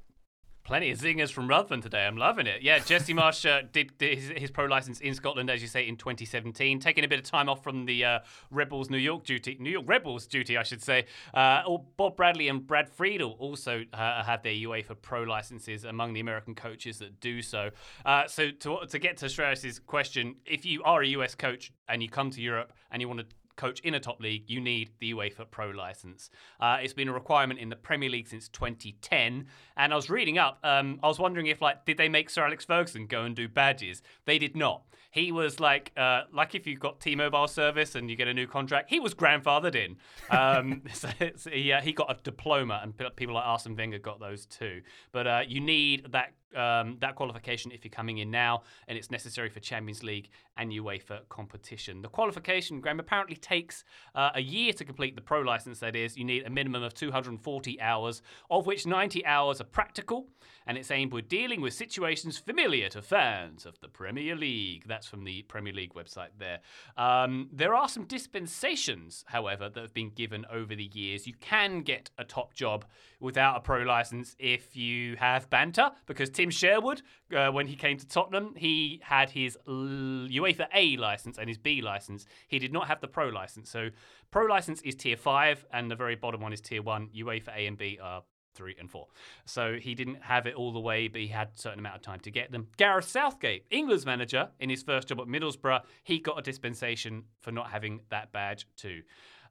Plenty 0.63 0.91
of 0.91 0.99
zingers 0.99 1.29
from 1.29 1.49
Ruthven 1.49 1.81
today. 1.81 2.05
I'm 2.05 2.15
loving 2.15 2.47
it. 2.47 2.61
Yeah, 2.61 2.79
Jesse 2.79 3.13
Marsch 3.13 3.45
uh, 3.49 3.67
did, 3.73 3.97
did 3.97 4.17
his, 4.17 4.29
his 4.29 4.49
pro 4.49 4.65
license 4.65 5.01
in 5.01 5.13
Scotland, 5.13 5.49
as 5.49 5.61
you 5.61 5.67
say, 5.67 5.85
in 5.85 5.97
2017, 5.97 6.79
taking 6.79 7.03
a 7.03 7.07
bit 7.09 7.19
of 7.19 7.25
time 7.25 7.49
off 7.49 7.61
from 7.61 7.83
the 7.83 8.05
uh, 8.05 8.19
Red 8.49 8.69
Bulls 8.69 8.89
New 8.89 8.97
York 8.97 9.25
duty, 9.25 9.57
New 9.59 9.69
York 9.69 9.83
Red 9.85 10.03
Bulls 10.03 10.25
duty, 10.25 10.57
I 10.57 10.63
should 10.63 10.81
say. 10.81 11.05
Uh, 11.33 11.63
or 11.67 11.83
Bob 11.97 12.15
Bradley 12.15 12.47
and 12.47 12.65
Brad 12.65 12.87
Friedel 12.87 13.35
also 13.39 13.83
uh, 13.91 14.23
have 14.23 14.41
their 14.41 14.53
UEFA 14.53 14.95
pro 15.01 15.23
licenses 15.23 15.83
among 15.83 16.13
the 16.13 16.21
American 16.21 16.55
coaches 16.55 16.97
that 16.99 17.19
do 17.19 17.41
so. 17.41 17.69
Uh, 18.05 18.25
so 18.27 18.49
to, 18.49 18.85
to 18.87 18.99
get 18.99 19.17
to 19.17 19.27
Strauss's 19.27 19.79
question, 19.79 20.35
if 20.45 20.65
you 20.65 20.81
are 20.83 21.03
a 21.03 21.07
US 21.07 21.35
coach 21.35 21.73
and 21.89 22.01
you 22.01 22.07
come 22.07 22.29
to 22.31 22.41
Europe 22.41 22.71
and 22.89 23.01
you 23.01 23.09
want 23.09 23.19
to 23.19 23.25
coach 23.55 23.79
in 23.81 23.93
a 23.93 23.99
top 23.99 24.19
league, 24.19 24.43
you 24.47 24.59
need 24.59 24.91
the 24.99 25.13
UEFA 25.13 25.49
Pro 25.49 25.69
license. 25.69 26.29
Uh, 26.59 26.77
it's 26.81 26.93
been 26.93 27.07
a 27.07 27.13
requirement 27.13 27.59
in 27.59 27.69
the 27.69 27.75
Premier 27.75 28.09
League 28.09 28.27
since 28.27 28.47
2010. 28.49 29.47
And 29.77 29.93
I 29.93 29.95
was 29.95 30.09
reading 30.09 30.37
up, 30.37 30.59
um, 30.63 30.99
I 31.03 31.07
was 31.07 31.19
wondering 31.19 31.47
if, 31.47 31.61
like, 31.61 31.85
did 31.85 31.97
they 31.97 32.09
make 32.09 32.29
Sir 32.29 32.45
Alex 32.45 32.65
Ferguson 32.65 33.07
go 33.07 33.23
and 33.23 33.35
do 33.35 33.47
badges? 33.47 34.01
They 34.25 34.37
did 34.37 34.55
not. 34.55 34.83
He 35.13 35.31
was 35.31 35.59
like, 35.59 35.91
uh, 35.95 36.23
like 36.33 36.55
if 36.55 36.65
you've 36.65 36.79
got 36.79 36.99
T-Mobile 36.99 37.47
service 37.47 37.93
and 37.93 38.09
you 38.09 38.15
get 38.15 38.27
a 38.27 38.33
new 38.33 38.47
contract, 38.47 38.89
he 38.89 38.99
was 38.99 39.13
grandfathered 39.13 39.75
in. 39.75 39.97
Um, 40.35 40.81
so 40.93 41.07
he, 41.51 41.71
he 41.83 41.93
got 41.93 42.09
a 42.09 42.17
diploma, 42.23 42.79
and 42.81 42.97
people 43.15 43.35
like 43.35 43.45
Arsene 43.45 43.75
Wenger 43.75 43.99
got 43.99 44.19
those 44.19 44.47
too. 44.47 44.81
But 45.11 45.27
uh, 45.27 45.41
you 45.47 45.61
need 45.61 46.11
that 46.13 46.33
um, 46.55 46.97
that 47.01 47.15
qualification 47.15 47.71
if 47.71 47.83
you're 47.83 47.91
coming 47.91 48.19
in 48.19 48.31
now, 48.31 48.63
and 48.87 48.97
it's 48.97 49.11
necessary 49.11 49.49
for 49.49 49.59
Champions 49.59 50.03
League 50.03 50.29
and 50.57 50.71
UEFA 50.71 51.27
competition. 51.29 52.01
The 52.01 52.09
qualification, 52.09 52.79
Graham, 52.81 52.99
apparently 52.99 53.35
takes 53.35 53.83
uh, 54.15 54.31
a 54.35 54.41
year 54.41 54.73
to 54.73 54.85
complete 54.85 55.15
the 55.15 55.21
pro 55.21 55.41
license. 55.41 55.79
That 55.79 55.95
is, 55.95 56.17
you 56.17 56.25
need 56.25 56.45
a 56.45 56.49
minimum 56.49 56.83
of 56.83 56.93
240 56.93 57.81
hours, 57.81 58.21
of 58.49 58.65
which 58.65 58.85
90 58.85 59.25
hours 59.25 59.61
are 59.61 59.65
practical, 59.65 60.27
and 60.65 60.77
it's 60.77 60.91
aimed 60.91 61.13
with 61.13 61.27
dealing 61.27 61.61
with 61.61 61.73
situations 61.73 62.37
familiar 62.37 62.89
to 62.89 63.01
fans 63.01 63.65
of 63.65 63.79
the 63.79 63.87
Premier 63.87 64.35
League. 64.35 64.85
That's 64.87 65.07
from 65.07 65.23
the 65.23 65.43
Premier 65.43 65.73
League 65.73 65.93
website 65.93 66.29
there. 66.37 66.59
Um, 66.97 67.49
there 67.51 67.75
are 67.75 67.87
some 67.87 68.05
dispensations, 68.05 69.23
however, 69.27 69.69
that 69.69 69.81
have 69.81 69.93
been 69.93 70.09
given 70.09 70.45
over 70.51 70.75
the 70.75 70.89
years. 70.93 71.27
You 71.27 71.33
can 71.39 71.81
get 71.81 72.09
a 72.17 72.23
top 72.23 72.53
job 72.53 72.85
without 73.19 73.57
a 73.57 73.59
pro 73.59 73.83
license 73.83 74.35
if 74.39 74.75
you 74.75 75.15
have 75.17 75.49
banter, 75.49 75.91
because 76.05 76.29
Tim 76.29 76.49
Sherwood, 76.49 77.01
uh, 77.35 77.49
when 77.49 77.67
he 77.67 77.75
came 77.75 77.97
to 77.97 78.07
Tottenham, 78.07 78.53
he 78.55 79.01
had 79.03 79.29
his 79.29 79.57
L- 79.67 79.73
UEFA 79.73 80.67
A 80.73 80.97
license 80.97 81.37
and 81.37 81.47
his 81.47 81.57
B 81.57 81.81
license. 81.81 82.25
He 82.47 82.59
did 82.59 82.73
not 82.73 82.87
have 82.87 83.01
the 83.01 83.07
pro 83.07 83.29
license. 83.29 83.69
So, 83.69 83.89
pro 84.31 84.45
license 84.45 84.81
is 84.81 84.95
tier 84.95 85.17
five, 85.17 85.65
and 85.71 85.89
the 85.89 85.95
very 85.95 86.15
bottom 86.15 86.41
one 86.41 86.53
is 86.53 86.61
tier 86.61 86.81
one. 86.81 87.09
UEFA 87.15 87.55
A 87.55 87.67
and 87.67 87.77
B 87.77 87.99
are 88.01 88.23
three 88.53 88.75
and 88.79 88.89
four. 88.89 89.07
So 89.45 89.77
he 89.79 89.95
didn't 89.95 90.21
have 90.21 90.45
it 90.45 90.55
all 90.55 90.71
the 90.71 90.79
way, 90.79 91.07
but 91.07 91.21
he 91.21 91.27
had 91.27 91.49
a 91.49 91.59
certain 91.59 91.79
amount 91.79 91.95
of 91.95 92.01
time 92.01 92.19
to 92.21 92.31
get 92.31 92.51
them. 92.51 92.67
Gareth 92.77 93.07
Southgate, 93.07 93.65
England's 93.69 94.05
manager, 94.05 94.49
in 94.59 94.69
his 94.69 94.83
first 94.83 95.07
job 95.07 95.19
at 95.19 95.27
Middlesbrough, 95.27 95.81
he 96.03 96.19
got 96.19 96.37
a 96.39 96.41
dispensation 96.41 97.23
for 97.41 97.51
not 97.51 97.71
having 97.71 98.01
that 98.09 98.31
badge 98.31 98.67
too. 98.75 99.01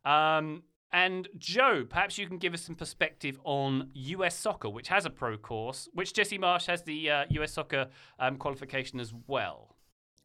Um, 0.04 0.64
And 0.94 1.26
Joe, 1.38 1.86
perhaps 1.88 2.18
you 2.18 2.26
can 2.26 2.36
give 2.36 2.52
us 2.52 2.60
some 2.60 2.74
perspective 2.74 3.40
on 3.44 3.90
US 3.94 4.36
soccer, 4.36 4.68
which 4.68 4.88
has 4.88 5.06
a 5.06 5.10
pro 5.10 5.38
course, 5.38 5.88
which 5.94 6.12
Jesse 6.12 6.38
Marsch 6.38 6.66
has 6.66 6.82
the 6.82 7.10
uh, 7.10 7.24
US 7.30 7.52
soccer 7.52 7.88
um, 8.18 8.36
qualification 8.36 9.00
as 9.00 9.12
well. 9.26 9.71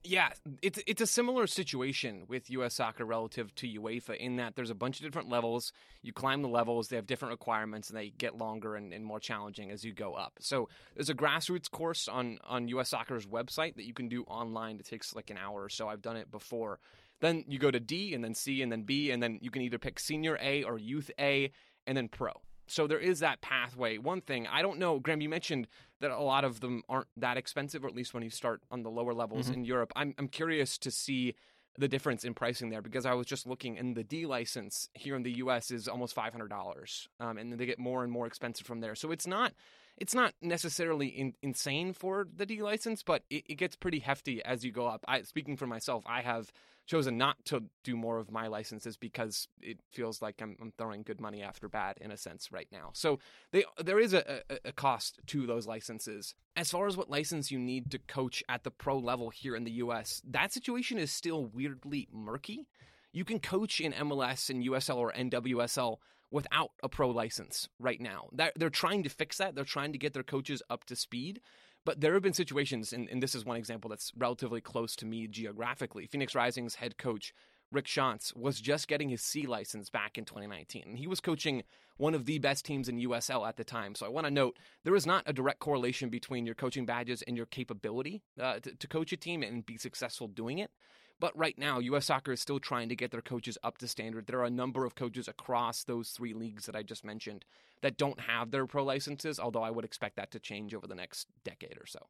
Yeah, 0.04 0.30
it's 0.62 0.80
it's 0.88 1.02
a 1.02 1.08
similar 1.08 1.48
situation 1.48 2.26
with 2.30 2.50
U.S. 2.52 2.76
soccer 2.76 3.04
relative 3.04 3.54
to 3.56 3.68
UEFA 3.68 4.16
in 4.16 4.38
that 4.38 4.56
there's 4.56 4.70
a 4.70 4.76
bunch 4.76 5.00
of 5.00 5.06
different 5.06 5.28
levels. 5.28 5.74
You 6.02 6.14
climb 6.14 6.42
the 6.42 6.48
levels; 6.48 6.88
they 6.88 6.96
have 6.96 7.08
different 7.08 7.34
requirements, 7.34 7.90
and 7.90 7.98
they 7.98 8.12
get 8.12 8.38
longer 8.38 8.76
and, 8.76 8.94
and 8.94 9.04
more 9.04 9.20
challenging 9.20 9.70
as 9.70 9.84
you 9.84 9.94
go 9.94 10.14
up. 10.14 10.34
So 10.40 10.70
there's 10.96 11.10
a 11.10 11.16
grassroots 11.16 11.70
course 11.70 12.08
on 12.08 12.38
on 12.46 12.68
U.S. 12.70 12.90
Soccer's 12.90 13.26
website 13.26 13.76
that 13.76 13.86
you 13.86 13.94
can 13.94 14.08
do 14.08 14.24
online. 14.24 14.80
It 14.80 14.86
takes 14.86 15.14
like 15.14 15.30
an 15.30 15.38
hour 15.38 15.64
or 15.64 15.70
so. 15.70 15.90
I've 15.90 16.02
done 16.02 16.16
it 16.16 16.32
before. 16.32 16.80
Then 17.20 17.44
you 17.48 17.60
go 17.60 17.72
to 17.72 17.80
D, 17.80 18.14
and 18.14 18.24
then 18.24 18.34
C, 18.34 18.62
and 18.62 18.72
then 18.72 18.84
B, 18.84 19.12
and 19.12 19.22
then 19.22 19.40
you 19.42 19.52
can 19.52 19.62
either 19.64 19.80
pick 19.80 20.00
Senior 20.00 20.38
A 20.42 20.64
or 20.64 20.78
Youth 20.78 21.12
A, 21.20 21.52
and 21.86 21.98
then 21.98 22.08
Pro 22.08 22.32
so 22.68 22.88
there 22.88 23.00
is 23.00 23.20
that 23.20 23.42
pathway. 23.42 23.98
One 23.98 24.22
thing 24.22 24.48
I 24.48 24.62
don't 24.62 24.80
know, 24.80 25.00
Graham, 25.00 25.22
you 25.22 25.30
mentioned 25.30 25.68
that 26.00 26.12
a 26.12 26.20
lot 26.20 26.44
of 26.44 26.60
them 26.60 26.84
aren't 26.88 27.08
that 27.18 27.38
expensive, 27.38 27.84
or 27.84 27.88
at 27.88 27.96
least 27.96 28.14
when 28.14 28.24
you 28.24 28.30
start 28.30 28.62
on 28.70 28.84
the 28.84 28.90
lower 28.90 29.14
levels 29.14 29.46
mm-hmm. 29.46 29.56
in 29.56 29.66
Europe. 29.66 29.92
I'm 29.96 30.14
I'm 30.18 30.28
curious 30.28 30.78
to 30.80 30.92
see 30.92 31.36
the 31.80 31.88
difference 31.88 32.24
in 32.24 32.34
pricing 32.34 32.70
there 32.70 32.82
because 32.82 33.06
I 33.06 33.14
was 33.14 33.28
just 33.28 33.48
looking, 33.48 33.78
and 33.78 33.96
the 33.96 34.04
D 34.04 34.26
license 34.26 34.90
here 34.94 35.16
in 35.16 35.24
the 35.24 35.38
U.S. 35.38 35.72
is 35.72 35.88
almost 35.88 36.14
five 36.14 36.34
hundred 36.34 36.50
dollars, 36.50 37.08
um, 37.20 37.38
and 37.38 37.54
they 37.54 37.66
get 37.66 37.80
more 37.80 38.04
and 38.04 38.12
more 38.12 38.28
expensive 38.28 38.68
from 38.68 38.82
there. 38.82 38.96
So 38.96 39.12
it's 39.12 39.28
not 39.28 39.54
it's 39.98 40.14
not 40.14 40.34
necessarily 40.42 41.08
in, 41.08 41.34
insane 41.42 41.94
for 41.94 42.28
the 42.36 42.46
D 42.46 42.62
license, 42.62 43.04
but 43.04 43.24
it, 43.30 43.44
it, 43.50 43.56
gets 43.56 43.76
pretty 43.76 44.00
hefty 44.00 44.44
as 44.44 44.64
you 44.64 44.72
go 44.72 44.88
up. 44.88 45.04
I, 45.08 45.24
speaking 45.24 45.58
for 45.58 45.68
myself, 45.68 46.04
I 46.08 46.22
have 46.22 46.52
chosen 46.86 47.18
not 47.18 47.36
to 47.46 47.64
do 47.84 47.98
more 47.98 48.18
of 48.18 48.32
my 48.32 48.48
licenses 48.48 48.96
because 48.96 49.48
it 49.62 49.80
feels 49.92 50.22
like 50.22 50.42
I'm, 50.42 50.56
I'm 50.62 50.72
throwing 50.78 51.04
good 51.04 51.20
money 51.20 51.42
after 51.42 51.68
bad 51.68 51.98
in 52.00 52.12
a 52.12 52.18
sense 52.18 52.52
right 52.52 52.68
now. 52.72 52.92
So 52.94 53.20
they, 53.52 53.66
there 53.84 54.00
is 54.00 54.14
a, 54.14 54.42
a, 54.50 54.58
a 54.66 54.72
cost 54.72 55.20
to 55.28 55.46
those 55.46 55.68
licenses. 55.68 56.34
As 56.56 56.72
far 56.72 56.88
as 56.88 56.96
what 56.96 57.10
license 57.10 57.52
you 57.52 57.60
need 57.60 57.92
to 57.92 58.00
coach 58.00 58.44
at 58.48 58.64
the 58.64 58.72
pro 58.72 58.98
level 58.98 59.30
here 59.30 59.56
in 59.56 59.66
the 59.66 59.72
US, 59.72 60.22
that 60.26 60.54
situation 60.54 60.98
is 60.98 61.12
still 61.12 61.46
weirdly 61.46 62.08
murky. 62.12 62.68
You 63.12 63.26
can 63.26 63.40
coach 63.40 63.82
in 63.82 63.94
MLS 63.94 64.50
and 64.50 64.64
USL 64.64 64.98
or 64.98 65.12
NWSL 65.12 65.98
without 66.32 66.72
a 66.84 66.90
pro 66.90 67.10
license 67.10 67.70
right 67.80 68.02
now. 68.02 68.30
They're 68.56 68.70
trying 68.70 69.04
to 69.04 69.10
fix 69.10 69.38
that. 69.38 69.56
They're 69.56 69.64
trying 69.64 69.94
to 69.94 69.98
get 69.98 70.14
their 70.14 70.24
coaches 70.24 70.62
up 70.70 70.86
to 70.86 70.96
speed. 70.96 71.42
But 71.86 72.02
there 72.02 72.14
have 72.16 72.24
been 72.24 72.34
situations, 72.34 72.92
and, 72.92 73.08
and 73.10 73.24
this 73.24 73.34
is 73.34 73.46
one 73.46 73.56
example 73.56 73.90
that's 73.90 74.12
relatively 74.18 74.60
close 74.60 74.94
to 74.98 75.06
me 75.06 75.26
geographically. 75.28 76.06
Phoenix 76.06 76.36
Rising's 76.36 76.76
head 76.76 76.98
coach, 76.98 77.34
Rick 77.72 77.86
Schantz, 77.86 78.36
was 78.36 78.60
just 78.60 78.90
getting 78.90 79.08
his 79.08 79.22
C 79.22 79.46
license 79.46 79.90
back 79.90 80.18
in 80.18 80.26
2019. 80.26 80.84
And 80.86 80.98
he 80.98 81.08
was 81.08 81.22
coaching 81.22 81.64
one 81.96 82.14
of 82.14 82.26
the 82.26 82.40
best 82.40 82.66
teams 82.66 82.90
in 82.90 83.00
USL 83.00 83.48
at 83.48 83.56
the 83.56 83.64
time. 83.64 83.96
So 83.96 84.06
I 84.06 84.10
want 84.10 84.28
to 84.28 84.32
note 84.32 84.58
there 84.84 84.96
is 84.96 85.06
not 85.06 85.24
a 85.26 85.34
direct 85.34 85.60
correlation 85.60 86.10
between 86.10 86.46
your 86.46 86.56
coaching 86.56 86.86
badges 86.86 87.22
and 87.22 87.38
your 87.38 87.46
capability 87.46 88.22
uh, 88.38 88.60
to, 88.60 88.76
to 88.76 88.88
coach 88.88 89.14
a 89.14 89.18
team 89.18 89.42
and 89.42 89.66
be 89.66 89.78
successful 89.78 90.28
doing 90.28 90.60
it. 90.60 90.72
But 91.20 91.38
right 91.38 91.58
now, 91.58 91.80
U.S. 91.80 92.06
soccer 92.06 92.32
is 92.32 92.42
still 92.42 92.60
trying 92.60 92.90
to 92.90 92.96
get 92.96 93.12
their 93.12 93.22
coaches 93.22 93.58
up 93.64 93.80
to 93.80 93.88
standard. 93.88 94.28
There 94.28 94.40
are 94.40 94.46
a 94.46 94.52
number 94.52 94.86
of 94.86 94.96
coaches 94.96 95.28
across 95.28 95.84
those 95.84 96.10
three 96.10 96.34
leagues 96.34 96.66
that 96.68 96.76
I 96.76 96.84
just 96.84 97.04
mentioned 97.04 97.44
that 97.82 97.98
don't 97.98 98.20
have 98.22 98.52
their 98.52 98.68
pro 98.68 98.84
licenses, 98.84 99.40
although 99.40 99.64
I 99.64 99.72
would 99.72 99.86
expect 99.86 100.16
that 100.18 100.32
to 100.32 100.40
change 100.40 100.74
over 100.74 100.86
the 100.88 100.96
next 100.96 101.28
decade 101.44 101.78
or 101.80 101.88
so. 101.88 102.08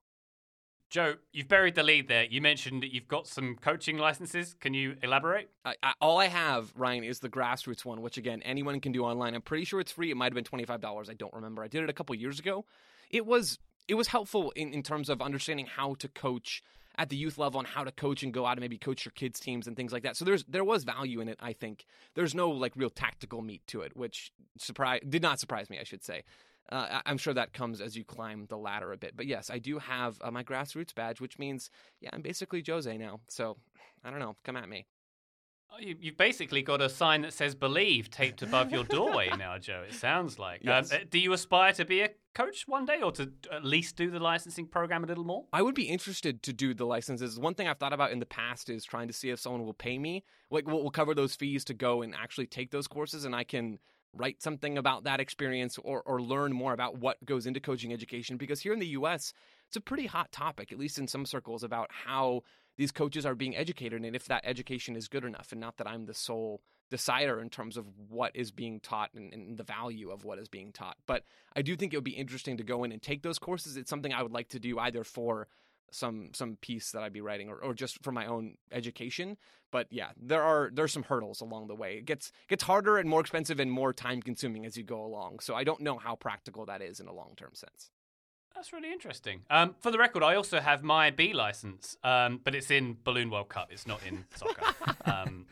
Joe, 0.89 1.15
you've 1.33 1.49
buried 1.49 1.75
the 1.75 1.83
lead 1.83 2.07
there. 2.07 2.23
You 2.23 2.39
mentioned 2.39 2.81
that 2.83 2.93
you've 2.93 3.09
got 3.09 3.27
some 3.27 3.57
coaching 3.61 3.97
licenses. 3.97 4.55
Can 4.59 4.73
you 4.73 4.95
elaborate? 5.03 5.49
I, 5.65 5.75
I, 5.83 5.93
all 5.99 6.17
I 6.17 6.27
have, 6.27 6.71
Ryan, 6.77 7.03
is 7.03 7.19
the 7.19 7.29
grassroots 7.29 7.83
one, 7.83 8.01
which 8.01 8.17
again 8.17 8.41
anyone 8.43 8.79
can 8.79 8.93
do 8.93 9.03
online. 9.03 9.35
I'm 9.35 9.41
pretty 9.41 9.65
sure 9.65 9.81
it's 9.81 9.91
free. 9.91 10.11
It 10.11 10.15
might 10.15 10.27
have 10.27 10.33
been 10.33 10.45
twenty 10.45 10.63
five 10.63 10.79
dollars. 10.79 11.09
I 11.09 11.13
don't 11.13 11.33
remember. 11.33 11.61
I 11.61 11.67
did 11.67 11.83
it 11.83 11.89
a 11.89 11.93
couple 11.93 12.15
years 12.15 12.39
ago. 12.39 12.63
It 13.09 13.25
was 13.25 13.59
it 13.89 13.95
was 13.95 14.07
helpful 14.07 14.51
in, 14.51 14.73
in 14.73 14.81
terms 14.81 15.09
of 15.09 15.21
understanding 15.21 15.65
how 15.65 15.95
to 15.95 16.07
coach 16.07 16.63
at 16.97 17.09
the 17.09 17.15
youth 17.15 17.37
level 17.37 17.59
on 17.59 17.65
how 17.65 17.83
to 17.83 17.91
coach 17.91 18.23
and 18.23 18.33
go 18.33 18.45
out 18.45 18.53
and 18.53 18.61
maybe 18.61 18.77
coach 18.77 19.05
your 19.05 19.11
kids 19.11 19.39
teams 19.39 19.67
and 19.67 19.75
things 19.75 19.93
like 19.93 20.03
that. 20.03 20.17
So 20.17 20.25
there's 20.25 20.43
there 20.45 20.63
was 20.63 20.83
value 20.83 21.21
in 21.21 21.29
it. 21.29 21.37
I 21.41 21.53
think 21.53 21.85
there's 22.15 22.33
no 22.33 22.49
like 22.49 22.73
real 22.75 22.89
tactical 22.89 23.41
meat 23.41 23.61
to 23.67 23.81
it, 23.81 23.95
which 23.95 24.31
surprise 24.57 25.01
did 25.07 25.21
not 25.21 25.39
surprise 25.39 25.69
me. 25.69 25.79
I 25.79 25.83
should 25.83 26.03
say. 26.03 26.23
Uh, 26.69 26.99
I'm 27.05 27.17
sure 27.17 27.33
that 27.33 27.53
comes 27.53 27.79
as 27.79 27.95
you 27.95 28.03
climb 28.03 28.45
the 28.49 28.57
ladder 28.57 28.91
a 28.91 28.97
bit. 28.97 29.15
But 29.15 29.25
yes, 29.25 29.49
I 29.49 29.57
do 29.57 29.79
have 29.79 30.17
uh, 30.21 30.31
my 30.31 30.43
grassroots 30.43 30.93
badge, 30.93 31.21
which 31.21 31.39
means 31.39 31.69
yeah, 32.01 32.09
I'm 32.11 32.21
basically 32.21 32.61
Jose 32.67 32.97
now. 32.97 33.21
So 33.29 33.57
I 34.03 34.09
don't 34.09 34.19
know. 34.19 34.35
Come 34.43 34.57
at 34.57 34.67
me. 34.67 34.85
Oh, 35.71 35.79
you, 35.79 35.95
have 36.05 36.17
basically 36.17 36.61
got 36.61 36.81
a 36.81 36.89
sign 36.89 37.21
that 37.21 37.33
says 37.33 37.53
"Believe" 37.53 38.09
taped 38.09 38.41
above 38.41 38.71
your 38.71 38.83
doorway 38.83 39.29
now, 39.37 39.57
Joe. 39.57 39.83
It 39.87 39.93
sounds 39.93 40.39
like. 40.39 40.61
Um, 40.61 40.67
yes. 40.67 40.93
Um, 40.93 40.99
do 41.09 41.19
you 41.19 41.33
aspire 41.33 41.73
to 41.73 41.85
be 41.85 42.01
a 42.01 42.09
coach 42.33 42.67
one 42.67 42.85
day, 42.85 43.01
or 43.01 43.11
to 43.13 43.31
at 43.51 43.65
least 43.65 43.95
do 43.95 44.09
the 44.09 44.19
licensing 44.19 44.67
program 44.67 45.03
a 45.03 45.07
little 45.07 45.25
more? 45.25 45.45
I 45.51 45.61
would 45.61 45.75
be 45.75 45.83
interested 45.89 46.41
to 46.43 46.53
do 46.53 46.73
the 46.73 46.85
licenses. 46.85 47.39
One 47.39 47.53
thing 47.53 47.67
I've 47.67 47.77
thought 47.77 47.93
about 47.93 48.11
in 48.11 48.19
the 48.19 48.25
past 48.25 48.69
is 48.69 48.85
trying 48.85 49.07
to 49.07 49.13
see 49.13 49.29
if 49.29 49.39
someone 49.39 49.65
will 49.65 49.73
pay 49.73 49.97
me, 49.97 50.23
like 50.49 50.67
we'll, 50.67 50.81
we'll 50.81 50.91
cover 50.91 51.13
those 51.13 51.35
fees 51.35 51.65
to 51.65 51.73
go 51.73 52.01
and 52.01 52.15
actually 52.15 52.47
take 52.47 52.71
those 52.71 52.87
courses, 52.87 53.25
and 53.25 53.35
I 53.35 53.43
can 53.43 53.79
write 54.13 54.41
something 54.41 54.77
about 54.77 55.03
that 55.03 55.19
experience 55.19 55.77
or, 55.83 56.01
or 56.03 56.21
learn 56.21 56.53
more 56.53 56.73
about 56.73 56.97
what 56.97 57.23
goes 57.25 57.45
into 57.45 57.59
coaching 57.59 57.93
education. 57.93 58.37
Because 58.37 58.61
here 58.61 58.73
in 58.73 58.79
the 58.79 58.87
U.S., 58.87 59.33
it's 59.67 59.75
a 59.75 59.81
pretty 59.81 60.07
hot 60.07 60.31
topic, 60.31 60.71
at 60.71 60.79
least 60.79 60.97
in 60.97 61.07
some 61.07 61.25
circles, 61.25 61.63
about 61.63 61.89
how 61.91 62.43
these 62.77 62.91
coaches 62.91 63.25
are 63.25 63.35
being 63.35 63.55
educated 63.55 64.03
and 64.03 64.15
if 64.15 64.25
that 64.25 64.41
education 64.45 64.95
is 64.95 65.07
good 65.07 65.25
enough 65.25 65.51
and 65.51 65.59
not 65.61 65.77
that 65.77 65.87
i'm 65.87 66.05
the 66.05 66.13
sole 66.13 66.61
decider 66.89 67.41
in 67.41 67.49
terms 67.49 67.77
of 67.77 67.85
what 68.09 68.35
is 68.35 68.51
being 68.51 68.79
taught 68.79 69.09
and, 69.13 69.33
and, 69.33 69.57
the 69.57 69.63
value 69.63 70.09
of 70.09 70.23
what 70.23 70.39
is 70.39 70.47
being 70.47 70.71
taught. 70.71 70.97
But 71.05 71.23
i 71.55 71.61
do 71.61 71.75
think 71.75 71.93
it 71.93 71.97
would 71.97 72.03
be 72.03 72.11
interesting 72.11 72.57
to 72.57 72.63
go 72.63 72.83
in 72.83 72.91
and 72.91 73.01
take 73.01 73.23
those 73.23 73.39
courses. 73.39 73.77
It's 73.77 73.89
something 73.89 74.13
i 74.13 74.23
would 74.23 74.31
like 74.31 74.49
to 74.49 74.59
do 74.59 74.79
either 74.79 75.03
for 75.03 75.47
some 75.89 76.31
some 76.33 76.57
piece 76.57 76.91
that 76.91 77.01
i'd 77.01 77.13
be 77.13 77.21
writing 77.21 77.47
or, 77.47 77.57
or 77.59 77.73
just 77.73 78.03
for 78.03 78.11
my 78.11 78.25
own 78.25 78.55
education. 78.71 79.37
But 79.71 79.87
yeah 79.89 80.09
there 80.21 80.43
are 80.43 80.69
there's 80.73 80.93
some 80.93 81.03
hurdles 81.03 81.41
along 81.41 81.67
the 81.67 81.75
way. 81.75 81.97
It 81.97 82.05
gets 82.05 82.31
gets 82.47 82.63
harder 82.63 82.97
and 82.97 83.09
more 83.09 83.21
expensive 83.21 83.59
and 83.59 83.71
more 83.71 83.93
time 83.93 84.21
consuming 84.21 84.65
as 84.65 84.77
you 84.77 84.83
go 84.83 85.03
along. 85.03 85.39
So 85.39 85.55
i 85.55 85.63
don't 85.63 85.81
know 85.81 85.97
how 85.97 86.15
practical 86.15 86.65
that 86.65 86.81
is 86.81 86.99
in 86.99 87.07
a 87.07 87.13
long 87.13 87.33
term 87.35 87.51
sense 87.53 87.89
that's 88.57 88.73
really 88.73 88.91
interesting. 88.91 89.41
Um, 89.49 89.75
for 89.79 89.91
the 89.91 89.99
record, 89.99 90.23
I 90.23 90.35
also 90.35 90.59
have 90.59 90.83
my 90.83 91.11
B 91.11 91.31
license, 91.31 91.95
um, 92.03 92.41
but 92.43 92.55
it's 92.55 92.71
in 92.71 92.97
Balloon 93.03 93.29
World 93.29 93.49
Cup. 93.49 93.69
It's 93.71 93.87
not 93.87 94.01
in 94.05 94.25
soccer. 94.35 94.73
um, 95.05 95.45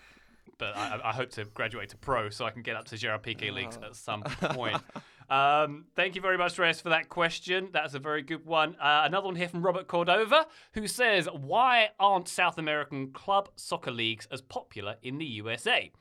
but 0.57 0.75
I, 0.75 0.99
I, 1.03 1.13
hope 1.13 1.29
to 1.31 1.45
graduate 1.45 1.89
to 1.89 1.97
pro 1.97 2.29
so 2.29 2.45
I 2.45 2.51
can 2.51 2.61
get 2.61 2.75
up 2.75 2.85
to 2.85 2.97
Gerard 2.97 3.23
Piqué 3.23 3.53
leagues 3.53 3.77
at 3.77 3.95
some 3.95 4.23
point. 4.23 4.81
Um, 5.27 5.85
thank 5.95 6.15
you 6.15 6.21
very 6.21 6.37
much, 6.37 6.59
Reyes, 6.59 6.81
for 6.81 6.89
that 6.89 7.09
question. 7.09 7.69
That's 7.71 7.95
a 7.95 7.99
very 7.99 8.21
good 8.21 8.45
one. 8.45 8.75
Uh, 8.75 9.03
another 9.05 9.25
one 9.25 9.35
here 9.35 9.47
from 9.47 9.63
Robert 9.63 9.87
Cordova, 9.87 10.45
who 10.73 10.87
says, 10.87 11.27
Why 11.27 11.89
aren't 11.99 12.27
South 12.27 12.59
American 12.59 13.11
club 13.11 13.49
soccer 13.55 13.89
leagues 13.91 14.27
as 14.29 14.41
popular 14.41 14.97
in 15.01 15.17
the 15.17 15.25
USA? 15.25 15.91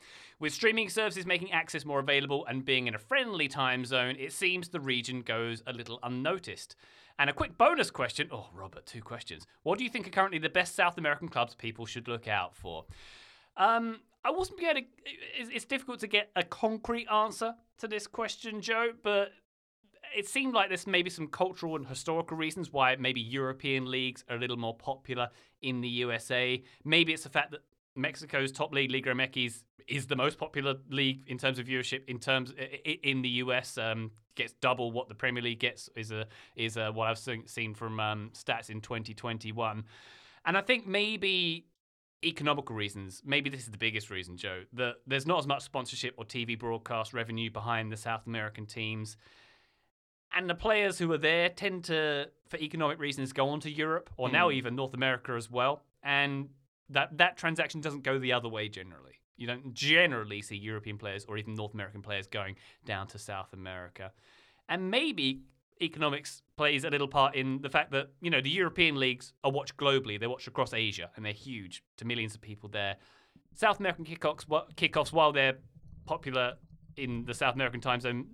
With 0.45 0.53
streaming 0.53 0.90
services 0.90 1.24
making 1.24 1.53
access 1.53 1.86
more 1.86 2.01
available 2.01 2.45
and 2.45 2.66
being 2.66 2.86
in 2.86 2.95
a 2.95 2.99
friendly 2.99 3.49
time 3.49 3.86
zone, 3.86 4.14
it 4.18 4.30
seems 4.30 4.68
the 4.68 4.78
region 4.78 5.22
goes 5.22 5.62
a 5.66 5.72
little 5.72 5.99
unnoticed. 6.03 6.76
And 7.18 7.30
a 7.30 7.32
quick 7.32 7.57
bonus 7.57 7.90
question 7.90 8.28
oh, 8.30 8.51
Robert, 8.53 8.84
two 8.84 9.01
questions. 9.01 9.47
What 9.62 9.78
do 9.78 9.84
you 9.84 9.88
think 9.90 10.07
are 10.07 10.11
currently 10.11 10.38
the 10.38 10.51
best 10.51 10.74
South 10.74 10.99
American 10.99 11.28
clubs 11.28 11.55
people 11.55 11.86
should 11.86 12.09
look 12.09 12.28
out 12.28 12.55
for? 12.55 12.84
Um, 13.57 14.01
I 14.22 14.32
wasn't 14.32 14.61
getting. 14.61 14.84
It's 15.34 15.64
difficult 15.64 16.01
to 16.01 16.07
get 16.07 16.28
a 16.36 16.42
concrete 16.42 17.07
answer 17.11 17.55
to 17.78 17.88
this 17.88 18.07
question, 18.07 18.61
Joe, 18.61 18.90
but 19.03 19.30
it 20.14 20.28
seemed 20.28 20.53
like 20.53 20.68
there's 20.68 20.86
maybe 20.86 21.09
some 21.09 21.28
cultural 21.28 21.74
and 21.74 21.86
historical 21.86 22.36
reasons 22.36 22.70
why 22.70 22.97
maybe 22.97 23.22
European 23.22 23.90
leagues 23.90 24.24
are 24.28 24.36
a 24.36 24.38
little 24.38 24.59
more 24.59 24.76
popular 24.76 25.30
in 25.62 25.80
the 25.80 25.88
USA. 25.88 26.62
Maybe 26.84 27.14
it's 27.14 27.22
the 27.22 27.30
fact 27.30 27.53
that 27.53 27.61
Mexico's 27.97 28.53
top 28.53 28.72
league, 28.72 28.90
Liga 28.90 29.11
MX, 29.11 29.62
is 29.88 30.07
the 30.07 30.16
most 30.16 30.38
popular 30.38 30.74
league 30.90 31.22
in 31.26 31.38
terms 31.38 31.59
of 31.59 31.66
viewership. 31.66 32.05
In 32.09 32.18
terms 32.18 32.53
in 32.84 33.22
the 33.22 33.28
US, 33.28 33.78
um, 33.78 34.11
gets 34.34 34.53
double 34.55 34.90
what 34.92 35.09
the 35.09 35.14
Premier 35.14 35.42
League 35.42 35.61
gets. 35.61 35.88
Is 35.97 36.11
a 36.11 36.26
is 36.57 36.76
a, 36.76 36.90
what 36.90 37.09
I've 37.09 37.18
seen 37.18 37.74
from 37.74 38.01
um, 38.01 38.30
stats 38.34 38.70
in 38.70 38.80
2021, 38.80 39.84
and 40.45 40.57
I 40.57 40.61
think 40.61 40.86
maybe 40.86 41.66
economical 42.24 42.74
reasons. 42.74 43.22
Maybe 43.24 43.51
this 43.51 43.64
is 43.64 43.70
the 43.70 43.78
biggest 43.78 44.11
reason, 44.11 44.36
Joe. 44.36 44.62
That 44.72 44.97
there's 45.07 45.26
not 45.26 45.38
as 45.38 45.47
much 45.47 45.62
sponsorship 45.62 46.14
or 46.16 46.24
TV 46.24 46.59
broadcast 46.59 47.12
revenue 47.12 47.51
behind 47.51 47.92
the 47.92 47.97
South 47.97 48.26
American 48.26 48.66
teams. 48.66 49.16
And 50.36 50.51
the 50.51 50.55
players 50.55 50.99
who 50.99 51.12
are 51.12 51.18
there 51.18 51.49
tend 51.49 51.84
to, 51.84 52.28
for 52.49 52.57
economic 52.57 52.99
reasons, 52.99 53.32
go 53.32 53.51
on 53.51 53.61
to 53.61 53.70
Europe 53.70 54.11
or 54.16 54.28
mm. 54.28 54.32
now 54.32 54.49
hmm. 54.49 54.57
even 54.57 54.74
North 54.74 54.95
America 54.95 55.32
as 55.34 55.49
well. 55.49 55.84
And 56.03 56.49
that 56.91 57.16
that 57.18 57.37
transaction 57.37 57.80
doesn't 57.80 58.03
go 58.03 58.18
the 58.18 58.32
other 58.32 58.49
way 58.49 58.68
generally. 58.68 59.20
You 59.37 59.47
don't 59.47 59.74
generally 59.74 60.43
see 60.43 60.57
European 60.57 60.99
players 60.99 61.24
or 61.28 61.37
even 61.37 61.55
North 61.55 61.74
American 61.74 62.03
players 62.03 62.26
going 62.26 62.57
down 62.85 63.09
to 63.09 63.18
South 63.18 63.53
America. 63.53 64.12
And 64.68 64.91
maybe 64.91 65.43
economics 65.82 66.43
plays 66.57 66.85
a 66.85 66.91
little 66.91 67.09
part 67.09 67.35
in 67.35 67.61
the 67.61 67.68
fact 67.68 67.91
that, 67.93 68.09
you 68.20 68.30
know, 68.30 68.41
the 68.41 68.51
European 68.51 68.97
leagues 68.97 69.32
are 69.43 69.51
watched 69.51 69.76
globally. 69.76 70.20
They're 70.20 70.30
watched 70.30 70.47
across 70.47 70.72
Asia 70.72 71.11
and 71.16 71.24
they're 71.24 71.32
huge 71.32 71.82
to 71.97 72.05
millions 72.05 72.35
of 72.35 72.41
people 72.41 72.68
there. 72.68 72.97
South 73.55 73.80
American 73.80 74.05
kickoffs, 74.05 74.47
kickoffs 74.76 75.12
while 75.12 75.32
they're 75.32 75.59
popular 76.07 76.55
in 76.97 77.24
the 77.24 77.35
South 77.35 77.55
American 77.55 77.80
time 77.80 78.01
zone 78.01 78.26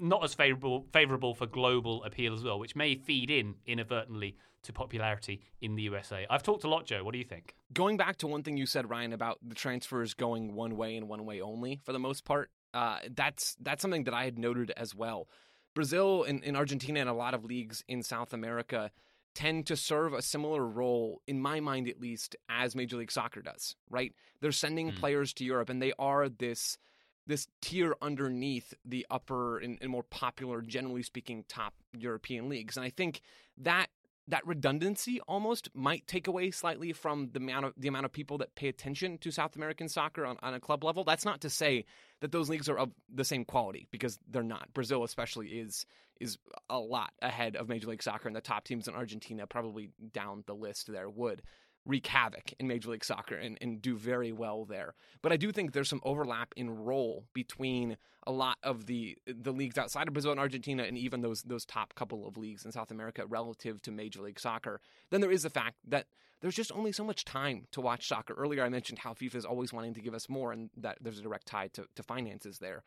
not 0.00 0.24
as 0.24 0.34
favorable 0.34 0.86
favorable 0.92 1.34
for 1.34 1.46
global 1.46 2.02
appeal 2.04 2.34
as 2.34 2.42
well, 2.42 2.58
which 2.58 2.74
may 2.74 2.96
feed 2.96 3.30
in 3.30 3.54
inadvertently 3.66 4.36
to 4.62 4.72
popularity 4.72 5.40
in 5.60 5.74
the 5.74 5.82
USA. 5.82 6.26
I've 6.28 6.42
talked 6.42 6.64
a 6.64 6.68
lot, 6.68 6.86
Joe. 6.86 7.04
What 7.04 7.12
do 7.12 7.18
you 7.18 7.24
think? 7.24 7.54
Going 7.72 7.96
back 7.96 8.16
to 8.18 8.26
one 8.26 8.42
thing 8.42 8.56
you 8.56 8.66
said, 8.66 8.90
Ryan, 8.90 9.12
about 9.12 9.38
the 9.46 9.54
transfers 9.54 10.14
going 10.14 10.54
one 10.54 10.76
way 10.76 10.96
and 10.96 11.08
one 11.08 11.24
way 11.24 11.40
only 11.40 11.80
for 11.84 11.92
the 11.92 11.98
most 11.98 12.24
part, 12.24 12.50
uh, 12.74 12.98
that's 13.14 13.56
that's 13.60 13.82
something 13.82 14.04
that 14.04 14.14
I 14.14 14.24
had 14.24 14.38
noted 14.38 14.72
as 14.76 14.94
well. 14.94 15.28
Brazil 15.74 16.24
and, 16.24 16.42
and 16.44 16.56
Argentina 16.56 17.00
and 17.00 17.08
a 17.08 17.14
lot 17.14 17.34
of 17.34 17.44
leagues 17.44 17.84
in 17.88 18.02
South 18.02 18.32
America 18.32 18.90
tend 19.34 19.66
to 19.66 19.76
serve 19.76 20.12
a 20.12 20.22
similar 20.22 20.66
role, 20.66 21.22
in 21.26 21.40
my 21.40 21.60
mind 21.60 21.88
at 21.88 22.00
least, 22.00 22.34
as 22.48 22.74
Major 22.74 22.96
League 22.96 23.12
Soccer 23.12 23.42
does, 23.42 23.76
right? 23.88 24.12
They're 24.40 24.52
sending 24.52 24.90
mm. 24.90 24.96
players 24.96 25.32
to 25.34 25.44
Europe 25.44 25.70
and 25.70 25.80
they 25.80 25.92
are 25.98 26.28
this 26.28 26.78
this 27.26 27.46
tier 27.60 27.94
underneath 28.02 28.74
the 28.84 29.06
upper 29.08 29.58
and, 29.58 29.78
and, 29.80 29.90
more 29.90 30.02
popular, 30.02 30.62
generally 30.62 31.02
speaking, 31.02 31.44
top 31.48 31.74
European 31.96 32.48
leagues. 32.48 32.76
And 32.76 32.84
I 32.84 32.90
think 32.90 33.20
that 33.58 33.86
that 34.30 34.46
redundancy 34.46 35.20
almost 35.28 35.68
might 35.74 36.06
take 36.06 36.26
away 36.26 36.50
slightly 36.50 36.92
from 36.92 37.30
the 37.32 37.38
amount 37.38 37.66
of 37.66 37.72
the 37.76 37.88
amount 37.88 38.06
of 38.06 38.12
people 38.12 38.38
that 38.38 38.54
pay 38.54 38.68
attention 38.68 39.18
to 39.18 39.30
South 39.30 39.56
American 39.56 39.88
soccer 39.88 40.24
on, 40.24 40.36
on 40.42 40.54
a 40.54 40.60
club 40.60 40.84
level. 40.84 41.04
That's 41.04 41.24
not 41.24 41.40
to 41.42 41.50
say 41.50 41.84
that 42.20 42.32
those 42.32 42.48
leagues 42.48 42.68
are 42.68 42.78
of 42.78 42.90
the 43.12 43.24
same 43.24 43.44
quality 43.44 43.86
because 43.90 44.18
they're 44.28 44.42
not. 44.42 44.72
Brazil 44.72 45.04
especially 45.04 45.48
is 45.48 45.86
is 46.20 46.36
a 46.68 46.78
lot 46.78 47.12
ahead 47.22 47.56
of 47.56 47.68
Major 47.68 47.88
League 47.88 48.02
Soccer 48.02 48.28
and 48.28 48.36
the 48.36 48.42
top 48.42 48.64
teams 48.64 48.86
in 48.86 48.94
Argentina 48.94 49.46
probably 49.46 49.90
down 50.12 50.44
the 50.46 50.54
list 50.54 50.92
there 50.92 51.08
would 51.08 51.42
wreak 51.86 52.06
havoc 52.06 52.52
in 52.58 52.66
Major 52.66 52.90
League 52.90 53.04
Soccer 53.04 53.36
and, 53.36 53.56
and 53.60 53.80
do 53.80 53.96
very 53.96 54.32
well 54.32 54.64
there. 54.64 54.94
But 55.22 55.32
I 55.32 55.36
do 55.36 55.50
think 55.50 55.72
there's 55.72 55.88
some 55.88 56.00
overlap 56.04 56.52
in 56.56 56.70
role 56.70 57.24
between 57.32 57.96
a 58.26 58.32
lot 58.32 58.58
of 58.62 58.86
the 58.86 59.16
the 59.26 59.52
leagues 59.52 59.78
outside 59.78 60.06
of 60.06 60.12
Brazil 60.12 60.30
and 60.30 60.40
Argentina 60.40 60.82
and 60.82 60.98
even 60.98 61.22
those 61.22 61.42
those 61.42 61.64
top 61.64 61.94
couple 61.94 62.26
of 62.26 62.36
leagues 62.36 62.64
in 62.64 62.72
South 62.72 62.90
America 62.90 63.24
relative 63.26 63.80
to 63.82 63.90
Major 63.90 64.20
League 64.20 64.38
Soccer. 64.38 64.80
Then 65.10 65.20
there 65.20 65.30
is 65.30 65.42
the 65.42 65.50
fact 65.50 65.76
that 65.88 66.06
there's 66.40 66.54
just 66.54 66.72
only 66.72 66.92
so 66.92 67.04
much 67.04 67.24
time 67.24 67.66
to 67.72 67.80
watch 67.80 68.08
soccer. 68.08 68.34
Earlier 68.34 68.62
I 68.62 68.68
mentioned 68.68 68.98
how 68.98 69.12
FIFA 69.12 69.36
is 69.36 69.44
always 69.44 69.72
wanting 69.72 69.94
to 69.94 70.00
give 70.00 70.14
us 70.14 70.28
more 70.28 70.52
and 70.52 70.70
that 70.76 70.98
there's 71.00 71.18
a 71.18 71.22
direct 71.22 71.46
tie 71.46 71.68
to, 71.68 71.86
to 71.96 72.02
finances 72.02 72.58
there. 72.58 72.82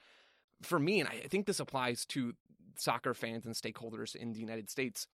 For 0.62 0.80
me, 0.80 1.00
and 1.00 1.10
I 1.10 1.28
think 1.28 1.46
this 1.46 1.60
applies 1.60 2.06
to 2.08 2.34
soccer 2.78 3.14
fans 3.14 3.46
and 3.46 3.54
stakeholders 3.54 4.16
in 4.16 4.34
the 4.34 4.39
United 4.39 4.70
States, 4.70 5.08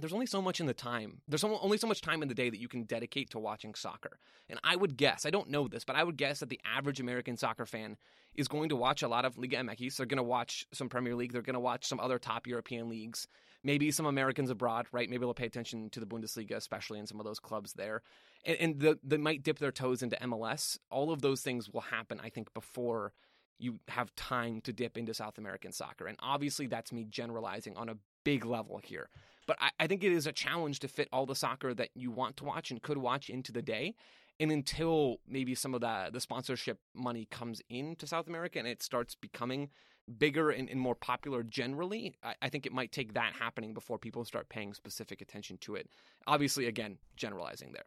there's 0.00 0.12
only 0.12 0.26
so 0.26 0.40
much 0.40 0.60
in 0.60 0.66
the 0.66 0.74
time. 0.74 1.20
There's 1.28 1.44
only 1.44 1.76
so 1.76 1.86
much 1.86 2.00
time 2.00 2.22
in 2.22 2.28
the 2.28 2.34
day 2.34 2.48
that 2.48 2.60
you 2.60 2.68
can 2.68 2.84
dedicate 2.84 3.30
to 3.30 3.38
watching 3.38 3.74
soccer. 3.74 4.18
And 4.48 4.58
I 4.64 4.74
would 4.74 4.96
guess, 4.96 5.26
I 5.26 5.30
don't 5.30 5.50
know 5.50 5.68
this, 5.68 5.84
but 5.84 5.96
I 5.96 6.02
would 6.04 6.16
guess 6.16 6.40
that 6.40 6.48
the 6.48 6.60
average 6.64 6.98
American 6.98 7.36
soccer 7.36 7.66
fan 7.66 7.96
is 8.34 8.48
going 8.48 8.70
to 8.70 8.76
watch 8.76 9.02
a 9.02 9.08
lot 9.08 9.24
of 9.24 9.36
Liga 9.36 9.58
MX. 9.58 9.96
They're 9.96 10.06
going 10.06 10.16
to 10.16 10.22
watch 10.22 10.66
some 10.72 10.88
Premier 10.88 11.14
League. 11.14 11.32
They're 11.32 11.42
going 11.42 11.54
to 11.54 11.60
watch 11.60 11.86
some 11.86 12.00
other 12.00 12.18
top 12.18 12.46
European 12.46 12.88
leagues. 12.88 13.28
Maybe 13.62 13.90
some 13.90 14.06
Americans 14.06 14.50
abroad, 14.50 14.86
right? 14.92 15.08
Maybe 15.08 15.20
they'll 15.20 15.34
pay 15.34 15.46
attention 15.46 15.90
to 15.90 16.00
the 16.00 16.06
Bundesliga, 16.06 16.56
especially 16.56 16.98
in 16.98 17.06
some 17.06 17.20
of 17.20 17.26
those 17.26 17.38
clubs 17.38 17.74
there. 17.74 18.02
And, 18.44 18.56
and 18.58 18.80
the, 18.80 18.98
they 19.04 19.18
might 19.18 19.42
dip 19.42 19.58
their 19.58 19.70
toes 19.70 20.02
into 20.02 20.16
MLS. 20.16 20.78
All 20.90 21.12
of 21.12 21.20
those 21.20 21.42
things 21.42 21.68
will 21.68 21.82
happen, 21.82 22.18
I 22.22 22.30
think, 22.30 22.52
before 22.54 23.12
you 23.58 23.78
have 23.88 24.14
time 24.16 24.60
to 24.62 24.72
dip 24.72 24.96
into 24.96 25.14
South 25.14 25.38
American 25.38 25.70
soccer. 25.70 26.06
And 26.06 26.18
obviously, 26.20 26.66
that's 26.66 26.92
me 26.92 27.04
generalizing 27.08 27.76
on 27.76 27.88
a 27.88 27.96
big 28.24 28.44
level 28.44 28.80
here. 28.82 29.08
But 29.46 29.56
I, 29.60 29.70
I 29.80 29.86
think 29.86 30.04
it 30.04 30.12
is 30.12 30.26
a 30.26 30.32
challenge 30.32 30.80
to 30.80 30.88
fit 30.88 31.08
all 31.12 31.26
the 31.26 31.34
soccer 31.34 31.74
that 31.74 31.90
you 31.94 32.10
want 32.10 32.36
to 32.38 32.44
watch 32.44 32.70
and 32.70 32.82
could 32.82 32.98
watch 32.98 33.28
into 33.28 33.52
the 33.52 33.62
day. 33.62 33.94
And 34.40 34.50
until 34.50 35.18
maybe 35.28 35.54
some 35.54 35.74
of 35.74 35.80
the, 35.80 36.10
the 36.12 36.20
sponsorship 36.20 36.78
money 36.94 37.26
comes 37.30 37.60
into 37.68 38.06
South 38.06 38.28
America 38.28 38.58
and 38.58 38.66
it 38.66 38.82
starts 38.82 39.14
becoming 39.14 39.70
bigger 40.18 40.50
and, 40.50 40.68
and 40.68 40.80
more 40.80 40.94
popular 40.94 41.42
generally, 41.42 42.14
I, 42.22 42.34
I, 42.42 42.48
think 42.48 42.66
it 42.66 42.72
might 42.72 42.92
take 42.92 43.14
that 43.14 43.34
happening 43.38 43.72
before 43.72 43.98
people 43.98 44.24
start 44.24 44.48
paying 44.48 44.74
specific 44.74 45.20
attention 45.20 45.58
to 45.58 45.76
it. 45.76 45.88
Obviously, 46.26 46.66
again, 46.66 46.98
generalizing 47.16 47.72
there. 47.72 47.84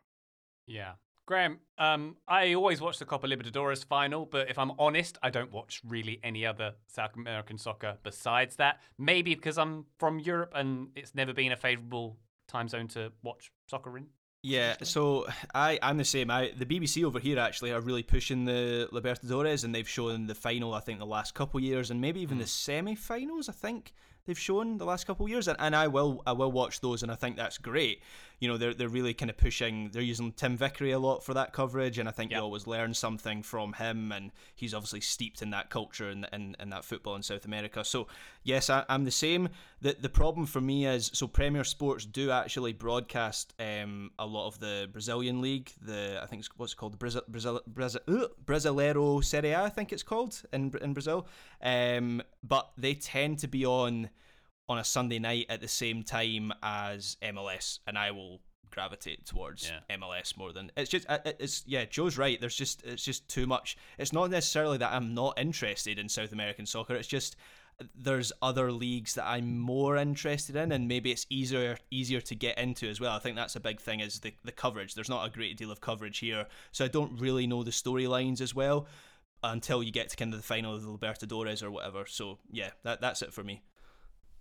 Yeah. 0.65 0.93
Graham, 1.25 1.59
um, 1.79 2.17
I 2.27 2.53
always 2.53 2.81
watch 2.81 2.99
the 2.99 3.05
Copa 3.05 3.27
Libertadores 3.27 3.83
final, 3.83 4.25
but 4.25 4.49
if 4.49 4.59
I'm 4.59 4.71
honest, 4.77 5.17
I 5.23 5.31
don't 5.31 5.51
watch 5.51 5.81
really 5.87 6.19
any 6.23 6.45
other 6.45 6.73
South 6.87 7.15
American 7.15 7.57
soccer 7.57 7.97
besides 8.03 8.57
that. 8.57 8.79
Maybe 8.99 9.33
because 9.33 9.57
I'm 9.57 9.85
from 9.97 10.19
Europe 10.19 10.51
and 10.53 10.89
it's 10.95 11.15
never 11.15 11.33
been 11.33 11.51
a 11.51 11.57
favourable 11.57 12.17
time 12.47 12.67
zone 12.67 12.87
to 12.89 13.11
watch 13.23 13.51
soccer 13.67 13.97
in. 13.97 14.07
Yeah, 14.43 14.75
so 14.83 15.25
I 15.55 15.79
I'm 15.81 15.97
the 15.97 16.05
same. 16.05 16.29
I 16.29 16.51
the 16.55 16.67
BBC 16.67 17.03
over 17.03 17.17
here 17.17 17.39
actually 17.39 17.71
are 17.71 17.81
really 17.81 18.03
pushing 18.03 18.45
the 18.45 18.87
Libertadores, 18.93 19.63
and 19.63 19.73
they've 19.73 19.89
shown 19.89 20.27
the 20.27 20.35
final. 20.35 20.75
I 20.75 20.81
think 20.81 20.99
the 20.99 21.05
last 21.07 21.33
couple 21.33 21.59
years, 21.59 21.89
and 21.89 21.99
maybe 21.99 22.19
even 22.19 22.37
the 22.37 22.45
semi-finals. 22.45 23.49
I 23.49 23.53
think 23.53 23.91
they've 24.27 24.37
shown 24.37 24.77
the 24.77 24.85
last 24.85 25.07
couple 25.07 25.25
of 25.25 25.31
years, 25.31 25.47
and, 25.47 25.57
and 25.59 25.75
I 25.75 25.87
will 25.87 26.21
I 26.27 26.33
will 26.33 26.51
watch 26.51 26.79
those, 26.81 27.01
and 27.01 27.11
I 27.11 27.15
think 27.15 27.37
that's 27.37 27.57
great. 27.57 28.03
You 28.39 28.47
know, 28.47 28.57
they're 28.57 28.73
they're 28.73 28.89
really 28.89 29.13
kind 29.13 29.29
of 29.29 29.37
pushing. 29.37 29.89
They're 29.91 30.01
using 30.01 30.31
Tim 30.31 30.57
Vickery 30.57 30.91
a 30.91 30.99
lot 30.99 31.23
for 31.23 31.33
that 31.33 31.53
coverage, 31.53 31.97
and 31.97 32.07
I 32.07 32.11
think 32.11 32.31
yep. 32.31 32.39
you 32.39 32.43
always 32.43 32.67
learn 32.67 32.93
something 32.93 33.43
from 33.43 33.73
him, 33.73 34.11
and 34.11 34.31
he's 34.55 34.73
obviously 34.73 35.01
steeped 35.01 35.41
in 35.41 35.51
that 35.51 35.69
culture 35.69 36.09
and 36.09 36.27
in, 36.33 36.55
in, 36.59 36.69
that 36.69 36.85
football 36.85 37.15
in 37.15 37.23
South 37.23 37.45
America. 37.45 37.83
So 37.83 38.07
yes, 38.43 38.69
I, 38.69 38.83
am 38.89 39.05
the 39.05 39.11
same. 39.11 39.49
The 39.81 39.95
the 39.99 40.09
problem 40.09 40.45
for 40.45 40.61
me 40.61 40.85
is 40.85 41.11
so 41.13 41.27
Premier 41.27 41.63
Sports 41.63 42.05
do 42.05 42.31
actually 42.31 42.73
broadcast 42.73 43.53
um, 43.59 44.11
a 44.19 44.25
lot 44.25 44.47
of 44.47 44.59
the 44.59 44.89
Brazilian 44.91 45.41
league. 45.41 45.71
The 45.81 46.19
I 46.21 46.25
think 46.25 46.41
it's 46.41 46.49
what's 46.57 46.73
it 46.73 46.77
called 46.77 46.93
the 46.93 46.97
Brazil, 46.97 47.21
Brazil, 47.27 47.61
Brazil, 47.67 48.01
uh, 48.07 48.27
Brasileiro 48.45 49.23
Serie 49.23 49.51
A, 49.51 49.63
I 49.63 49.69
think 49.69 49.93
it's 49.93 50.03
called 50.03 50.41
in 50.51 50.73
in 50.81 50.93
Brazil. 50.93 51.27
Um, 51.61 52.21
but 52.43 52.71
they 52.77 52.93
tend 52.93 53.39
to 53.39 53.47
be 53.47 53.65
on 53.65 54.09
on 54.67 54.77
a 54.77 54.83
Sunday 54.83 55.19
night 55.19 55.45
at 55.49 55.61
the 55.61 55.67
same 55.67 56.03
time 56.03 56.51
as 56.63 57.17
MLS, 57.21 57.79
and 57.87 57.97
I 57.97 58.11
will 58.11 58.41
gravitate 58.71 59.25
towards 59.25 59.71
yeah. 59.71 59.97
MLS 59.97 60.35
more 60.37 60.51
than 60.51 60.69
it's 60.75 60.89
just 60.89 61.09
uh, 61.09 61.19
it's 61.39 61.63
yeah 61.65 61.85
Joe's 61.85 62.17
right 62.17 62.41
there's 62.41 62.55
just 62.55 62.83
it's 62.83 63.05
just 63.05 63.27
too 63.29 63.47
much. 63.47 63.77
It's 63.97 64.11
not 64.11 64.29
necessarily 64.29 64.77
that 64.79 64.91
I'm 64.91 65.13
not 65.13 65.39
interested 65.39 65.97
in 65.97 66.09
South 66.09 66.33
American 66.33 66.65
soccer 66.65 66.95
it's 66.95 67.07
just 67.07 67.37
there's 67.93 68.31
other 68.41 68.71
leagues 68.71 69.15
that 69.15 69.25
I'm 69.25 69.59
more 69.59 69.97
interested 69.97 70.55
in 70.55 70.71
and 70.71 70.87
maybe 70.87 71.11
it's 71.11 71.25
easier 71.29 71.77
easier 71.91 72.21
to 72.21 72.35
get 72.35 72.57
into 72.57 72.89
as 72.89 72.99
well. 72.99 73.13
I 73.13 73.19
think 73.19 73.35
that's 73.35 73.55
a 73.55 73.61
big 73.61 73.79
thing 73.79 73.99
is 74.01 74.19
the, 74.19 74.33
the 74.43 74.51
coverage. 74.51 74.93
There's 74.93 75.09
not 75.09 75.27
a 75.27 75.31
great 75.31 75.57
deal 75.57 75.71
of 75.71 75.81
coverage 75.81 76.19
here 76.19 76.45
so 76.71 76.85
I 76.85 76.89
don't 76.89 77.19
really 77.19 77.47
know 77.47 77.63
the 77.63 77.71
storylines 77.71 78.41
as 78.41 78.53
well 78.53 78.87
until 79.43 79.83
you 79.83 79.91
get 79.91 80.09
to 80.09 80.17
kind 80.17 80.33
of 80.33 80.39
the 80.39 80.45
final 80.45 80.73
of 80.73 80.83
the 80.83 80.89
Libertadores 80.89 81.63
or 81.63 81.71
whatever. 81.71 82.05
So 82.05 82.39
yeah 82.51 82.71
that 82.83 83.01
that's 83.01 83.21
it 83.21 83.33
for 83.33 83.43
me 83.43 83.61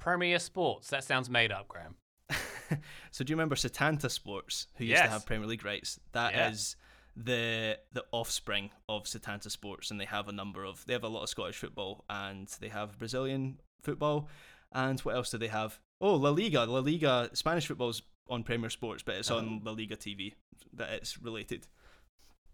Premier 0.04 0.38
Sports. 0.38 0.90
That 0.90 1.02
sounds 1.02 1.30
made 1.30 1.50
up, 1.50 1.66
Graham. 1.66 1.94
so 3.10 3.24
do 3.24 3.30
you 3.30 3.36
remember 3.36 3.54
Setanta 3.54 4.10
Sports, 4.10 4.66
who 4.76 4.84
used 4.84 5.02
to 5.02 5.08
have 5.08 5.24
Premier 5.24 5.48
League 5.48 5.64
rights? 5.64 5.98
That 6.12 6.34
yeah. 6.34 6.50
is 6.50 6.76
the 7.16 7.78
the 7.94 8.04
offspring 8.12 8.70
of 8.86 9.04
Setanta 9.04 9.50
Sports, 9.50 9.90
and 9.90 9.98
they 9.98 10.04
have 10.04 10.28
a 10.28 10.32
number 10.32 10.62
of 10.62 10.84
they 10.84 10.92
have 10.92 11.04
a 11.04 11.08
lot 11.08 11.22
of 11.22 11.30
Scottish 11.30 11.56
football, 11.56 12.04
and 12.10 12.48
they 12.60 12.68
have 12.68 12.98
Brazilian 12.98 13.60
football, 13.80 14.28
and 14.72 15.00
what 15.00 15.14
else 15.14 15.30
do 15.30 15.38
they 15.38 15.48
have? 15.48 15.80
Oh, 16.02 16.16
La 16.16 16.28
Liga, 16.28 16.66
La 16.66 16.80
Liga, 16.80 17.30
Spanish 17.32 17.66
football's 17.66 18.02
on 18.28 18.42
Premier 18.42 18.68
Sports, 18.68 19.02
but 19.02 19.14
it's 19.14 19.30
on 19.30 19.62
oh. 19.62 19.70
La 19.70 19.72
Liga 19.72 19.96
TV. 19.96 20.34
That 20.74 20.90
it's 20.90 21.22
related. 21.22 21.66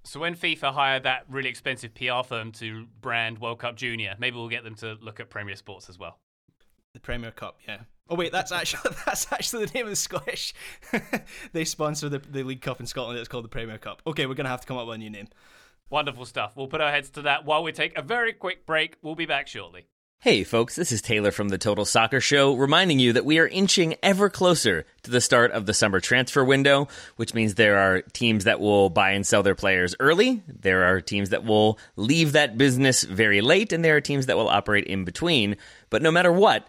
So 0.04 0.20
when 0.20 0.36
FIFA 0.36 0.72
hired 0.72 1.02
that 1.02 1.24
really 1.28 1.48
expensive 1.48 1.94
PR 1.94 2.22
firm 2.24 2.52
to 2.52 2.86
brand 3.00 3.40
World 3.40 3.58
Cup 3.58 3.74
Junior, 3.74 4.14
maybe 4.20 4.36
we'll 4.36 4.48
get 4.48 4.62
them 4.62 4.76
to 4.76 4.96
look 5.00 5.18
at 5.18 5.30
Premier 5.30 5.56
Sports 5.56 5.88
as 5.88 5.98
well. 5.98 6.20
The 6.92 7.00
Premier 7.00 7.30
Cup, 7.30 7.60
yeah. 7.68 7.82
Oh 8.08 8.16
wait, 8.16 8.32
that's 8.32 8.50
actually 8.50 8.90
that's 9.06 9.32
actually 9.32 9.66
the 9.66 9.72
name 9.72 9.86
of 9.86 9.90
the 9.90 9.96
Scottish. 9.96 10.52
they 11.52 11.64
sponsor 11.64 12.08
the, 12.08 12.18
the 12.18 12.42
League 12.42 12.62
Cup 12.62 12.80
in 12.80 12.86
Scotland. 12.86 13.18
It's 13.18 13.28
called 13.28 13.44
the 13.44 13.48
Premier 13.48 13.78
Cup. 13.78 14.02
Okay, 14.06 14.26
we're 14.26 14.34
gonna 14.34 14.48
have 14.48 14.62
to 14.62 14.66
come 14.66 14.76
up 14.76 14.88
with 14.88 14.96
a 14.96 14.98
new 14.98 15.10
name. 15.10 15.28
Wonderful 15.88 16.24
stuff. 16.24 16.56
We'll 16.56 16.66
put 16.66 16.80
our 16.80 16.90
heads 16.90 17.10
to 17.10 17.22
that 17.22 17.44
while 17.44 17.62
we 17.62 17.70
take 17.70 17.96
a 17.96 18.02
very 18.02 18.32
quick 18.32 18.66
break. 18.66 18.96
We'll 19.02 19.14
be 19.14 19.26
back 19.26 19.46
shortly. 19.46 19.86
Hey 20.22 20.44
folks, 20.44 20.76
this 20.76 20.92
is 20.92 21.00
Taylor 21.00 21.30
from 21.30 21.48
the 21.48 21.56
Total 21.56 21.84
Soccer 21.86 22.20
Show, 22.20 22.54
reminding 22.54 22.98
you 22.98 23.14
that 23.14 23.24
we 23.24 23.38
are 23.38 23.46
inching 23.46 23.94
ever 24.02 24.28
closer 24.28 24.84
to 25.04 25.10
the 25.10 25.20
start 25.20 25.50
of 25.52 25.64
the 25.64 25.72
summer 25.72 25.98
transfer 25.98 26.44
window, 26.44 26.88
which 27.16 27.32
means 27.32 27.54
there 27.54 27.78
are 27.78 28.02
teams 28.02 28.44
that 28.44 28.60
will 28.60 28.90
buy 28.90 29.12
and 29.12 29.26
sell 29.26 29.42
their 29.42 29.54
players 29.54 29.94
early, 29.98 30.42
there 30.46 30.84
are 30.84 31.00
teams 31.00 31.30
that 31.30 31.44
will 31.44 31.78
leave 31.96 32.32
that 32.32 32.58
business 32.58 33.02
very 33.02 33.40
late, 33.40 33.72
and 33.72 33.82
there 33.82 33.96
are 33.96 34.00
teams 34.02 34.26
that 34.26 34.36
will 34.36 34.50
operate 34.50 34.84
in 34.84 35.04
between. 35.04 35.56
But 35.88 36.02
no 36.02 36.10
matter 36.10 36.30
what, 36.30 36.68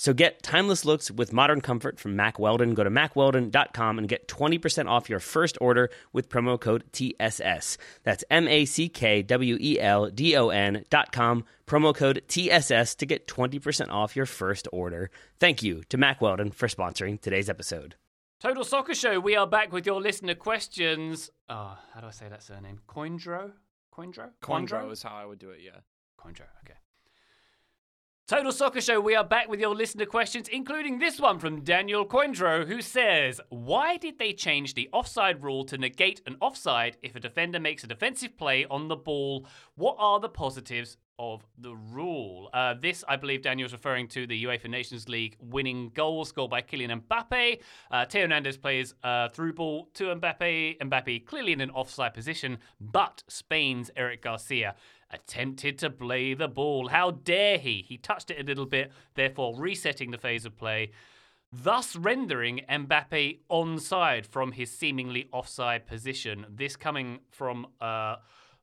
So 0.00 0.14
get 0.14 0.42
timeless 0.42 0.86
looks 0.86 1.10
with 1.10 1.30
modern 1.30 1.60
comfort 1.60 2.00
from 2.00 2.16
Mack 2.16 2.38
Weldon. 2.38 2.72
Go 2.72 2.82
to 2.82 2.88
mackweldon.com 2.88 3.98
and 3.98 4.08
get 4.08 4.28
20% 4.28 4.88
off 4.88 5.10
your 5.10 5.20
first 5.20 5.58
order 5.60 5.90
with 6.14 6.30
promo 6.30 6.58
code 6.58 6.84
TSS. 6.92 7.76
That's 8.02 8.24
M 8.30 8.48
A 8.48 8.64
C 8.64 8.88
K 8.88 9.20
W 9.20 9.58
E 9.60 9.78
L 9.78 10.08
D 10.08 10.38
O 10.38 10.48
N.com, 10.48 11.44
promo 11.66 11.94
code 11.94 12.22
TSS 12.28 12.94
to 12.94 13.04
get 13.04 13.26
20% 13.26 13.90
off 13.90 14.16
your 14.16 14.24
first 14.24 14.66
order. 14.72 15.10
Thank 15.38 15.62
you 15.62 15.82
to 15.90 15.98
Mack 15.98 16.22
Weldon 16.22 16.50
for 16.50 16.66
sponsoring 16.66 17.20
today's 17.20 17.50
episode. 17.50 17.96
Total 18.40 18.64
Soccer 18.64 18.94
Show, 18.94 19.20
we 19.20 19.36
are 19.36 19.46
back 19.46 19.70
with 19.70 19.84
your 19.84 20.00
listener 20.00 20.34
questions. 20.34 21.28
Oh, 21.50 21.76
how 21.92 22.00
do 22.00 22.06
I 22.06 22.12
say 22.12 22.26
that 22.26 22.42
surname? 22.42 22.80
Coindro? 22.88 23.52
Coindro? 23.94 24.30
Quandro 24.42 24.90
is 24.92 25.02
how 25.02 25.14
I 25.14 25.26
would 25.26 25.38
do 25.38 25.50
it, 25.50 25.60
yeah. 25.62 25.80
Coindro, 26.18 26.46
okay. 26.64 26.78
Total 28.30 28.52
Soccer 28.52 28.80
Show, 28.80 29.00
we 29.00 29.16
are 29.16 29.24
back 29.24 29.48
with 29.48 29.58
your 29.58 29.74
listener 29.74 30.06
questions, 30.06 30.46
including 30.46 31.00
this 31.00 31.18
one 31.18 31.40
from 31.40 31.62
Daniel 31.62 32.06
Coindro, 32.06 32.64
who 32.64 32.80
says, 32.80 33.40
Why 33.48 33.96
did 33.96 34.20
they 34.20 34.32
change 34.32 34.74
the 34.74 34.88
offside 34.92 35.42
rule 35.42 35.64
to 35.64 35.76
negate 35.76 36.22
an 36.26 36.36
offside 36.40 36.96
if 37.02 37.16
a 37.16 37.18
defender 37.20 37.58
makes 37.58 37.82
a 37.82 37.88
defensive 37.88 38.38
play 38.38 38.66
on 38.70 38.86
the 38.86 38.94
ball? 38.94 39.48
What 39.74 39.96
are 39.98 40.20
the 40.20 40.28
positives 40.28 40.96
of 41.18 41.44
the 41.58 41.74
rule? 41.74 42.50
Uh, 42.54 42.74
this, 42.80 43.02
I 43.08 43.16
believe, 43.16 43.42
Daniel 43.42 43.66
is 43.66 43.72
referring 43.72 44.06
to 44.10 44.28
the 44.28 44.44
UEFA 44.44 44.70
Nations 44.70 45.08
League 45.08 45.36
winning 45.40 45.90
goal 45.92 46.24
scored 46.24 46.52
by 46.52 46.62
Kylian 46.62 47.02
Mbappe. 47.02 47.58
Uh, 47.90 48.06
Theo 48.06 48.22
Hernandez 48.22 48.56
plays 48.56 48.94
uh, 49.02 49.28
through 49.30 49.54
ball 49.54 49.88
to 49.94 50.04
Mbappe. 50.04 50.78
Mbappe 50.78 51.26
clearly 51.26 51.50
in 51.50 51.60
an 51.60 51.70
offside 51.70 52.14
position, 52.14 52.58
but 52.80 53.24
Spain's 53.26 53.90
Eric 53.96 54.22
Garcia 54.22 54.76
attempted 55.10 55.78
to 55.78 55.90
play 55.90 56.34
the 56.34 56.48
ball. 56.48 56.88
How 56.88 57.10
dare 57.10 57.58
he? 57.58 57.84
He 57.86 57.96
touched 57.96 58.30
it 58.30 58.40
a 58.40 58.44
little 58.44 58.66
bit, 58.66 58.92
therefore 59.14 59.56
resetting 59.56 60.10
the 60.10 60.18
phase 60.18 60.44
of 60.44 60.56
play, 60.56 60.90
thus 61.52 61.96
rendering 61.96 62.60
Mbappe 62.68 63.40
onside 63.50 64.26
from 64.26 64.52
his 64.52 64.70
seemingly 64.70 65.28
offside 65.32 65.86
position. 65.86 66.46
This 66.48 66.76
coming 66.76 67.20
from 67.30 67.66
uh, 67.80 68.16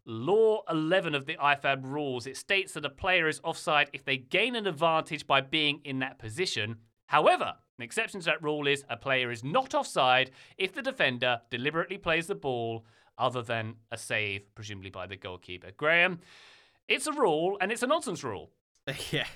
Law 0.10 0.62
11 0.70 1.16
of 1.16 1.26
the 1.26 1.36
IFAB 1.36 1.84
rules. 1.84 2.28
It 2.28 2.38
states 2.38 2.74
that 2.74 2.86
a 2.86 2.90
player 2.90 3.28
is 3.28 3.42
offside 3.44 3.90
if 3.92 4.06
they 4.06 4.16
gain 4.16 4.56
an 4.56 4.66
advantage 4.66 5.28
by 5.28 5.42
being 5.42 5.82
in 5.84 6.00
that 6.00 6.18
position. 6.18 6.78
However, 7.08 7.56
an 7.78 7.84
exception 7.84 8.22
to 8.22 8.26
that 8.28 8.42
rule 8.42 8.68
is 8.68 8.86
a 8.90 8.96
player 8.96 9.32
is 9.32 9.44
not 9.44 9.76
offside 9.76 10.32
if 10.58 10.74
the 10.74 10.82
defender 10.82 11.42
deliberately 11.50 11.98
plays 11.98 12.28
the 12.28 12.36
ball 12.36 12.86
other 13.18 13.42
than 13.42 13.76
a 13.92 13.98
save, 13.98 14.54
presumably 14.56 14.90
by 14.90 15.08
the 15.08 15.16
goalkeeper. 15.16 15.72
Graham, 15.76 16.20
it's 16.88 17.08
a 17.08 17.14
rule 17.14 17.58
and 17.60 17.72
it's 17.72 17.84
a 17.84 17.88
nonsense 17.88 18.24
rule. 18.24 18.52
yeah. 19.12 19.28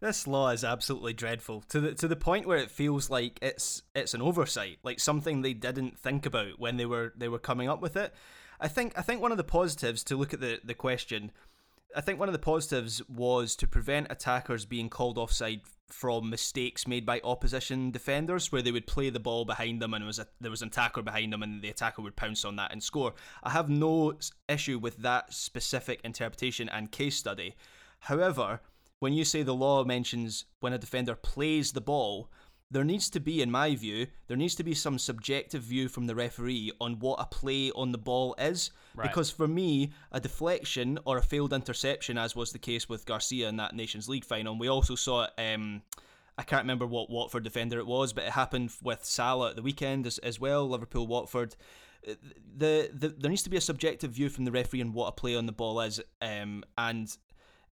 This 0.00 0.26
law 0.26 0.50
is 0.50 0.64
absolutely 0.64 1.12
dreadful 1.12 1.62
to 1.68 1.80
the 1.80 1.94
to 1.94 2.08
the 2.08 2.16
point 2.16 2.46
where 2.46 2.58
it 2.58 2.70
feels 2.70 3.08
like 3.08 3.38
it's 3.40 3.82
it's 3.94 4.12
an 4.12 4.20
oversight, 4.20 4.78
like 4.82 5.00
something 5.00 5.40
they 5.40 5.54
didn't 5.54 5.98
think 5.98 6.26
about 6.26 6.58
when 6.58 6.76
they 6.76 6.84
were 6.84 7.12
they 7.16 7.28
were 7.28 7.38
coming 7.38 7.68
up 7.68 7.80
with 7.80 7.96
it. 7.96 8.12
I 8.60 8.68
think 8.68 8.98
I 8.98 9.02
think 9.02 9.22
one 9.22 9.30
of 9.30 9.38
the 9.38 9.44
positives 9.44 10.04
to 10.04 10.16
look 10.16 10.34
at 10.34 10.40
the, 10.40 10.60
the 10.62 10.74
question 10.74 11.32
I 11.96 12.00
think 12.00 12.18
one 12.18 12.28
of 12.28 12.32
the 12.32 12.38
positives 12.38 13.00
was 13.08 13.54
to 13.56 13.68
prevent 13.68 14.08
attackers 14.10 14.64
being 14.64 14.88
called 14.88 15.16
offside 15.16 15.60
from 15.88 16.28
mistakes 16.28 16.88
made 16.88 17.06
by 17.06 17.20
opposition 17.22 17.90
defenders, 17.92 18.50
where 18.50 18.62
they 18.62 18.72
would 18.72 18.86
play 18.86 19.10
the 19.10 19.20
ball 19.20 19.44
behind 19.44 19.80
them 19.80 19.94
and 19.94 20.04
was 20.04 20.18
a, 20.18 20.26
there 20.40 20.50
was 20.50 20.62
an 20.62 20.68
attacker 20.68 21.02
behind 21.02 21.32
them, 21.32 21.42
and 21.42 21.62
the 21.62 21.68
attacker 21.68 22.02
would 22.02 22.16
pounce 22.16 22.44
on 22.44 22.56
that 22.56 22.72
and 22.72 22.82
score. 22.82 23.14
I 23.42 23.50
have 23.50 23.68
no 23.68 24.14
issue 24.48 24.78
with 24.78 24.96
that 24.98 25.32
specific 25.32 26.00
interpretation 26.02 26.68
and 26.68 26.90
case 26.90 27.16
study. 27.16 27.54
However, 28.00 28.60
when 28.98 29.12
you 29.12 29.24
say 29.24 29.42
the 29.42 29.54
law 29.54 29.84
mentions 29.84 30.46
when 30.60 30.72
a 30.72 30.78
defender 30.78 31.14
plays 31.14 31.72
the 31.72 31.80
ball, 31.80 32.30
there 32.74 32.84
needs 32.84 33.08
to 33.08 33.20
be, 33.20 33.40
in 33.40 33.52
my 33.52 33.76
view, 33.76 34.08
there 34.26 34.36
needs 34.36 34.56
to 34.56 34.64
be 34.64 34.74
some 34.74 34.98
subjective 34.98 35.62
view 35.62 35.88
from 35.88 36.08
the 36.08 36.14
referee 36.14 36.72
on 36.80 36.98
what 36.98 37.20
a 37.20 37.24
play 37.24 37.70
on 37.70 37.92
the 37.92 37.98
ball 37.98 38.34
is. 38.36 38.72
Right. 38.96 39.08
Because 39.08 39.30
for 39.30 39.46
me, 39.46 39.92
a 40.10 40.18
deflection 40.18 40.98
or 41.04 41.16
a 41.16 41.22
failed 41.22 41.52
interception, 41.52 42.18
as 42.18 42.34
was 42.34 42.50
the 42.50 42.58
case 42.58 42.88
with 42.88 43.06
Garcia 43.06 43.48
in 43.48 43.56
that 43.58 43.76
Nations 43.76 44.08
League 44.08 44.24
final, 44.24 44.52
and 44.52 44.60
we 44.60 44.68
also 44.68 44.96
saw 44.96 45.24
it. 45.24 45.30
Um, 45.38 45.82
I 46.36 46.42
can't 46.42 46.64
remember 46.64 46.84
what 46.84 47.10
Watford 47.10 47.44
defender 47.44 47.78
it 47.78 47.86
was, 47.86 48.12
but 48.12 48.24
it 48.24 48.30
happened 48.30 48.72
with 48.82 49.04
Salah 49.04 49.50
at 49.50 49.56
the 49.56 49.62
weekend 49.62 50.04
as, 50.04 50.18
as 50.18 50.40
well. 50.40 50.68
Liverpool 50.68 51.06
Watford. 51.06 51.54
The, 52.04 52.90
the 52.92 53.08
there 53.08 53.30
needs 53.30 53.44
to 53.44 53.50
be 53.50 53.56
a 53.56 53.62
subjective 53.62 54.10
view 54.10 54.28
from 54.28 54.44
the 54.44 54.50
referee 54.50 54.80
on 54.80 54.92
what 54.92 55.06
a 55.06 55.12
play 55.12 55.36
on 55.36 55.46
the 55.46 55.52
ball 55.52 55.80
is, 55.80 56.00
um, 56.20 56.64
and 56.76 57.16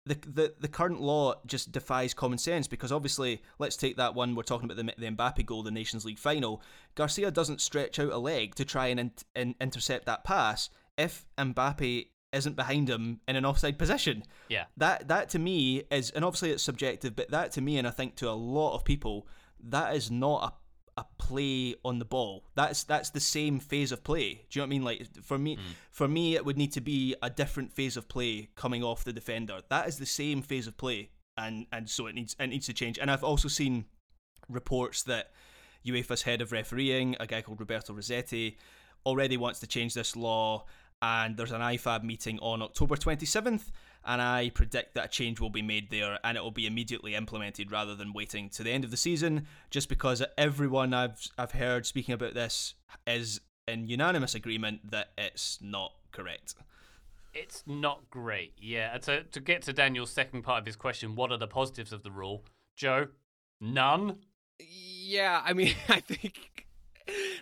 the, 0.06 0.18
the 0.26 0.54
the 0.60 0.68
current 0.68 0.99
law 0.99 1.36
just 1.45 1.72
defies 1.72 2.14
common 2.14 2.38
sense 2.38 2.68
because 2.68 2.91
obviously, 2.91 3.41
let's 3.60 3.78
take 3.78 3.97
that 3.97 4.16
one 4.16 4.36
we're 4.36 4.43
talking 4.43 4.70
about 4.70 4.78
the 4.78 4.93
the 4.97 5.12
Mbappe 5.12 5.45
goal, 5.45 5.64
the 5.64 5.72
Nations 5.72 6.06
League 6.06 6.20
final. 6.20 6.62
Garcia 6.95 7.30
doesn't 7.30 7.62
stretch 7.62 7.99
out 7.99 8.12
a 8.12 8.18
leg 8.18 8.56
to 8.56 8.66
try 8.66 8.88
and 8.88 8.99
in, 8.99 9.12
in, 9.36 9.56
intercept 9.62 10.06
that 10.06 10.24
pass 10.24 10.70
if 10.97 11.26
Mbappe 11.38 12.08
isn't 12.34 12.56
behind 12.56 12.89
him 12.89 13.20
in 13.28 13.36
an 13.36 13.45
offside 13.45 13.78
position. 13.78 14.24
Yeah. 14.49 14.66
That 14.78 15.08
that 15.10 15.30
to 15.30 15.39
me 15.39 15.84
is, 15.91 16.10
and 16.12 16.26
obviously 16.26 16.52
it's 16.52 16.64
subjective, 16.64 17.16
but 17.16 17.30
that 17.32 17.52
to 17.54 17.62
me, 17.62 17.78
and 17.78 17.88
I 17.88 17.91
think 17.91 18.16
to 18.18 18.30
a 18.30 18.32
lot 18.32 18.76
of 18.76 18.84
people, 18.84 19.28
that 19.64 19.95
is 19.95 20.10
not 20.10 20.43
a 20.43 20.54
a 20.97 21.05
play 21.17 21.75
on 21.83 21.99
the 21.99 22.05
ball. 22.05 22.43
That's 22.55 22.83
that's 22.83 23.09
the 23.09 23.19
same 23.19 23.59
phase 23.59 23.91
of 23.91 24.03
play. 24.03 24.45
Do 24.49 24.59
you 24.59 24.61
know 24.61 24.63
what 24.63 24.67
I 24.67 24.69
mean? 24.69 24.83
Like 24.83 25.23
for 25.23 25.37
me, 25.37 25.57
mm. 25.57 25.61
for 25.89 26.07
me, 26.07 26.35
it 26.35 26.45
would 26.45 26.57
need 26.57 26.73
to 26.73 26.81
be 26.81 27.15
a 27.21 27.29
different 27.29 27.71
phase 27.71 27.97
of 27.97 28.07
play 28.07 28.49
coming 28.55 28.83
off 28.83 29.03
the 29.03 29.13
defender. 29.13 29.61
That 29.69 29.87
is 29.87 29.97
the 29.97 30.05
same 30.05 30.41
phase 30.41 30.67
of 30.67 30.77
play, 30.77 31.09
and 31.37 31.65
and 31.71 31.89
so 31.89 32.07
it 32.07 32.15
needs 32.15 32.35
it 32.39 32.47
needs 32.47 32.65
to 32.67 32.73
change. 32.73 32.99
And 32.99 33.09
I've 33.09 33.23
also 33.23 33.47
seen 33.47 33.85
reports 34.49 35.03
that 35.03 35.31
UEFA's 35.85 36.23
head 36.23 36.41
of 36.41 36.51
refereeing, 36.51 37.15
a 37.19 37.27
guy 37.27 37.41
called 37.41 37.59
Roberto 37.59 37.93
Rossetti, 37.93 38.57
already 39.05 39.37
wants 39.37 39.59
to 39.61 39.67
change 39.67 39.93
this 39.93 40.15
law. 40.15 40.65
And 41.01 41.35
there's 41.35 41.51
an 41.51 41.61
IFAB 41.61 42.03
meeting 42.03 42.37
on 42.39 42.61
October 42.61 42.95
27th, 42.95 43.71
and 44.06 44.22
I 44.22 44.49
predict 44.49 44.95
that 44.95 45.06
a 45.06 45.08
change 45.08 45.39
will 45.39 45.49
be 45.49 45.62
made 45.62 45.91
there 45.91 46.20
and 46.24 46.38
it 46.38 46.41
will 46.41 46.52
be 46.52 46.66
immediately 46.66 47.16
implemented 47.16 47.72
rather 47.72 47.95
than 47.95 48.14
waiting 48.14 48.49
to 48.49 48.64
the 48.64 48.72
end 48.72 48.84
of 48.84 48.91
the 48.91 48.97
season. 48.97 49.47
Just 49.70 49.89
because 49.89 50.24
everyone 50.38 50.93
I've 50.93 51.28
I've 51.38 51.52
heard 51.52 51.86
speaking 51.86 52.14
about 52.14 52.34
this 52.34 52.74
is 53.06 53.41
in 53.68 53.88
unanimous 53.88 54.36
agreement 54.36 54.91
that 54.91 55.12
it's 55.18 55.60
not 55.62 55.93
correct. 56.12 56.56
It's 57.34 57.64
not 57.66 58.10
great, 58.10 58.54
yeah. 58.58 58.97
To, 58.97 59.24
to 59.24 59.39
get 59.39 59.62
to 59.64 59.74
Daniel's 59.74 60.12
second 60.12 60.41
part 60.41 60.60
of 60.60 60.66
his 60.66 60.76
question, 60.76 61.16
what 61.16 61.32
are 61.32 61.38
the 61.38 61.47
positives 61.47 61.93
of 61.93 62.04
the 62.04 62.12
rule? 62.12 62.43
Joe, 62.76 63.08
none. 63.62 64.18
Yeah, 64.60 65.41
I 65.43 65.54
mean, 65.54 65.74
I 65.89 66.02
think 66.02 66.68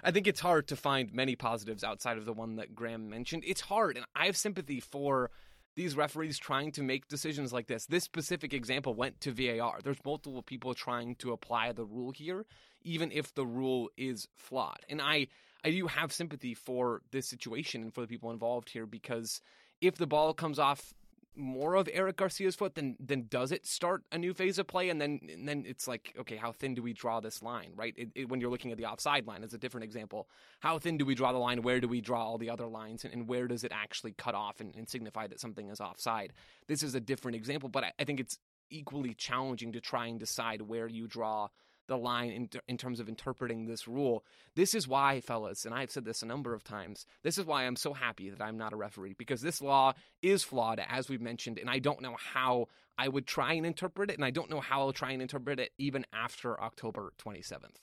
I 0.03 0.11
think 0.11 0.27
it's 0.27 0.39
hard 0.39 0.67
to 0.67 0.75
find 0.75 1.13
many 1.13 1.35
positives 1.35 1.83
outside 1.83 2.17
of 2.17 2.25
the 2.25 2.33
one 2.33 2.57
that 2.57 2.75
Graham 2.75 3.09
mentioned. 3.09 3.43
It's 3.45 3.61
hard, 3.61 3.97
and 3.97 4.05
I 4.15 4.25
have 4.25 4.37
sympathy 4.37 4.79
for 4.79 5.31
these 5.79 5.95
referees 5.95 6.37
trying 6.37 6.73
to 6.73 6.83
make 6.83 7.07
decisions 7.07 7.53
like 7.53 7.67
this. 7.67 7.85
This 7.85 8.03
specific 8.03 8.53
example 8.53 8.93
went 8.93 9.21
to 9.21 9.31
VAR. 9.31 9.79
There's 9.81 10.03
multiple 10.03 10.41
people 10.43 10.73
trying 10.73 11.15
to 11.15 11.31
apply 11.31 11.71
the 11.71 11.85
rule 11.85 12.11
here, 12.11 12.45
even 12.83 13.13
if 13.13 13.33
the 13.33 13.45
rule 13.45 13.89
is 13.95 14.27
flawed. 14.35 14.79
And 14.89 15.01
I 15.01 15.27
I 15.63 15.71
do 15.71 15.87
have 15.87 16.11
sympathy 16.11 16.53
for 16.53 17.01
this 17.11 17.29
situation 17.29 17.81
and 17.81 17.93
for 17.93 18.01
the 18.01 18.07
people 18.07 18.29
involved 18.29 18.69
here 18.69 18.85
because 18.85 19.39
if 19.79 19.95
the 19.95 20.05
ball 20.05 20.33
comes 20.33 20.59
off 20.59 20.93
more 21.39 21.75
of 21.75 21.89
Eric 21.91 22.17
Garcia's 22.17 22.55
foot, 22.55 22.75
then 22.75 22.95
then 22.99 23.25
does 23.29 23.51
it 23.51 23.65
start 23.65 24.03
a 24.11 24.17
new 24.17 24.33
phase 24.33 24.59
of 24.59 24.67
play? 24.67 24.89
And 24.89 24.99
then 25.01 25.19
and 25.31 25.47
then 25.47 25.63
it's 25.65 25.87
like, 25.87 26.13
okay, 26.19 26.35
how 26.35 26.51
thin 26.51 26.75
do 26.75 26.83
we 26.83 26.93
draw 26.93 27.19
this 27.19 27.41
line, 27.41 27.71
right? 27.75 27.93
It, 27.97 28.09
it, 28.15 28.29
when 28.29 28.41
you're 28.41 28.49
looking 28.49 28.71
at 28.71 28.77
the 28.77 28.85
offside 28.85 29.25
line, 29.25 29.43
it's 29.43 29.53
a 29.53 29.57
different 29.57 29.85
example. 29.85 30.27
How 30.59 30.77
thin 30.77 30.97
do 30.97 31.05
we 31.05 31.15
draw 31.15 31.31
the 31.31 31.39
line? 31.39 31.61
Where 31.61 31.79
do 31.79 31.87
we 31.87 32.01
draw 32.01 32.23
all 32.23 32.37
the 32.37 32.49
other 32.49 32.67
lines? 32.67 33.03
And, 33.05 33.13
and 33.13 33.27
where 33.27 33.47
does 33.47 33.63
it 33.63 33.71
actually 33.73 34.11
cut 34.13 34.35
off 34.35 34.59
and, 34.59 34.75
and, 34.75 34.89
signify 34.89 35.27
that 35.27 35.39
something 35.39 35.69
is 35.69 35.79
offside? 35.79 36.33
This 36.67 36.83
is 36.83 36.95
a 36.95 36.99
different 36.99 37.35
example, 37.35 37.69
but 37.69 37.83
I, 37.83 37.93
I 37.99 38.03
think 38.03 38.19
it's 38.19 38.37
equally 38.69 39.13
challenging 39.13 39.71
to 39.73 39.81
try 39.81 40.07
and 40.07 40.19
decide 40.19 40.61
where 40.61 40.87
you 40.87 41.07
draw 41.07 41.49
the 41.89 41.97
line 41.97 42.31
in, 42.31 42.49
in 42.69 42.77
terms 42.77 43.01
of 43.01 43.09
interpreting 43.09 43.65
this 43.65 43.87
rule. 43.87 44.23
This 44.55 44.73
is 44.73 44.87
why, 44.87 45.19
fellas, 45.19 45.65
and 45.65 45.75
I've 45.75 45.91
said 45.91 46.05
this 46.05 46.21
a 46.21 46.25
number 46.25 46.53
of 46.53 46.63
times, 46.63 47.05
this 47.23 47.37
is 47.37 47.45
why 47.45 47.65
I'm 47.65 47.75
so 47.75 47.93
happy 47.93 48.29
that 48.29 48.41
I'm 48.41 48.57
not 48.57 48.71
a 48.71 48.77
referee 48.77 49.15
because 49.17 49.41
this 49.41 49.61
law 49.61 49.93
is 50.21 50.43
flawed, 50.43 50.81
as 50.87 51.09
we've 51.09 51.19
mentioned, 51.19 51.59
and 51.59 51.69
I 51.69 51.79
don't 51.79 52.01
know 52.01 52.15
how 52.17 52.67
I 52.97 53.09
would 53.09 53.27
try 53.27 53.53
and 53.53 53.65
interpret 53.65 54.09
it, 54.09 54.15
and 54.15 54.23
I 54.23 54.31
don't 54.31 54.49
know 54.49 54.61
how 54.61 54.81
I'll 54.81 54.93
try 54.93 55.11
and 55.11 55.21
interpret 55.21 55.59
it 55.59 55.71
even 55.77 56.05
after 56.13 56.59
October 56.61 57.11
27th. 57.17 57.77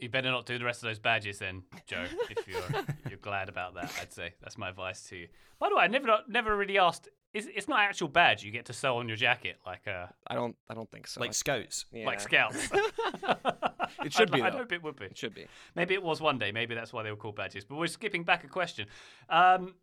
You 0.00 0.08
better 0.08 0.30
not 0.30 0.46
do 0.46 0.58
the 0.58 0.64
rest 0.64 0.82
of 0.82 0.88
those 0.88 0.98
badges 0.98 1.40
then, 1.40 1.62
Joe. 1.86 2.04
if 2.30 2.48
you're 2.48 2.62
you're 3.08 3.18
glad 3.18 3.48
about 3.48 3.74
that, 3.74 3.92
I'd 4.00 4.12
say 4.12 4.34
that's 4.40 4.56
my 4.56 4.70
advice 4.70 5.02
to 5.08 5.16
you. 5.16 5.28
By 5.58 5.68
the 5.68 5.76
way, 5.76 5.82
I 5.82 5.88
never 5.88 6.18
never 6.26 6.56
really 6.56 6.78
asked. 6.78 7.08
It's, 7.32 7.46
it's 7.54 7.68
not 7.68 7.78
an 7.78 7.86
actual 7.88 8.08
badge 8.08 8.42
you 8.42 8.50
get 8.50 8.64
to 8.66 8.72
sew 8.72 8.96
on 8.96 9.06
your 9.06 9.16
jacket, 9.16 9.58
like 9.64 9.86
uh, 9.86 10.06
I 10.26 10.34
don't 10.34 10.56
I 10.68 10.74
don't 10.74 10.90
think 10.90 11.06
so. 11.06 11.20
Like 11.20 11.34
scouts. 11.34 11.86
Yeah. 11.92 12.06
like 12.06 12.20
scouts. 12.20 12.68
It 14.04 14.12
should 14.12 14.30
I'd, 14.30 14.36
be, 14.36 14.42
I'd 14.42 14.52
though. 14.52 14.58
hope 14.58 14.72
it 14.72 14.82
would 14.82 14.96
be. 14.96 15.06
It 15.06 15.18
should 15.18 15.34
be. 15.34 15.46
Maybe 15.74 15.94
it 15.94 16.02
was 16.02 16.20
one 16.20 16.38
day. 16.38 16.52
Maybe 16.52 16.74
that's 16.74 16.92
why 16.92 17.02
they 17.02 17.10
were 17.10 17.16
called 17.16 17.36
badges. 17.36 17.64
But 17.64 17.76
we're 17.76 17.86
skipping 17.86 18.24
back 18.24 18.44
a 18.44 18.48
question. 18.48 18.86
Um, 19.28 19.74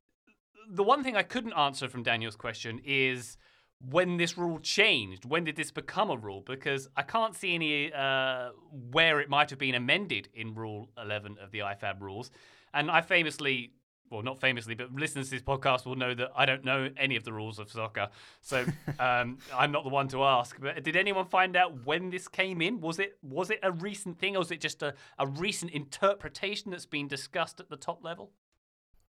the 0.69 0.83
one 0.83 1.03
thing 1.03 1.15
I 1.15 1.23
couldn't 1.23 1.53
answer 1.53 1.87
from 1.87 2.03
Daniel's 2.03 2.35
question 2.35 2.79
is 2.85 3.37
when 3.79 4.17
this 4.17 4.37
rule 4.37 4.59
changed. 4.59 5.25
When 5.25 5.43
did 5.43 5.55
this 5.55 5.71
become 5.71 6.09
a 6.09 6.17
rule? 6.17 6.43
Because 6.45 6.87
I 6.95 7.03
can't 7.03 7.35
see 7.35 7.53
any 7.53 7.91
uh, 7.93 8.49
where 8.91 9.19
it 9.19 9.29
might 9.29 9.49
have 9.49 9.59
been 9.59 9.75
amended 9.75 10.29
in 10.33 10.53
Rule 10.55 10.89
11 11.01 11.37
of 11.41 11.51
the 11.51 11.59
IFAB 11.59 12.01
rules. 12.01 12.31
And 12.73 12.89
I 12.89 13.01
famously. 13.01 13.73
Well, 14.10 14.22
not 14.22 14.39
famously, 14.39 14.74
but 14.74 14.93
listeners 14.93 15.30
to 15.30 15.32
this 15.36 15.41
podcast 15.41 15.86
will 15.86 15.95
know 15.95 16.14
that 16.14 16.32
I 16.36 16.45
don't 16.45 16.64
know 16.64 16.89
any 16.95 17.18
of 17.18 17.24
the 17.24 17.34
rules 17.34 17.60
of 17.60 17.70
soccer, 17.70 18.10
so 18.41 18.66
um, 18.99 19.38
I'm 19.53 19.72
not 19.72 19.84
the 19.84 19.89
one 19.89 20.08
to 20.10 20.24
ask. 20.24 20.58
But 20.60 20.84
did 20.84 20.95
anyone 20.95 21.26
find 21.26 21.55
out 21.55 21.86
when 21.86 22.10
this 22.10 22.28
came 22.28 22.62
in? 22.62 22.80
Was 22.80 22.99
it 22.99 23.18
was 23.22 23.49
it 23.49 23.60
a 23.64 23.72
recent 23.72 24.20
thing, 24.20 24.36
or 24.36 24.39
was 24.39 24.51
it 24.51 24.62
just 24.62 24.82
a, 24.82 24.93
a 25.20 25.28
recent 25.28 25.72
interpretation 25.72 26.72
that's 26.72 26.86
been 26.86 27.08
discussed 27.08 27.60
at 27.60 27.70
the 27.70 27.78
top 27.78 28.03
level? 28.03 28.32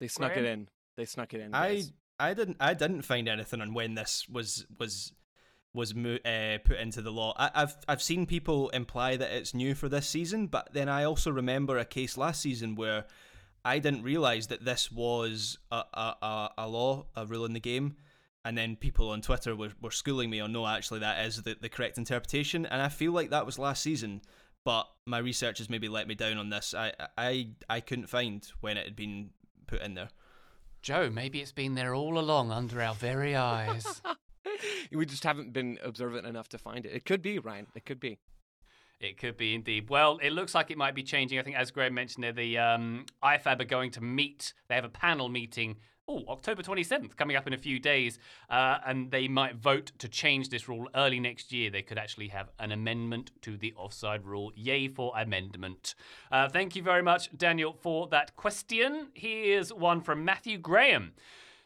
They 0.01 0.09
snuck 0.09 0.33
Graham? 0.33 0.45
it 0.45 0.49
in. 0.49 0.69
They 0.97 1.05
snuck 1.05 1.35
it 1.35 1.41
in. 1.41 1.55
I 1.55 1.75
guys. 1.75 1.93
I 2.19 2.35
didn't 2.35 2.57
I 2.61 2.75
didn't 2.75 3.03
find 3.03 3.29
anything 3.29 3.61
on 3.61 3.75
when 3.75 3.95
this 3.95 4.27
was 4.29 4.67
was 4.79 5.13
was 5.73 5.93
uh, 5.93 6.59
put 6.65 6.79
into 6.79 7.01
the 7.01 7.11
law. 7.11 7.33
I, 7.37 7.51
I've 7.55 7.77
I've 7.87 8.03
seen 8.03 8.27
people 8.27 8.71
imply 8.71 9.17
that 9.17 9.31
it's 9.31 9.55
new 9.55 9.75
for 9.75 9.89
this 9.89 10.09
season, 10.09 10.49
but 10.49 10.71
then 10.73 10.89
I 10.89 11.05
also 11.05 11.31
remember 11.31 11.79
a 11.79 11.85
case 11.85 12.17
last 12.17 12.41
season 12.41 12.75
where 12.75 13.07
I 13.65 13.79
didn't 13.79 14.03
realize 14.03 14.49
that 14.49 14.65
this 14.65 14.91
was 14.91 15.59
a 15.71 15.83
a, 15.95 16.15
a, 16.23 16.51
a 16.59 16.69
law, 16.69 17.07
a 17.17 17.27
rule 17.27 17.45
in 17.45 17.53
the 17.53 17.61
game. 17.61 17.97
And 18.45 18.57
then 18.57 18.77
people 18.77 19.11
on 19.11 19.21
Twitter 19.21 19.55
were, 19.55 19.73
were 19.83 19.91
schooling 19.91 20.31
me 20.31 20.41
on 20.41 20.51
no, 20.53 20.67
actually, 20.67 21.01
that 21.01 21.27
is 21.27 21.43
the, 21.43 21.57
the 21.61 21.69
correct 21.69 21.99
interpretation. 21.99 22.65
And 22.65 22.81
I 22.81 22.89
feel 22.89 23.13
like 23.13 23.31
that 23.31 23.45
was 23.45 23.59
last 23.59 23.83
season, 23.83 24.23
but 24.65 24.89
my 25.05 25.19
research 25.19 25.59
has 25.59 25.69
maybe 25.69 25.89
let 25.89 26.09
me 26.09 26.15
down 26.15 26.39
on 26.39 26.49
this. 26.49 26.73
I, 26.73 26.93
I, 27.19 27.49
I 27.69 27.81
couldn't 27.81 28.07
find 28.07 28.47
when 28.61 28.79
it 28.79 28.87
had 28.87 28.97
been 28.97 29.31
put 29.67 29.83
in 29.83 29.93
there. 29.93 30.09
Joe, 30.81 31.11
maybe 31.11 31.41
it's 31.41 31.53
been 31.53 31.75
there 31.75 31.95
all 31.95 32.19
along 32.19 32.51
under 32.51 32.81
our 32.81 32.95
very 32.95 33.37
eyes. 33.37 34.01
we 34.93 35.05
just 35.05 35.25
haven't 35.25 35.53
been 35.53 35.79
observant 35.85 36.27
enough 36.27 36.49
to 36.49 36.59
find 36.59 36.87
it. 36.87 36.93
It 36.95 37.05
could 37.05 37.21
be, 37.21 37.39
Ryan. 37.39 37.67
It 37.75 37.85
could 37.85 38.01
be. 38.01 38.19
It 39.01 39.17
could 39.17 39.39
be 39.39 39.55
indeed. 39.55 39.89
Well, 39.89 40.19
it 40.23 40.33
looks 40.33 40.55
like 40.55 40.71
it 40.71 40.77
might 40.77 40.95
be 40.95 41.03
changing. 41.03 41.39
I 41.39 41.43
think, 41.43 41.57
as 41.57 41.71
Graham 41.71 41.95
mentioned 41.95 42.23
there, 42.23 42.33
the 42.33 42.59
um, 42.59 43.07
IFAB 43.25 43.63
are 43.63 43.65
going 43.65 43.91
to 43.93 44.03
meet. 44.03 44.53
They 44.69 44.75
have 44.75 44.85
a 44.85 44.91
panel 44.91 45.31
meeting. 45.31 45.77
Oh, 46.07 46.25
October 46.29 46.63
27th, 46.63 47.17
coming 47.17 47.37
up 47.37 47.47
in 47.47 47.55
a 47.55 47.59
few 47.59 47.79
days. 47.79 48.19
Uh, 48.51 48.79
and 48.85 49.11
they 49.11 49.27
might 49.27 49.57
vote 49.57 49.93
to 49.99 50.09
change 50.09 50.51
this 50.51 50.69
rule 50.69 50.87
early 50.95 51.19
next 51.19 51.51
year. 51.51 51.71
They 51.71 51.83
could 51.83 51.97
actually 51.97 52.29
have 52.29 52.51
an 52.59 52.73
amendment 52.73 53.31
to 53.43 53.57
the 53.57 53.73
offside 53.75 54.27
rule. 54.27 54.53
Yay 54.55 54.89
for 54.89 55.13
amendment. 55.17 55.95
Uh, 56.31 56.49
thank 56.51 56.77
you 56.77 56.83
very 56.83 57.03
much, 57.03 57.31
Daniel, 57.39 57.73
for 57.73 58.07
that 58.09 58.37
question. 58.37 59.09
Here's 59.15 59.73
one 59.73 60.03
from 60.03 60.27
Matthew 60.27 60.59
Graham. 60.59 61.13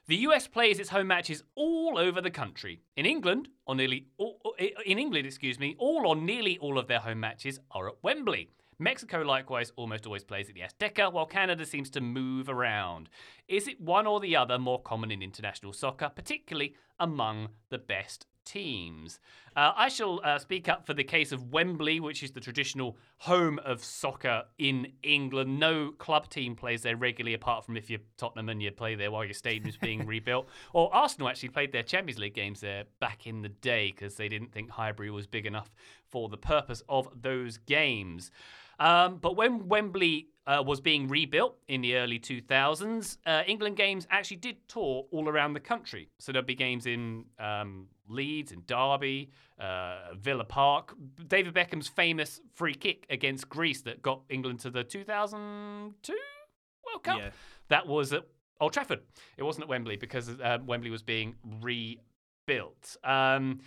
The 0.06 0.16
US 0.16 0.46
plays 0.46 0.78
its 0.78 0.90
home 0.90 1.06
matches 1.06 1.42
all 1.54 1.96
over 1.96 2.20
the 2.20 2.30
country. 2.30 2.82
In 2.94 3.06
England, 3.06 3.48
or 3.64 3.74
nearly 3.74 4.08
all, 4.18 4.54
in 4.58 4.98
England, 4.98 5.26
excuse 5.26 5.58
me, 5.58 5.76
all 5.78 6.06
or 6.06 6.14
nearly 6.14 6.58
all 6.58 6.78
of 6.78 6.88
their 6.88 6.98
home 6.98 7.20
matches 7.20 7.58
are 7.70 7.88
at 7.88 7.94
Wembley. 8.02 8.50
Mexico 8.78 9.22
likewise 9.22 9.72
almost 9.76 10.04
always 10.04 10.22
plays 10.22 10.50
at 10.50 10.54
the 10.54 10.60
Azteca, 10.60 11.10
while 11.10 11.24
Canada 11.24 11.64
seems 11.64 11.88
to 11.88 12.02
move 12.02 12.50
around. 12.50 13.08
Is 13.48 13.66
it 13.66 13.80
one 13.80 14.06
or 14.06 14.20
the 14.20 14.36
other 14.36 14.58
more 14.58 14.82
common 14.82 15.10
in 15.10 15.22
international 15.22 15.72
soccer, 15.72 16.10
particularly 16.14 16.74
among 17.00 17.48
the 17.70 17.78
best 17.78 18.26
teams. 18.44 19.18
Uh, 19.56 19.72
I 19.76 19.88
shall 19.88 20.20
uh, 20.24 20.38
speak 20.38 20.68
up 20.68 20.86
for 20.86 20.94
the 20.94 21.04
case 21.04 21.30
of 21.30 21.52
Wembley, 21.52 22.00
which 22.00 22.22
is 22.22 22.32
the 22.32 22.40
traditional 22.40 22.96
home 23.18 23.60
of 23.64 23.84
soccer 23.84 24.44
in 24.58 24.92
England. 25.02 25.58
No 25.58 25.92
club 25.92 26.28
team 26.28 26.56
plays 26.56 26.82
there 26.82 26.96
regularly, 26.96 27.34
apart 27.34 27.64
from 27.64 27.76
if 27.76 27.88
you're 27.88 28.00
Tottenham 28.16 28.48
and 28.48 28.62
you 28.62 28.70
play 28.72 28.94
there 28.94 29.10
while 29.10 29.24
your 29.24 29.34
stadium's 29.34 29.76
being 29.76 30.06
rebuilt. 30.06 30.48
Or 30.72 30.94
Arsenal 30.94 31.28
actually 31.28 31.50
played 31.50 31.72
their 31.72 31.82
Champions 31.82 32.18
League 32.18 32.34
games 32.34 32.60
there 32.60 32.84
back 33.00 33.26
in 33.26 33.42
the 33.42 33.48
day 33.48 33.92
because 33.92 34.16
they 34.16 34.28
didn't 34.28 34.52
think 34.52 34.70
Highbury 34.70 35.10
was 35.10 35.26
big 35.26 35.46
enough 35.46 35.70
for 36.10 36.28
the 36.28 36.36
purpose 36.36 36.82
of 36.88 37.08
those 37.20 37.58
games. 37.58 38.30
Um, 38.78 39.18
but 39.18 39.36
when 39.36 39.68
Wembley 39.68 40.28
uh, 40.46 40.62
was 40.64 40.80
being 40.80 41.08
rebuilt 41.08 41.56
in 41.68 41.80
the 41.80 41.96
early 41.96 42.18
2000s, 42.18 43.18
uh, 43.26 43.42
England 43.46 43.76
games 43.76 44.06
actually 44.10 44.36
did 44.38 44.56
tour 44.68 45.06
all 45.10 45.28
around 45.28 45.54
the 45.54 45.60
country. 45.60 46.08
So 46.18 46.32
there'd 46.32 46.46
be 46.46 46.54
games 46.54 46.86
in 46.86 47.24
um, 47.38 47.88
Leeds, 48.08 48.52
and 48.52 48.66
Derby, 48.66 49.30
uh, 49.58 50.14
Villa 50.14 50.44
Park. 50.44 50.94
David 51.26 51.54
Beckham's 51.54 51.88
famous 51.88 52.40
free 52.54 52.74
kick 52.74 53.06
against 53.10 53.48
Greece 53.48 53.82
that 53.82 54.02
got 54.02 54.22
England 54.28 54.60
to 54.60 54.70
the 54.70 54.84
2002 54.84 56.12
World 56.86 57.02
Cup. 57.02 57.18
Yeah. 57.18 57.30
That 57.68 57.86
was 57.86 58.12
at 58.12 58.26
Old 58.60 58.72
Trafford. 58.72 59.00
It 59.36 59.42
wasn't 59.42 59.64
at 59.64 59.68
Wembley 59.68 59.96
because 59.96 60.28
uh, 60.28 60.58
Wembley 60.64 60.90
was 60.90 61.02
being 61.02 61.34
rebuilt. 61.60 62.96
Um, 63.02 63.60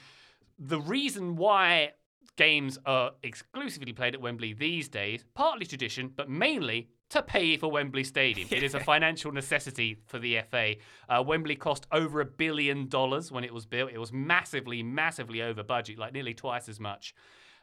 the 0.59 0.79
reason 0.79 1.35
why 1.35 1.93
games 2.35 2.77
are 2.85 3.11
exclusively 3.23 3.93
played 3.93 4.13
at 4.13 4.21
Wembley 4.21 4.53
these 4.53 4.87
days, 4.87 5.23
partly 5.33 5.65
tradition, 5.65 6.11
but 6.15 6.29
mainly 6.29 6.89
to 7.09 7.21
pay 7.21 7.55
for 7.57 7.71
Wembley 7.71 8.03
Stadium. 8.03 8.47
It 8.51 8.63
is 8.63 8.73
a 8.73 8.79
financial 8.93 9.31
necessity 9.31 9.97
for 10.07 10.19
the 10.19 10.39
FA. 10.49 10.75
Uh, 11.07 11.23
Wembley 11.25 11.55
cost 11.55 11.87
over 11.91 12.19
a 12.21 12.25
billion 12.25 12.89
dollars 12.89 13.31
when 13.31 13.43
it 13.43 13.53
was 13.53 13.65
built. 13.65 13.91
It 13.91 13.97
was 13.97 14.11
massively, 14.11 14.83
massively 14.83 15.41
over 15.41 15.63
budget, 15.63 15.97
like 15.97 16.13
nearly 16.13 16.33
twice 16.33 16.67
as 16.67 16.79
much. 16.79 17.15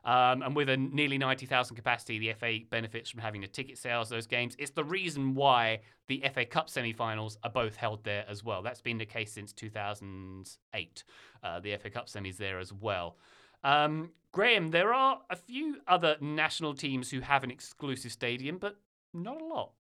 Um, 0.05 0.43
and 0.43 0.55
with 0.55 0.69
a 0.69 0.77
nearly 0.77 1.17
90,000 1.17 1.77
capacity, 1.77 2.19
the 2.19 2.35
FA 2.35 2.59
benefits 2.69 3.09
from 3.09 3.21
having 3.21 3.41
the 3.41 3.47
ticket 3.47 3.79
sales 3.79 4.11
those 4.11 4.27
games. 4.27 4.55
It's 4.59 4.71
the 4.71 4.85
reason 4.85 5.35
why 5.35 5.81
the 6.09 6.23
FA 6.33 6.45
Cup 6.45 6.69
semi-finals 6.69 7.39
are 7.43 7.51
both 7.51 7.77
held 7.77 8.05
there 8.05 8.25
as 8.29 8.45
well. 8.45 8.63
That's 8.63 8.83
been 8.83 8.99
the 8.99 9.07
case 9.07 9.33
since 9.33 9.53
2008. 9.55 11.05
Uh, 11.43 11.61
the 11.61 11.77
FA 11.79 11.91
Cup 11.91 12.09
semis 12.09 12.37
there 12.37 12.59
as 12.59 12.73
well. 12.73 13.17
Um, 13.65 14.11
Graham, 14.31 14.71
there 14.71 14.93
are 14.93 15.21
a 15.31 15.37
few 15.37 15.79
other 15.89 16.17
national 16.21 16.75
teams 16.75 17.11
who 17.11 17.21
have 17.21 17.43
an 17.43 17.51
exclusive 17.51 18.13
stadium, 18.13 18.59
but 18.59 18.77
not 19.13 19.41
a 19.41 19.45
lot. 19.45 19.73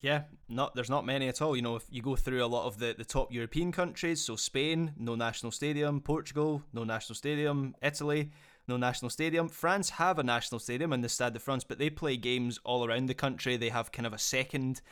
Yeah, 0.00 0.24
not 0.48 0.74
there's 0.74 0.90
not 0.90 1.06
many 1.06 1.28
at 1.28 1.40
all. 1.40 1.56
You 1.56 1.62
know, 1.62 1.76
if 1.76 1.84
you 1.88 2.02
go 2.02 2.14
through 2.14 2.44
a 2.44 2.46
lot 2.46 2.66
of 2.66 2.78
the, 2.78 2.94
the 2.96 3.06
top 3.06 3.32
European 3.32 3.72
countries, 3.72 4.20
so 4.20 4.36
Spain, 4.36 4.92
no 4.98 5.14
national 5.14 5.50
stadium, 5.50 6.00
Portugal, 6.02 6.62
no 6.74 6.84
national 6.84 7.14
stadium, 7.14 7.74
Italy, 7.82 8.30
no 8.68 8.76
national 8.76 9.10
stadium. 9.10 9.48
France 9.48 9.90
have 9.90 10.18
a 10.18 10.22
national 10.22 10.58
stadium 10.58 10.92
in 10.92 11.00
the 11.00 11.08
Stade 11.08 11.32
de 11.32 11.38
France, 11.38 11.64
but 11.64 11.78
they 11.78 11.88
play 11.88 12.18
games 12.18 12.58
all 12.64 12.84
around 12.84 13.06
the 13.06 13.14
country. 13.14 13.56
They 13.56 13.70
have 13.70 13.92
kind 13.92 14.06
of 14.06 14.12
a 14.12 14.18
second 14.18 14.82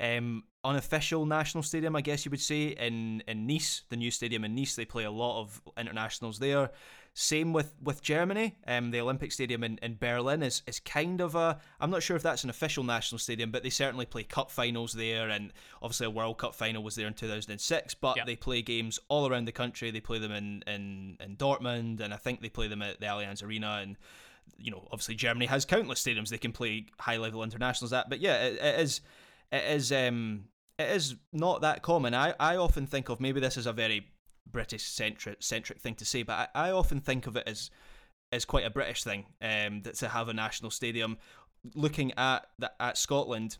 um, 0.00 0.44
unofficial 0.64 1.26
national 1.26 1.62
stadium, 1.62 1.96
I 1.96 2.00
guess 2.00 2.24
you 2.24 2.30
would 2.30 2.40
say, 2.40 2.68
in, 2.68 3.22
in 3.26 3.46
Nice, 3.46 3.82
the 3.88 3.96
new 3.96 4.10
stadium 4.10 4.44
in 4.44 4.54
Nice. 4.54 4.76
They 4.76 4.84
play 4.84 5.04
a 5.04 5.10
lot 5.10 5.40
of 5.40 5.60
internationals 5.76 6.38
there. 6.38 6.70
Same 7.14 7.52
with, 7.52 7.74
with 7.82 8.00
Germany. 8.00 8.56
Um, 8.68 8.92
the 8.92 9.00
Olympic 9.00 9.32
Stadium 9.32 9.64
in, 9.64 9.78
in 9.82 9.96
Berlin 9.96 10.40
is, 10.40 10.62
is 10.68 10.78
kind 10.78 11.20
of 11.20 11.34
a. 11.34 11.58
I'm 11.80 11.90
not 11.90 12.02
sure 12.04 12.16
if 12.16 12.22
that's 12.22 12.44
an 12.44 12.50
official 12.50 12.84
national 12.84 13.18
stadium, 13.18 13.50
but 13.50 13.64
they 13.64 13.70
certainly 13.70 14.06
play 14.06 14.22
cup 14.22 14.52
finals 14.52 14.92
there. 14.92 15.28
And 15.28 15.52
obviously, 15.82 16.06
a 16.06 16.10
World 16.10 16.38
Cup 16.38 16.54
final 16.54 16.80
was 16.84 16.94
there 16.94 17.08
in 17.08 17.14
2006. 17.14 17.94
But 17.94 18.18
Yep. 18.18 18.26
they 18.26 18.36
play 18.36 18.62
games 18.62 19.00
all 19.08 19.28
around 19.28 19.46
the 19.46 19.52
country. 19.52 19.90
They 19.90 20.00
play 20.00 20.20
them 20.20 20.30
in, 20.30 20.62
in, 20.68 21.16
in 21.18 21.36
Dortmund, 21.36 21.98
and 22.00 22.14
I 22.14 22.18
think 22.18 22.40
they 22.40 22.50
play 22.50 22.68
them 22.68 22.82
at 22.82 23.00
the 23.00 23.06
Allianz 23.06 23.42
Arena. 23.42 23.80
And, 23.82 23.96
you 24.56 24.70
know, 24.70 24.86
obviously, 24.92 25.16
Germany 25.16 25.46
has 25.46 25.64
countless 25.64 26.00
stadiums 26.00 26.28
they 26.28 26.38
can 26.38 26.52
play 26.52 26.86
high 27.00 27.16
level 27.16 27.42
internationals 27.42 27.92
at. 27.92 28.08
But 28.08 28.20
yeah, 28.20 28.44
it, 28.44 28.60
it 28.62 28.80
is. 28.80 29.00
It 29.50 29.64
is. 29.64 29.92
Um, 29.92 30.44
it 30.78 30.90
is 30.90 31.16
not 31.32 31.62
that 31.62 31.82
common. 31.82 32.14
I, 32.14 32.34
I 32.38 32.56
often 32.56 32.86
think 32.86 33.08
of 33.08 33.20
maybe 33.20 33.40
this 33.40 33.56
is 33.56 33.66
a 33.66 33.72
very 33.72 34.06
British 34.50 34.84
centric 34.84 35.38
centric 35.40 35.80
thing 35.80 35.94
to 35.96 36.04
say, 36.04 36.22
but 36.22 36.50
I, 36.54 36.68
I 36.68 36.70
often 36.70 37.00
think 37.00 37.26
of 37.26 37.36
it 37.36 37.44
as 37.46 37.70
as 38.30 38.44
quite 38.44 38.66
a 38.66 38.70
British 38.70 39.04
thing 39.04 39.26
um, 39.40 39.82
that 39.82 39.94
to 39.96 40.08
have 40.08 40.28
a 40.28 40.34
national 40.34 40.70
stadium. 40.70 41.18
Looking 41.74 42.12
at 42.16 42.46
the, 42.58 42.70
at 42.80 42.96
Scotland, 42.98 43.58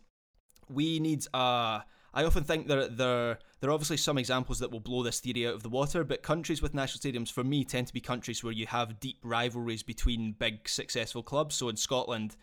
we 0.69 0.99
need 0.99 1.25
a. 1.33 1.83
I 2.11 2.23
often 2.23 2.43
think 2.43 2.67
there 2.67 2.87
there 2.87 3.39
there 3.59 3.69
are 3.69 3.73
obviously 3.73 3.97
some 3.97 4.17
examples 4.17 4.59
that 4.59 4.71
will 4.71 4.79
blow 4.79 5.03
this 5.03 5.19
theory 5.19 5.47
out 5.47 5.55
of 5.55 5.63
the 5.63 5.69
water, 5.69 6.03
but 6.03 6.23
countries 6.23 6.61
with 6.61 6.73
national 6.73 7.01
stadiums 7.01 7.31
for 7.31 7.43
me 7.43 7.63
tend 7.63 7.87
to 7.87 7.93
be 7.93 8.01
countries 8.01 8.43
where 8.43 8.53
you 8.53 8.67
have 8.67 8.99
deep 8.99 9.17
rivalries 9.23 9.83
between 9.83 10.31
big 10.33 10.67
successful 10.69 11.21
clubs. 11.21 11.55
So 11.55 11.69
in 11.69 11.75
Scotland, 11.75 12.35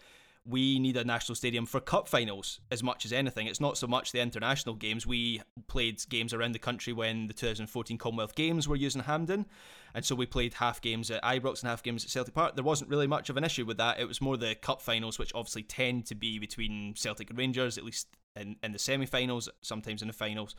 we 0.49 0.79
need 0.79 0.97
a 0.97 1.05
national 1.05 1.35
stadium 1.35 1.67
for 1.67 1.81
cup 1.81 2.09
finals 2.09 2.61
as 2.71 2.83
much 2.83 3.05
as 3.05 3.13
anything. 3.13 3.47
It's 3.47 3.61
not 3.61 3.77
so 3.77 3.87
much 3.87 4.13
the 4.13 4.21
international 4.21 4.75
games. 4.77 5.07
We 5.07 5.43
played 5.67 6.01
games 6.09 6.33
around 6.33 6.53
the 6.53 6.59
country 6.61 6.93
when 6.93 7.27
the 7.27 7.35
2014 7.35 7.99
Commonwealth 7.99 8.35
Games 8.35 8.69
were 8.69 8.77
using 8.77 9.03
Hampden, 9.03 9.47
and 9.95 10.05
so 10.05 10.15
we 10.15 10.27
played 10.27 10.55
half 10.55 10.81
games 10.81 11.11
at 11.11 11.23
Ibrox 11.23 11.63
and 11.63 11.71
half 11.71 11.83
games 11.83 12.05
at 12.05 12.11
Celtic 12.11 12.35
Park. 12.35 12.55
There 12.55 12.65
wasn't 12.65 12.91
really 12.91 13.07
much 13.07 13.29
of 13.29 13.37
an 13.37 13.45
issue 13.45 13.65
with 13.65 13.79
that. 13.79 13.99
It 13.99 14.07
was 14.07 14.21
more 14.21 14.37
the 14.37 14.55
cup 14.55 14.81
finals, 14.81 15.19
which 15.19 15.33
obviously 15.35 15.65
tend 15.65 16.07
to 16.07 16.15
be 16.15 16.39
between 16.39 16.95
Celtic 16.95 17.31
and 17.31 17.39
Rangers, 17.39 17.77
at 17.77 17.85
least 17.85 18.09
in, 18.37 18.57
in 18.63 18.73
the 18.73 18.79
semi-finals, 18.79 19.49
sometimes 19.63 20.03
in 20.03 20.09
the 20.09 20.15
finals. 20.15 20.55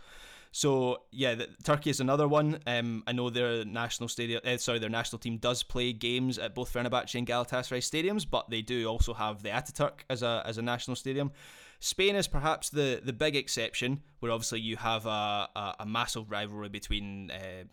So 0.58 1.04
yeah, 1.12 1.36
the, 1.36 1.50
Turkey 1.64 1.92
is 1.92 2.00
another 2.00 2.28
one. 2.28 2.58
Um, 2.66 3.04
I 3.06 3.12
know 3.12 3.30
their 3.30 3.64
national 3.64 4.10
stadium, 4.10 4.42
uh, 4.44 4.58
sorry, 4.58 4.80
their 4.80 4.90
national 4.90 5.20
team 5.20 5.38
does 5.38 5.62
play 5.62 5.94
games 5.94 6.40
at 6.40 6.56
both 6.56 6.74
Fenerbahce 6.74 7.14
and 7.14 7.28
Galatasaray 7.28 7.78
stadiums, 7.78 8.26
but 8.28 8.50
they 8.50 8.64
do 8.64 8.88
also 8.88 9.14
have 9.14 9.44
the 9.44 9.50
Ataturk 9.50 10.00
as 10.10 10.24
a 10.24 10.42
as 10.48 10.58
a 10.58 10.64
national 10.64 10.96
stadium. 10.96 11.32
Spain 11.80 12.16
is 12.16 12.28
perhaps 12.28 12.72
the 12.72 13.00
the 13.06 13.14
big 13.14 13.36
exception, 13.36 14.02
where 14.20 14.32
obviously 14.32 14.60
you 14.60 14.78
have 14.78 15.06
a 15.06 15.48
a, 15.56 15.76
a 15.82 15.86
massive 15.86 16.32
rivalry 16.32 16.70
between. 16.70 17.30
Uh, 17.30 17.66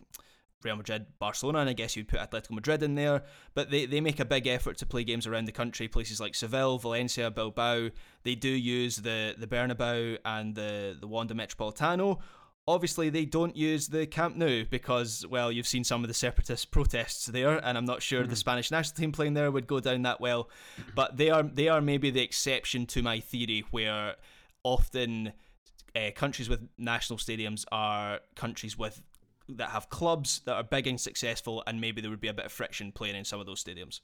Real 0.63 0.77
Madrid, 0.77 1.05
Barcelona, 1.19 1.59
and 1.59 1.69
I 1.69 1.73
guess 1.73 1.95
you'd 1.95 2.07
put 2.07 2.19
Atletico 2.19 2.51
Madrid 2.51 2.81
in 2.81 2.95
there. 2.95 3.21
But 3.53 3.69
they, 3.69 3.85
they 3.85 4.01
make 4.01 4.19
a 4.19 4.25
big 4.25 4.47
effort 4.47 4.79
to 4.79 4.87
play 4.87 5.03
games 5.03 5.27
around 5.27 5.45
the 5.45 5.51
country, 5.51 5.87
places 5.87 6.19
like 6.19 6.33
Seville, 6.33 6.79
Valencia, 6.79 7.29
Bilbao. 7.29 7.91
They 8.23 8.33
do 8.33 8.49
use 8.49 8.95
the, 8.95 9.35
the 9.37 9.45
Bernabeu 9.45 10.17
and 10.25 10.55
the, 10.55 10.97
the 10.99 11.05
Wanda 11.05 11.35
Metropolitano. 11.35 12.19
Obviously, 12.67 13.09
they 13.09 13.25
don't 13.25 13.55
use 13.55 13.87
the 13.87 14.07
Camp 14.07 14.35
Nou 14.35 14.65
because, 14.65 15.23
well, 15.27 15.51
you've 15.51 15.67
seen 15.67 15.83
some 15.83 16.03
of 16.03 16.07
the 16.07 16.15
separatist 16.15 16.71
protests 16.71 17.27
there, 17.27 17.63
and 17.63 17.77
I'm 17.77 17.85
not 17.85 18.01
sure 18.01 18.25
the 18.25 18.35
Spanish 18.35 18.71
national 18.71 18.95
team 18.95 19.11
playing 19.11 19.35
there 19.35 19.51
would 19.51 19.67
go 19.67 19.79
down 19.79 20.01
that 20.01 20.19
well. 20.19 20.49
But 20.95 21.17
they 21.17 21.29
are 21.29 21.43
they 21.43 21.67
are 21.67 21.79
maybe 21.79 22.09
the 22.09 22.21
exception 22.21 22.87
to 22.87 23.03
my 23.03 23.19
theory, 23.19 23.65
where 23.69 24.15
often 24.63 25.33
uh, 25.95 26.09
countries 26.15 26.49
with 26.49 26.67
national 26.77 27.19
stadiums 27.19 27.65
are 27.71 28.19
countries 28.35 28.77
with 28.77 29.01
that 29.47 29.69
have 29.69 29.89
clubs 29.89 30.41
that 30.45 30.55
are 30.55 30.63
big 30.63 30.87
and 30.87 30.99
successful, 30.99 31.61
and 31.67 31.79
maybe 31.79 32.01
there 32.01 32.09
would 32.09 32.19
be 32.19 32.29
a 32.29 32.33
bit 32.33 32.45
of 32.45 32.51
friction 32.51 32.91
playing 32.91 33.15
in 33.15 33.25
some 33.25 33.39
of 33.39 33.45
those 33.45 33.63
stadiums. 33.63 33.99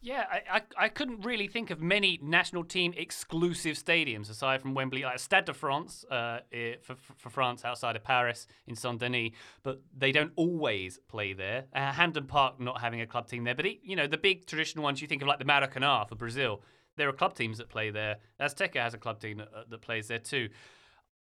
Yeah, 0.00 0.24
I, 0.30 0.58
I, 0.58 0.84
I 0.84 0.88
couldn't 0.88 1.24
really 1.24 1.48
think 1.48 1.70
of 1.70 1.80
many 1.80 2.20
national 2.22 2.64
team 2.64 2.94
exclusive 2.96 3.76
stadiums 3.76 4.30
aside 4.30 4.60
from 4.60 4.74
Wembley, 4.74 5.02
like 5.02 5.18
Stade 5.18 5.46
de 5.46 5.54
France 5.54 6.04
uh, 6.10 6.40
for, 6.82 6.96
for 7.16 7.30
France 7.30 7.64
outside 7.64 7.96
of 7.96 8.04
Paris 8.04 8.46
in 8.66 8.76
Saint 8.76 9.00
Denis, 9.00 9.30
but 9.62 9.80
they 9.96 10.12
don't 10.12 10.32
always 10.36 11.00
play 11.08 11.32
there. 11.32 11.64
Uh, 11.74 11.92
Hampden 11.92 12.26
Park 12.26 12.60
not 12.60 12.80
having 12.80 13.00
a 13.00 13.06
club 13.06 13.26
team 13.26 13.44
there, 13.44 13.54
but 13.54 13.66
you 13.84 13.96
know 13.96 14.06
the 14.06 14.18
big 14.18 14.46
traditional 14.46 14.84
ones 14.84 15.00
you 15.00 15.08
think 15.08 15.22
of 15.22 15.28
like 15.28 15.38
the 15.38 15.44
Maracanã 15.44 16.08
for 16.08 16.14
Brazil. 16.14 16.62
There 16.96 17.08
are 17.08 17.12
club 17.12 17.34
teams 17.34 17.58
that 17.58 17.68
play 17.68 17.90
there. 17.90 18.16
Azteca 18.40 18.76
has 18.76 18.94
a 18.94 18.98
club 18.98 19.20
team 19.20 19.38
that, 19.38 19.48
uh, 19.54 19.64
that 19.68 19.82
plays 19.82 20.08
there 20.08 20.18
too. 20.18 20.48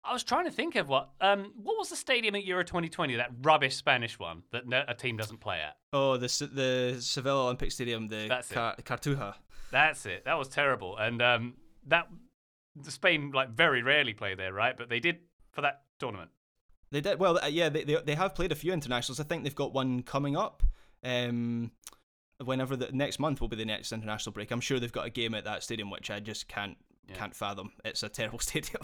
I 0.07 0.13
was 0.13 0.23
trying 0.23 0.45
to 0.45 0.51
think 0.51 0.77
of 0.77 0.89
what 0.89 1.11
um, 1.21 1.53
what 1.63 1.79
was 1.79 1.89
the 1.89 1.97
stadium 1.97 2.35
at 2.35 2.45
Euro 2.45 2.63
2020, 2.65 3.17
that 3.17 3.31
rubbish 3.43 3.77
Spanish 3.77 4.19
one 4.19 4.43
that 4.53 4.67
no, 4.69 4.85
a 4.87 4.95
team 4.95 5.17
doesn't 5.17 5.39
play 5.41 5.61
at. 5.61 5.77
Oh, 5.93 6.17
the 6.17 6.27
the 6.53 6.97
Seville 7.01 7.39
Olympic 7.39 7.73
Stadium, 7.73 8.09
the 8.09 8.27
That's 8.29 8.51
it. 8.51 8.55
Cartuja. 8.85 9.35
That's 9.71 10.05
it. 10.07 10.25
That 10.25 10.39
was 10.39 10.49
terrible. 10.49 10.97
And 10.97 11.21
um, 11.23 11.55
that 11.87 12.09
the 12.77 12.91
Spain 12.91 13.31
like 13.35 13.51
very 13.51 13.83
rarely 13.83 14.13
play 14.15 14.35
there, 14.35 14.53
right? 14.53 14.77
But 14.77 14.89
they 14.89 15.01
did 15.01 15.19
for 15.53 15.63
that 15.63 15.83
tournament. 15.99 16.31
They 16.91 17.01
did 17.01 17.19
well. 17.19 17.39
Uh, 17.43 17.47
yeah, 17.47 17.69
they, 17.71 17.85
they 17.85 17.97
they 18.05 18.15
have 18.15 18.35
played 18.35 18.53
a 18.53 18.57
few 18.57 18.73
internationals. 18.73 19.19
I 19.21 19.25
think 19.25 19.43
they've 19.45 19.55
got 19.55 19.73
one 19.73 20.03
coming 20.03 20.37
up. 20.37 20.63
Um, 21.03 21.71
whenever 22.45 22.77
the 22.77 22.91
next 22.93 23.19
month 23.19 23.41
will 23.41 23.49
be 23.49 23.57
the 23.57 23.65
next 23.65 23.93
international 23.93 24.33
break. 24.33 24.51
I'm 24.51 24.61
sure 24.61 24.79
they've 24.81 24.93
got 24.93 25.07
a 25.07 25.11
game 25.11 25.35
at 25.35 25.45
that 25.45 25.63
stadium, 25.63 25.91
which 25.91 26.11
I 26.11 26.21
just 26.21 26.49
can't 26.49 26.77
Yeah. 27.09 27.15
can't 27.17 27.35
fathom. 27.35 27.73
It's 27.85 28.03
a 28.03 28.09
terrible 28.09 28.39
stadium. 28.51 28.83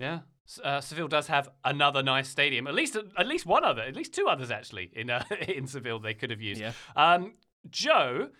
Yeah. 0.00 0.20
Uh, 0.64 0.80
Seville 0.80 1.06
does 1.06 1.28
have 1.28 1.48
another 1.64 2.02
nice 2.02 2.28
stadium. 2.28 2.66
At 2.66 2.74
least 2.74 2.96
at 2.96 3.26
least 3.26 3.46
one 3.46 3.64
other. 3.64 3.82
At 3.82 3.94
least 3.94 4.12
two 4.12 4.26
others 4.26 4.50
actually 4.50 4.90
in 4.94 5.10
uh, 5.10 5.22
in 5.48 5.66
Seville 5.66 6.00
they 6.00 6.14
could 6.14 6.30
have 6.30 6.40
used. 6.40 6.60
Yeah. 6.60 6.72
Um, 6.96 7.34
Joe, 7.68 8.30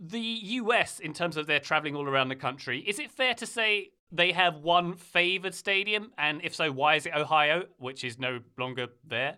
the 0.00 0.18
US 0.18 0.98
in 0.98 1.12
terms 1.12 1.36
of 1.36 1.46
their 1.46 1.60
traveling 1.60 1.94
all 1.94 2.08
around 2.08 2.28
the 2.28 2.36
country, 2.36 2.80
is 2.80 2.98
it 2.98 3.12
fair 3.12 3.34
to 3.34 3.46
say 3.46 3.90
they 4.10 4.32
have 4.32 4.56
one 4.56 4.94
favored 4.94 5.54
stadium? 5.54 6.12
And 6.18 6.40
if 6.42 6.54
so, 6.54 6.72
why 6.72 6.96
is 6.96 7.06
it 7.06 7.14
Ohio, 7.14 7.64
which 7.76 8.02
is 8.02 8.18
no 8.18 8.40
longer 8.58 8.88
there? 9.06 9.36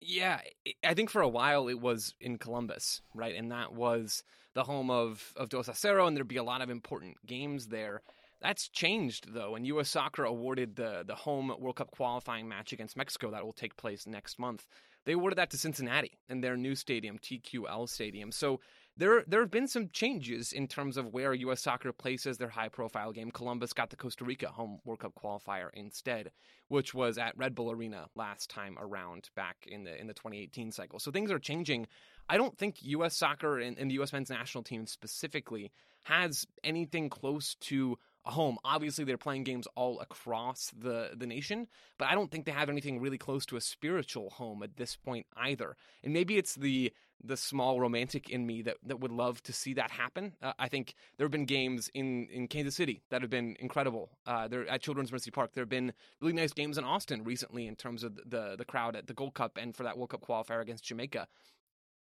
Yeah, 0.00 0.40
I 0.84 0.94
think 0.94 1.10
for 1.10 1.22
a 1.22 1.28
while 1.28 1.68
it 1.68 1.80
was 1.80 2.14
in 2.20 2.38
Columbus, 2.38 3.02
right? 3.14 3.34
And 3.34 3.50
that 3.50 3.74
was 3.74 4.22
the 4.54 4.62
home 4.62 4.90
of, 4.90 5.32
of 5.36 5.48
Dos 5.48 5.68
a 5.68 5.72
Cero, 5.72 6.06
and 6.06 6.16
there'd 6.16 6.28
be 6.28 6.36
a 6.36 6.42
lot 6.42 6.62
of 6.62 6.70
important 6.70 7.16
games 7.26 7.66
there. 7.66 8.02
That's 8.40 8.68
changed 8.68 9.34
though, 9.34 9.56
and 9.56 9.66
U.S. 9.66 9.90
Soccer 9.90 10.24
awarded 10.24 10.76
the 10.76 11.02
the 11.06 11.14
home 11.14 11.52
World 11.58 11.76
Cup 11.76 11.90
qualifying 11.90 12.48
match 12.48 12.72
against 12.72 12.96
Mexico 12.96 13.30
that 13.30 13.44
will 13.44 13.52
take 13.52 13.76
place 13.76 14.06
next 14.06 14.38
month. 14.38 14.66
They 15.04 15.12
awarded 15.14 15.38
that 15.38 15.50
to 15.50 15.58
Cincinnati 15.58 16.18
in 16.28 16.40
their 16.40 16.56
new 16.56 16.74
stadium, 16.74 17.18
TQL 17.18 17.88
Stadium. 17.88 18.30
So 18.30 18.60
there 18.96 19.24
there 19.26 19.40
have 19.40 19.50
been 19.50 19.66
some 19.66 19.88
changes 19.92 20.52
in 20.52 20.68
terms 20.68 20.96
of 20.96 21.12
where 21.12 21.32
U.S. 21.34 21.62
Soccer 21.62 21.92
places 21.92 22.38
their 22.38 22.48
high 22.48 22.68
profile 22.68 23.12
game. 23.12 23.30
Columbus 23.30 23.72
got 23.72 23.90
the 23.90 23.96
Costa 23.96 24.24
Rica 24.24 24.48
home 24.48 24.78
World 24.84 25.00
Cup 25.00 25.14
qualifier 25.14 25.70
instead, 25.72 26.30
which 26.68 26.94
was 26.94 27.18
at 27.18 27.36
Red 27.36 27.54
Bull 27.54 27.70
Arena 27.70 28.06
last 28.14 28.50
time 28.50 28.76
around 28.78 29.30
back 29.34 29.56
in 29.66 29.84
the 29.84 29.98
in 29.98 30.06
the 30.06 30.14
2018 30.14 30.70
cycle. 30.72 30.98
So 30.98 31.10
things 31.10 31.32
are 31.32 31.38
changing. 31.38 31.86
I 32.28 32.36
don't 32.36 32.58
think 32.58 32.76
U.S. 32.82 33.16
Soccer 33.16 33.58
and, 33.58 33.78
and 33.78 33.90
the 33.90 33.94
U.S. 33.94 34.12
men's 34.12 34.30
national 34.30 34.62
team 34.62 34.86
specifically 34.86 35.72
has 36.04 36.46
anything 36.62 37.08
close 37.08 37.54
to 37.60 37.98
home. 38.30 38.58
Obviously, 38.64 39.04
they're 39.04 39.16
playing 39.18 39.44
games 39.44 39.66
all 39.74 40.00
across 40.00 40.72
the, 40.78 41.10
the 41.16 41.26
nation, 41.26 41.66
but 41.98 42.08
I 42.08 42.14
don't 42.14 42.30
think 42.30 42.44
they 42.44 42.52
have 42.52 42.68
anything 42.68 43.00
really 43.00 43.18
close 43.18 43.46
to 43.46 43.56
a 43.56 43.60
spiritual 43.60 44.30
home 44.30 44.62
at 44.62 44.76
this 44.76 44.96
point 44.96 45.26
either. 45.36 45.76
And 46.02 46.12
maybe 46.12 46.36
it's 46.36 46.54
the 46.54 46.92
the 47.22 47.36
small 47.36 47.80
romantic 47.80 48.30
in 48.30 48.46
me 48.46 48.62
that, 48.62 48.76
that 48.84 49.00
would 49.00 49.10
love 49.10 49.42
to 49.42 49.52
see 49.52 49.74
that 49.74 49.90
happen. 49.90 50.34
Uh, 50.40 50.52
I 50.56 50.68
think 50.68 50.94
there 51.16 51.24
have 51.24 51.32
been 51.32 51.46
games 51.46 51.90
in, 51.92 52.28
in 52.30 52.46
Kansas 52.46 52.76
City 52.76 53.02
that 53.10 53.22
have 53.22 53.30
been 53.30 53.56
incredible. 53.58 54.10
Uh, 54.24 54.46
there 54.46 54.68
at 54.68 54.82
Children's 54.82 55.10
Mercy 55.10 55.32
Park. 55.32 55.52
There 55.52 55.62
have 55.62 55.68
been 55.68 55.92
really 56.20 56.34
nice 56.34 56.52
games 56.52 56.78
in 56.78 56.84
Austin 56.84 57.24
recently 57.24 57.66
in 57.66 57.74
terms 57.74 58.04
of 58.04 58.14
the 58.14 58.54
the 58.56 58.64
crowd 58.64 58.94
at 58.94 59.06
the 59.06 59.14
Gold 59.14 59.34
Cup 59.34 59.58
and 59.60 59.74
for 59.74 59.82
that 59.82 59.96
World 59.96 60.10
Cup 60.10 60.20
qualifier 60.20 60.60
against 60.60 60.84
Jamaica 60.84 61.26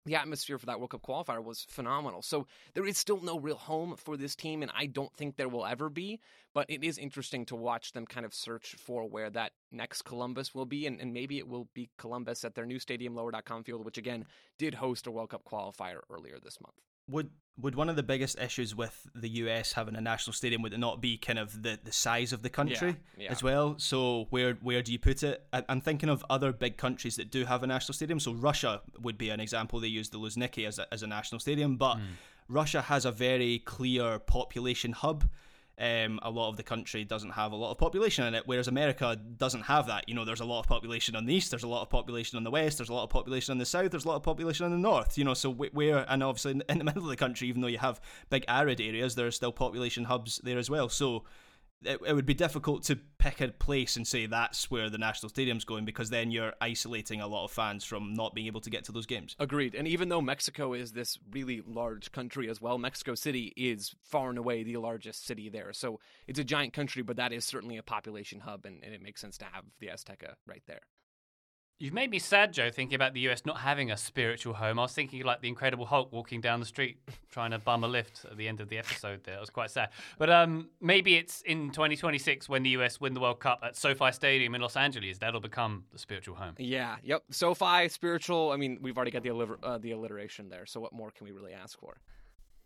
the 0.06 0.16
atmosphere 0.16 0.58
for 0.58 0.68
that 0.68 0.80
World 0.80 0.92
Cup 0.92 1.02
qualifier 1.02 1.44
was 1.44 1.66
phenomenal. 1.70 2.22
So 2.22 2.48
there 2.74 2.86
is 2.86 2.98
still 2.98 3.22
no 3.22 3.40
real 3.40 3.58
home 3.58 3.96
for 3.98 4.18
this 4.18 4.36
team, 4.36 4.62
and 4.62 4.72
I 4.76 4.86
don't 4.86 5.14
think 5.14 5.36
there 5.36 5.50
will 5.50 5.66
ever 5.66 5.90
be. 5.90 6.20
But 6.54 6.70
it 6.70 6.84
is 6.84 6.98
interesting 6.98 7.46
to 7.48 7.56
watch 7.56 7.92
them 7.92 8.06
kind 8.06 8.26
of 8.26 8.34
search 8.34 8.76
for 8.78 9.08
where 9.08 9.30
that 9.32 9.52
next 9.72 10.04
Columbus 10.04 10.56
will 10.56 10.66
be, 10.66 10.86
and, 10.88 11.02
and 11.02 11.14
maybe 11.14 11.38
it 11.38 11.48
will 11.48 11.68
be 11.74 11.90
Columbus 11.98 12.46
at 12.46 12.56
their 12.56 12.66
new 12.66 12.80
stadium, 12.80 13.16
Lower.com 13.16 13.64
Field, 13.64 13.84
which 13.84 13.98
again 13.98 14.26
did 14.58 14.76
host 14.76 15.08
a 15.08 15.12
World 15.12 15.32
Cup 15.32 15.44
qualifier 15.44 16.00
earlier 16.10 16.38
this 16.42 16.62
month. 16.62 16.76
Would 17.08 17.30
would 17.58 17.76
one 17.76 17.88
of 17.88 17.96
the 17.96 18.04
biggest 18.04 18.38
issues 18.38 18.76
with 18.76 19.08
the 19.16 19.30
US 19.30 19.72
having 19.72 19.96
a 19.96 20.02
national 20.02 20.34
stadium 20.34 20.62
would 20.62 20.74
it 20.74 20.78
not 20.78 21.00
be 21.00 21.18
kind 21.18 21.40
of 21.40 21.64
the, 21.64 21.80
the 21.82 21.92
size 21.92 22.34
of 22.34 22.42
the 22.42 22.50
country 22.50 22.98
yeah, 23.18 23.24
yeah. 23.24 23.32
as 23.32 23.42
well? 23.42 23.76
So 23.78 24.28
where 24.30 24.56
where 24.56 24.82
do 24.82 24.92
you 24.92 25.00
put 25.00 25.24
it? 25.24 25.46
I, 25.54 25.64
am 25.70 25.80
thinking 25.82 26.10
of 26.10 26.26
other 26.30 26.52
big 26.52 26.78
countries 26.78 27.16
that 27.16 27.32
do 27.32 27.46
have 27.46 27.64
a 27.64 27.68
national 27.68 27.94
stadium. 27.94 28.20
So 28.20 28.34
Russia 28.34 28.82
would 29.02 29.18
be 29.18 29.30
an 29.30 29.40
example. 29.40 29.80
They 29.80 29.88
use 29.88 30.10
the 30.10 30.20
Luzhniki 30.20 30.68
as 30.68 30.80
a, 30.80 30.94
as 30.94 31.02
a 31.04 31.08
national 31.08 31.40
stadium, 31.40 31.78
but 31.78 31.96
mm. 31.96 32.02
Russia 32.50 32.82
has 32.82 33.06
a 33.06 33.12
very 33.12 33.60
clear 33.60 34.20
population 34.20 34.92
hub 34.92 35.26
um, 35.80 36.20
a 36.24 36.30
lot 36.30 36.50
of 36.50 36.58
the 36.58 36.64
country 36.64 37.04
doesn't 37.04 37.32
have 37.32 37.52
a 37.52 37.56
lot 37.56 37.72
of 37.72 37.78
population 37.78 38.26
in 38.26 38.34
it, 38.34 38.44
whereas 38.46 38.68
America 38.68 39.16
doesn't 39.38 39.64
have 39.64 39.88
that. 39.88 40.08
You 40.08 40.16
know, 40.16 40.26
there's 40.26 40.40
a 40.40 40.46
lot 40.46 40.60
of 40.60 40.68
population 40.68 41.16
on 41.16 41.26
the 41.26 41.34
east, 41.34 41.52
there's 41.52 41.64
a 41.64 41.68
lot 41.68 41.82
of 41.82 41.90
population 41.90 42.38
on 42.38 42.44
the 42.44 42.52
west, 42.52 42.78
there's 42.78 42.90
a 42.90 42.94
lot 42.94 43.04
of 43.04 43.10
population 43.10 43.52
on 43.52 43.58
the 43.58 43.66
south, 43.66 43.92
there's 43.92 44.06
a 44.06 44.08
lot 44.08 44.16
of 44.16 44.24
population 44.24 44.66
on 44.66 44.72
the 44.72 44.78
north. 44.78 45.18
You 45.18 45.26
know, 45.26 45.34
so 45.34 45.52
where 45.52 46.06
and 46.10 46.24
obviously 46.24 46.62
in 46.70 46.78
the 46.78 46.84
middle 46.84 47.04
of 47.04 47.10
the 47.10 47.18
country, 47.18 47.48
even 47.48 47.62
though 47.62 47.68
you 47.68 47.80
have 47.80 48.00
big 48.30 48.46
arid 48.48 48.80
areas, 48.80 49.16
there 49.16 49.28
are 49.28 49.32
still 49.32 49.52
population 49.52 50.06
hubs 50.06 50.40
there 50.44 50.58
as 50.58 50.70
well. 50.70 50.90
So 50.90 51.24
it, 51.84 52.00
it 52.06 52.14
would 52.14 52.26
be 52.26 52.34
difficult 52.34 52.84
to 52.84 52.98
pick 53.18 53.42
a 53.42 53.50
place 53.50 53.96
and 53.96 54.08
say 54.08 54.26
that's 54.26 54.70
where 54.70 54.90
the 54.90 54.98
national 54.98 55.30
stadium's 55.30 55.66
going 55.66 55.86
because 55.86 56.10
then 56.10 56.32
you're 56.32 56.54
isolating 56.62 57.22
a 57.22 57.28
lot 57.28 57.46
of 57.46 57.52
fans 57.52 57.84
from 57.84 58.14
not 58.14 58.34
being 58.34 58.48
able 58.48 58.62
to 58.62 58.70
get 58.70 58.84
to 58.86 58.92
those 58.92 59.06
games. 59.06 59.36
Agreed. 59.40 59.76
And 59.76 59.88
even 59.88 60.10
though 60.10 60.22
Mexico 60.22 60.74
is 60.74 60.92
this 60.92 61.18
really 61.32 61.62
large 61.66 62.12
country 62.12 62.50
as 62.50 62.62
well, 62.62 62.78
Mexico 62.78 63.16
City 63.16 63.54
is 63.56 63.96
far 64.04 64.30
and 64.30 64.38
away 64.38 64.64
the 64.64 64.78
largest 64.78 65.26
city 65.26 65.50
there. 65.50 65.74
So 65.74 66.00
it's 66.28 66.40
a 66.40 66.44
giant 66.44 66.74
country, 66.74 67.04
but 67.04 67.18
that 67.18 67.34
is 67.34 67.46
certainly 67.46 67.78
a 67.78 67.84
population 67.84 68.40
hub, 68.40 68.66
and, 68.66 68.84
and 68.84 68.94
it 68.94 69.02
makes 69.02 69.22
sense 69.22 69.38
to 69.40 69.46
have 69.46 69.66
the 69.80 69.88
Azteca 69.88 70.36
right 70.48 70.64
there. 70.68 70.82
You've 71.78 71.94
made 71.94 72.10
me 72.10 72.20
sad, 72.20 72.54
Joe, 72.54 72.70
thinking 72.70 72.96
about 72.96 73.14
the 73.14 73.20
US 73.28 73.46
not 73.46 73.58
having 73.58 73.92
a 73.92 73.98
spiritual 73.98 74.54
home. 74.54 74.80
I 74.80 74.84
was 74.84 74.94
thinking 74.94 75.22
like 75.24 75.42
the 75.42 75.50
Incredible 75.50 75.86
Hulk 75.86 76.10
walking 76.14 76.40
down 76.40 76.62
the 76.62 76.66
street 76.66 77.00
trying 77.30 77.52
to 77.52 77.60
bum 77.60 77.84
a 77.84 77.88
lift 77.88 78.24
at 78.24 78.38
the 78.38 78.48
end 78.48 78.62
of 78.62 78.70
the 78.70 78.78
episode 78.78 79.26
there. 79.26 79.36
It 79.36 79.42
was 79.42 79.50
quite 79.50 79.70
sad. 79.70 79.90
But 80.18 80.30
um, 80.30 80.70
maybe 80.80 81.16
it's 81.16 81.42
in 81.42 81.72
2026 81.72 82.48
when 82.48 82.64
the 82.64 82.70
US 82.72 83.02
win 83.02 83.14
the 83.14 83.20
World 83.20 83.42
Cup 83.42 83.60
at 83.62 83.76
SoFi 83.76 84.14
Stadium 84.14 84.56
in 84.56 84.62
Los 84.62 84.78
Angeles. 84.78 85.18
That'll 85.18 85.42
become 85.42 85.84
the 85.92 86.00
spiritual 86.00 86.38
home. 86.38 86.56
Yeah, 86.58 86.96
yep. 87.04 87.24
SoFi, 87.30 87.90
spiritual. 87.90 88.52
I 88.54 88.56
mean, 88.56 88.78
we've 88.82 88.96
already 88.96 89.12
got 89.12 89.24
the, 89.24 89.30
alliter- 89.30 89.60
uh, 89.62 89.78
the 89.78 89.92
alliteration 89.92 90.48
there. 90.48 90.66
So 90.66 90.80
what 90.80 90.94
more 90.94 91.12
can 91.12 91.26
we 91.26 91.34
really 91.34 91.54
ask 91.54 91.78
for? 91.78 91.98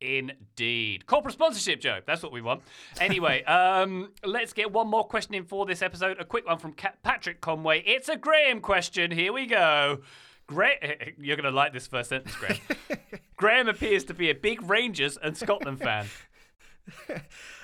Indeed. 0.02 1.06
Corporate 1.06 1.34
sponsorship, 1.34 1.82
Joe. 1.82 2.00
That's 2.06 2.24
what 2.24 2.32
we 2.32 2.42
want. 2.42 2.62
Anyway, 3.00 3.44
um, 3.46 4.12
let's 4.24 4.54
get 4.54 4.72
one 4.72 4.88
more 4.88 5.04
question 5.04 5.36
in 5.36 5.44
for 5.44 5.66
this 5.66 5.82
episode. 5.82 6.20
A 6.20 6.26
quick 6.26 6.48
one 6.48 6.58
from 6.58 6.74
Patrick 7.04 7.42
Conway. 7.42 7.84
It's 7.86 8.10
a 8.10 8.16
Graham 8.16 8.62
question. 8.62 9.12
Here 9.12 9.34
we 9.34 9.46
go. 9.46 10.00
Gra- 10.48 10.78
You're 11.20 11.36
going 11.36 11.52
to 11.52 11.56
like 11.56 11.74
this 11.74 11.88
first 11.88 12.10
sentence, 12.10 12.36
Graham. 12.36 12.58
Graham 13.36 13.68
appears 13.68 14.04
to 14.06 14.14
be 14.14 14.30
a 14.30 14.36
big 14.36 14.62
Rangers 14.70 15.18
and 15.22 15.36
Scotland 15.36 15.80
fan. 15.80 16.08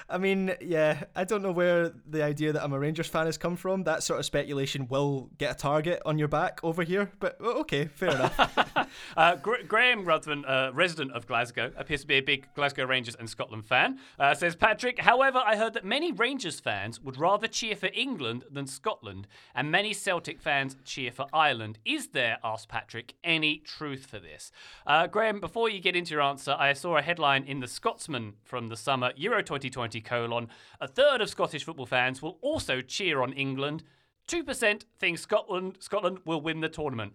I 0.08 0.20
mean, 0.20 0.54
yeah, 0.62 1.06
I 1.16 1.24
don't 1.24 1.42
know 1.42 1.52
where 1.52 1.92
the 2.08 2.24
idea 2.24 2.54
that 2.54 2.64
I'm 2.64 2.74
a 2.74 2.80
Rangers 2.80 3.08
fan 3.08 3.26
has 3.26 3.40
come 3.40 3.56
from. 3.56 3.84
That 3.86 4.04
sort 4.04 4.20
of 4.20 4.26
speculation 4.26 4.88
will 4.88 5.32
get 5.40 5.52
a 5.52 5.56
target 5.56 6.00
on 6.06 6.20
your 6.20 6.28
back 6.28 6.60
over 6.64 6.84
here, 6.84 7.12
but 7.20 7.42
okay, 7.42 7.86
fair 7.86 8.10
enough. 8.16 8.88
uh, 9.18 9.36
Graham 9.36 10.06
Ruthven, 10.06 10.46
uh, 10.46 10.72
resident 10.74 11.12
of 11.14 11.26
Glasgow, 11.26 11.72
appears 11.76 12.02
to 12.02 12.08
be 12.08 12.16
a 12.16 12.22
big 12.22 12.48
Glasgow 12.54 12.86
Rangers 12.86 13.16
and 13.16 13.28
Scotland 13.28 13.66
fan. 13.66 13.98
Uh, 14.20 14.36
says 14.36 14.56
Patrick, 14.56 15.00
however, 15.00 15.42
I 15.44 15.56
heard 15.56 15.74
that 15.74 15.84
many 15.84 16.12
Rangers 16.12 16.60
fans 16.60 17.02
would 17.02 17.18
rather 17.18 17.48
cheer 17.48 17.76
for 17.76 17.90
England 17.92 18.44
than 18.52 18.68
Scotland, 18.68 19.28
and 19.56 19.72
many 19.72 19.92
Celtic 19.92 20.40
fans 20.40 20.76
cheer 20.86 21.12
for 21.12 21.26
Ireland. 21.34 21.80
Is 21.84 22.10
there, 22.10 22.38
asked 22.44 22.70
Patrick, 22.70 23.16
any 23.24 23.58
truth 23.58 24.06
for 24.06 24.20
this? 24.20 24.52
Uh, 24.86 25.08
Graham, 25.08 25.40
before 25.40 25.68
you 25.68 25.80
get 25.80 25.96
into 25.96 26.12
your 26.12 26.22
answer, 26.22 26.56
I 26.60 26.74
saw 26.74 26.98
a 26.98 27.02
headline 27.02 27.44
in 27.44 27.60
the 27.60 27.68
Scotsman 27.68 28.34
from 28.44 28.68
the 28.68 28.78
summer 28.78 29.12
Euro 29.16 29.42
2020 29.42 29.95
colon. 30.02 30.50
A 30.82 30.88
third 30.88 31.22
of 31.22 31.30
Scottish 31.30 31.64
football 31.64 31.86
fans 31.86 32.22
will 32.22 32.38
also 32.42 32.82
cheer 32.82 33.22
on 33.22 33.34
England. 33.34 33.84
2% 34.28 34.84
think 35.00 35.18
Scotland 35.20 35.78
Scotland 35.80 36.20
will 36.26 36.42
win 36.42 36.62
the 36.62 36.70
tournament. 36.70 37.14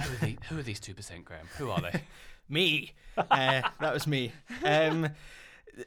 Who 0.00 0.12
are, 0.12 0.16
the, 0.16 0.38
who 0.48 0.58
are 0.58 0.62
these 0.62 0.80
2%, 0.80 1.24
Graham? 1.24 1.46
Who 1.58 1.70
are 1.70 1.80
they? 1.80 2.02
me. 2.48 2.92
Uh, 3.16 3.62
that 3.80 3.92
was 3.92 4.06
me. 4.06 4.32
Um, 4.64 5.08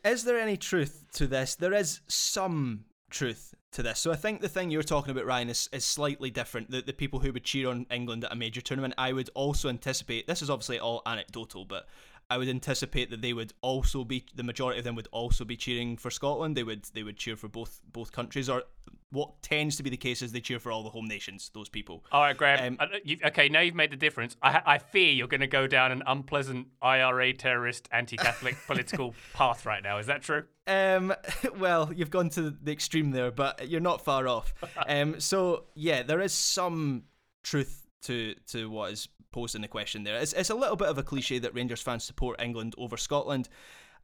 is 0.04 0.24
there 0.24 0.40
any 0.40 0.58
truth 0.58 1.06
to 1.14 1.28
this? 1.28 1.56
There 1.56 1.74
is 1.74 2.02
some 2.08 2.86
truth 3.10 3.54
to 3.72 3.84
this. 3.84 4.00
So 4.00 4.12
I 4.12 4.16
think 4.16 4.42
the 4.42 4.50
thing 4.50 4.72
you're 4.72 4.84
talking 4.84 5.12
about, 5.12 5.26
Ryan, 5.26 5.50
is, 5.50 5.70
is 5.72 5.86
slightly 5.86 6.30
different. 6.30 6.72
The, 6.72 6.82
the 6.82 6.94
people 6.94 7.20
who 7.20 7.32
would 7.34 7.44
cheer 7.44 7.70
on 7.70 7.86
England 7.92 8.26
at 8.26 8.32
a 8.32 8.36
major 8.36 8.62
tournament, 8.62 8.94
I 8.98 9.14
would 9.14 9.30
also 9.36 9.70
anticipate, 9.70 10.28
this 10.28 10.42
is 10.42 10.50
obviously 10.50 10.80
all 10.80 11.02
anecdotal, 11.06 11.66
but 11.66 11.88
I 12.30 12.38
would 12.38 12.50
anticipate 12.50 13.12
that 13.12 13.22
they 13.22 13.34
would 13.34 13.54
also 13.62 14.04
be 14.04 14.26
the 14.34 14.44
majority 14.44 14.80
of 14.80 14.86
them 14.86 14.96
would 14.96 15.08
also 15.12 15.46
be 15.46 15.56
cheering 15.56 15.98
for 15.98 16.10
Scotland. 16.10 16.58
They 16.58 16.64
would 16.64 16.86
they 16.94 17.04
would 17.04 17.18
cheer 17.18 17.36
for 17.36 17.48
both 17.48 17.82
both 17.92 18.12
countries, 18.12 18.50
or 18.50 18.64
what 19.12 19.42
tends 19.42 19.76
to 19.78 19.84
be 19.84 19.90
the 19.90 19.98
case 19.98 20.22
is 20.22 20.32
they 20.32 20.42
cheer 20.42 20.60
for 20.60 20.72
all 20.72 20.84
the 20.84 20.90
home 20.90 21.06
nations. 21.06 21.52
Those 21.54 21.70
people. 21.70 22.04
All 22.12 22.22
right, 22.22 22.36
Graham. 22.36 22.78
Um, 22.80 22.90
uh, 22.92 23.28
okay, 23.28 23.48
now 23.50 23.62
you've 23.62 23.76
made 23.76 23.92
the 23.92 23.98
difference. 23.98 24.36
I, 24.42 24.62
I 24.66 24.78
fear 24.80 25.12
you're 25.12 25.28
going 25.28 25.42
to 25.42 25.48
go 25.48 25.68
down 25.68 25.92
an 25.92 26.04
unpleasant 26.08 26.68
IRA 26.82 27.34
terrorist, 27.34 27.88
anti-Catholic 27.92 28.58
political 28.68 29.14
path 29.34 29.66
right 29.66 29.84
now. 29.84 30.00
Is 30.00 30.08
that 30.08 30.22
true? 30.22 30.44
Um, 30.68 31.14
well, 31.58 31.92
you've 31.94 32.10
gone 32.10 32.30
to 32.32 32.50
the 32.50 32.72
extreme 32.72 33.12
there, 33.12 33.32
but 33.32 33.70
you're 33.70 33.82
not 33.82 34.04
far 34.04 34.28
off. 34.28 34.54
um, 34.88 35.20
so 35.20 35.66
yeah, 35.76 36.04
there 36.04 36.22
is 36.22 36.34
some 36.34 37.04
truth 37.44 37.88
to 38.04 38.36
to 38.48 38.70
what 38.70 38.92
is 38.92 39.08
posing 39.36 39.62
the 39.62 39.68
question 39.68 40.06
there. 40.06 40.16
It's, 40.16 40.32
it's 40.32 40.50
a 40.50 40.56
little 40.56 40.78
bit 40.78 40.88
of 40.88 40.98
a 40.98 41.04
cliche 41.04 41.40
that 41.40 41.54
Rangers 41.54 41.82
fans 41.82 42.06
support 42.06 42.42
England 42.42 42.74
over 42.78 42.96
Scotland. 42.96 43.50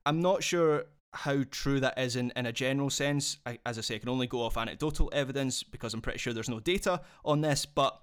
I'm 0.06 0.22
not 0.22 0.44
sure 0.44 0.88
how 1.14 1.46
true 1.50 1.80
that 1.80 1.98
is 1.98 2.18
in, 2.18 2.34
in 2.36 2.46
a 2.46 2.52
general 2.52 2.90
sense. 2.90 3.38
I, 3.46 3.58
as 3.66 3.78
I 3.78 3.82
say, 3.82 3.96
I 3.96 4.00
can 4.00 4.10
only 4.10 4.28
go 4.28 4.42
off 4.42 4.58
anecdotal 4.58 5.10
evidence 5.14 5.64
because 5.64 5.94
I'm 5.94 6.02
pretty 6.02 6.20
sure 6.20 6.34
there's 6.34 6.50
no 6.50 6.60
data 6.60 7.00
on 7.24 7.40
this. 7.40 7.66
But 7.66 7.98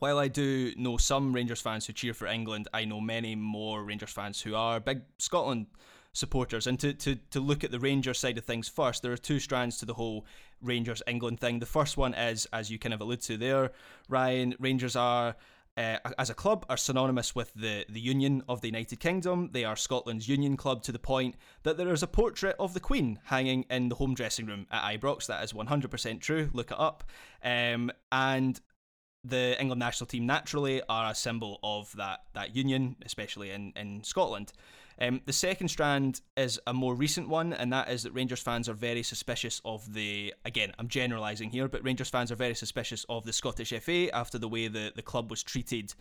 while 0.00 0.18
I 0.18 0.26
do 0.26 0.72
know 0.76 0.96
some 0.96 1.32
Rangers 1.32 1.60
fans 1.60 1.86
who 1.86 1.92
cheer 1.92 2.14
for 2.14 2.26
England, 2.26 2.66
I 2.74 2.84
know 2.84 3.00
many 3.00 3.36
more 3.36 3.84
Rangers 3.84 4.10
fans 4.10 4.40
who 4.40 4.56
are 4.56 4.80
big 4.80 5.02
Scotland 5.18 5.66
supporters. 6.12 6.66
And 6.66 6.80
to, 6.80 6.94
to, 6.94 7.14
to 7.30 7.38
look 7.38 7.62
at 7.62 7.70
the 7.70 7.78
Rangers 7.78 8.18
side 8.18 8.38
of 8.38 8.44
things 8.44 8.68
first, 8.68 9.02
there 9.04 9.12
are 9.12 9.16
two 9.16 9.38
strands 9.38 9.78
to 9.78 9.86
the 9.86 9.94
whole 9.94 10.26
Rangers 10.60 11.02
England 11.06 11.38
thing. 11.38 11.60
The 11.60 11.66
first 11.66 11.96
one 11.96 12.14
is, 12.14 12.48
as 12.52 12.70
you 12.70 12.78
kind 12.80 12.92
of 12.92 13.00
allude 13.00 13.20
to 13.22 13.36
there, 13.36 13.70
Ryan, 14.08 14.56
Rangers 14.58 14.96
are 14.96 15.36
uh, 15.76 15.98
as 16.18 16.30
a 16.30 16.34
club 16.34 16.64
are 16.68 16.76
synonymous 16.76 17.34
with 17.34 17.52
the, 17.54 17.84
the 17.88 18.00
Union 18.00 18.42
of 18.48 18.60
the 18.60 18.68
United 18.68 19.00
Kingdom. 19.00 19.50
They 19.52 19.64
are 19.64 19.76
Scotland's 19.76 20.28
union 20.28 20.56
club 20.56 20.82
to 20.84 20.92
the 20.92 20.98
point 20.98 21.34
that 21.64 21.76
there 21.76 21.92
is 21.92 22.02
a 22.02 22.06
portrait 22.06 22.56
of 22.58 22.74
the 22.74 22.80
Queen 22.80 23.18
hanging 23.24 23.64
in 23.70 23.88
the 23.88 23.96
home 23.96 24.14
dressing 24.14 24.46
room 24.46 24.66
at 24.70 24.98
Ibrox. 24.98 25.26
That 25.26 25.44
is 25.44 25.52
100% 25.52 26.20
true. 26.20 26.50
Look 26.52 26.70
it 26.70 26.80
up. 26.80 27.04
Um, 27.44 27.92
and 28.10 28.60
the 29.22 29.60
England 29.60 29.80
national 29.80 30.06
team 30.06 30.24
naturally 30.26 30.82
are 30.88 31.10
a 31.10 31.14
symbol 31.14 31.58
of 31.62 31.94
that 31.96 32.20
that 32.34 32.54
union, 32.54 32.96
especially 33.04 33.50
in 33.50 33.72
in 33.76 34.04
Scotland. 34.04 34.52
Um, 35.00 35.20
the 35.26 35.32
second 35.32 35.68
strand 35.68 36.22
is 36.36 36.58
a 36.66 36.72
more 36.72 36.94
recent 36.94 37.28
one, 37.28 37.52
and 37.52 37.72
that 37.72 37.90
is 37.90 38.04
that 38.04 38.12
Rangers 38.12 38.40
fans 38.40 38.68
are 38.68 38.74
very 38.74 39.02
suspicious 39.02 39.60
of 39.64 39.92
the. 39.92 40.32
Again, 40.44 40.72
I'm 40.78 40.88
generalising 40.88 41.50
here, 41.50 41.68
but 41.68 41.84
Rangers 41.84 42.08
fans 42.08 42.32
are 42.32 42.36
very 42.36 42.54
suspicious 42.54 43.04
of 43.08 43.24
the 43.24 43.32
Scottish 43.32 43.72
FA 43.80 44.14
after 44.14 44.38
the 44.38 44.48
way 44.48 44.68
the, 44.68 44.92
the 44.94 45.02
club 45.02 45.30
was 45.30 45.42
treated 45.42 45.94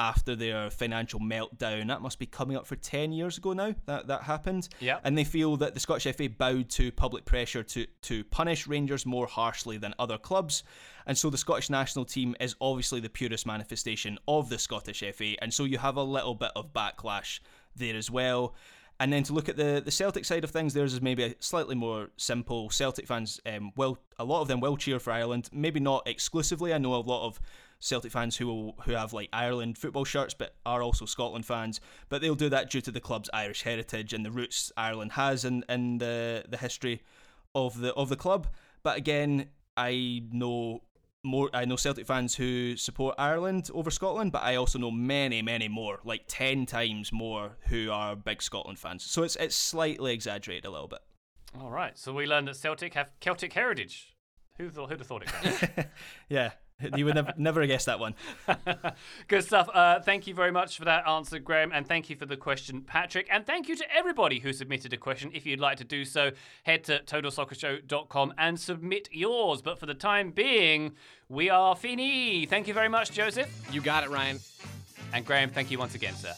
after 0.00 0.34
their 0.34 0.70
financial 0.70 1.20
meltdown. 1.20 1.88
That 1.88 2.00
must 2.00 2.18
be 2.18 2.24
coming 2.24 2.56
up 2.56 2.66
for 2.66 2.74
10 2.74 3.12
years 3.12 3.36
ago 3.36 3.52
now 3.52 3.74
that 3.84 4.06
that 4.06 4.22
happened. 4.22 4.68
Yeah. 4.80 4.98
And 5.04 5.16
they 5.16 5.24
feel 5.24 5.58
that 5.58 5.74
the 5.74 5.80
Scottish 5.80 6.12
FA 6.16 6.28
bowed 6.28 6.70
to 6.70 6.90
public 6.90 7.26
pressure 7.26 7.62
to, 7.62 7.86
to 8.02 8.24
punish 8.24 8.66
Rangers 8.66 9.04
more 9.04 9.26
harshly 9.26 9.76
than 9.76 9.94
other 9.98 10.16
clubs. 10.16 10.64
And 11.06 11.18
so 11.18 11.28
the 11.28 11.36
Scottish 11.36 11.68
national 11.68 12.06
team 12.06 12.34
is 12.40 12.56
obviously 12.62 13.00
the 13.00 13.10
purest 13.10 13.46
manifestation 13.46 14.18
of 14.26 14.48
the 14.48 14.58
Scottish 14.58 15.04
FA. 15.14 15.34
And 15.42 15.52
so 15.52 15.64
you 15.64 15.76
have 15.76 15.96
a 15.96 16.02
little 16.02 16.34
bit 16.34 16.52
of 16.56 16.72
backlash 16.72 17.40
there 17.76 17.96
as 17.96 18.10
well. 18.10 18.54
And 19.00 19.10
then 19.10 19.22
to 19.24 19.32
look 19.32 19.48
at 19.48 19.56
the, 19.56 19.80
the 19.82 19.90
Celtic 19.90 20.26
side 20.26 20.44
of 20.44 20.50
things, 20.50 20.74
theirs 20.74 20.92
is 20.92 21.00
maybe 21.00 21.24
a 21.24 21.34
slightly 21.40 21.74
more 21.74 22.10
simple. 22.18 22.68
Celtic 22.68 23.06
fans, 23.06 23.40
um, 23.46 23.72
well, 23.74 23.98
a 24.18 24.24
lot 24.24 24.42
of 24.42 24.48
them 24.48 24.60
will 24.60 24.76
cheer 24.76 25.00
for 25.00 25.10
Ireland. 25.10 25.48
Maybe 25.52 25.80
not 25.80 26.06
exclusively. 26.06 26.74
I 26.74 26.78
know 26.78 26.94
a 26.94 26.96
lot 26.96 27.26
of 27.26 27.40
Celtic 27.78 28.12
fans 28.12 28.36
who 28.36 28.46
will, 28.46 28.74
who 28.84 28.92
have 28.92 29.14
like 29.14 29.30
Ireland 29.32 29.78
football 29.78 30.04
shirts, 30.04 30.34
but 30.34 30.54
are 30.66 30.82
also 30.82 31.06
Scotland 31.06 31.46
fans. 31.46 31.80
But 32.10 32.20
they'll 32.20 32.34
do 32.34 32.50
that 32.50 32.70
due 32.70 32.82
to 32.82 32.90
the 32.90 33.00
club's 33.00 33.30
Irish 33.32 33.62
heritage 33.62 34.12
and 34.12 34.24
the 34.24 34.30
roots 34.30 34.70
Ireland 34.76 35.12
has 35.12 35.46
in, 35.46 35.64
in 35.70 35.96
the 35.96 36.44
the 36.46 36.58
history 36.58 37.02
of 37.54 37.80
the 37.80 37.94
of 37.94 38.10
the 38.10 38.16
club. 38.16 38.48
But 38.82 38.98
again, 38.98 39.48
I 39.78 40.24
know 40.30 40.82
more 41.22 41.50
I 41.52 41.64
know 41.64 41.76
Celtic 41.76 42.06
fans 42.06 42.34
who 42.34 42.76
support 42.76 43.14
Ireland 43.18 43.70
over 43.74 43.90
Scotland, 43.90 44.32
but 44.32 44.42
I 44.42 44.56
also 44.56 44.78
know 44.78 44.90
many, 44.90 45.42
many 45.42 45.68
more, 45.68 46.00
like 46.04 46.24
ten 46.26 46.66
times 46.66 47.12
more, 47.12 47.56
who 47.68 47.90
are 47.90 48.16
big 48.16 48.42
Scotland 48.42 48.78
fans. 48.78 49.04
So 49.04 49.22
it's 49.22 49.36
it's 49.36 49.56
slightly 49.56 50.12
exaggerated 50.12 50.64
a 50.64 50.70
little 50.70 50.88
bit. 50.88 51.00
All 51.58 51.70
right. 51.70 51.98
So 51.98 52.12
we 52.12 52.26
learned 52.26 52.48
that 52.48 52.56
Celtic 52.56 52.94
have 52.94 53.10
Celtic 53.20 53.52
heritage. 53.52 54.14
Who 54.58 54.70
thought? 54.70 54.90
Who'd 54.90 55.00
have 55.00 55.06
thought 55.06 55.24
it? 55.24 55.88
yeah, 56.28 56.52
you 56.96 57.04
would 57.04 57.14
never 57.14 57.32
never 57.36 57.66
guess 57.66 57.84
that 57.84 57.98
one. 57.98 58.14
Good 59.28 59.44
stuff. 59.44 59.68
Uh, 59.72 60.00
thank 60.00 60.26
you 60.26 60.34
very 60.34 60.50
much 60.50 60.78
for 60.78 60.84
that 60.84 61.06
answer, 61.06 61.38
Graham, 61.38 61.72
and 61.72 61.86
thank 61.86 62.10
you 62.10 62.16
for 62.16 62.26
the 62.26 62.36
question, 62.36 62.82
Patrick. 62.82 63.26
And 63.30 63.46
thank 63.46 63.68
you 63.68 63.76
to 63.76 63.84
everybody 63.94 64.40
who 64.40 64.52
submitted 64.52 64.92
a 64.92 64.96
question. 64.96 65.30
If 65.34 65.46
you'd 65.46 65.60
like 65.60 65.78
to 65.78 65.84
do 65.84 66.04
so, 66.04 66.32
head 66.64 66.84
to 66.84 67.00
totalsoccershow.com 67.00 68.34
and 68.38 68.58
submit 68.58 69.08
yours. 69.12 69.62
But 69.62 69.78
for 69.78 69.86
the 69.86 69.94
time 69.94 70.30
being, 70.30 70.92
we 71.28 71.50
are 71.50 71.76
fini. 71.76 72.46
Thank 72.46 72.68
you 72.68 72.74
very 72.74 72.88
much, 72.88 73.12
Joseph. 73.12 73.48
You 73.72 73.80
got 73.80 74.04
it, 74.04 74.10
Ryan. 74.10 74.38
And 75.12 75.24
Graham, 75.24 75.50
thank 75.50 75.70
you 75.70 75.78
once 75.78 75.94
again, 75.94 76.14
sir. 76.14 76.32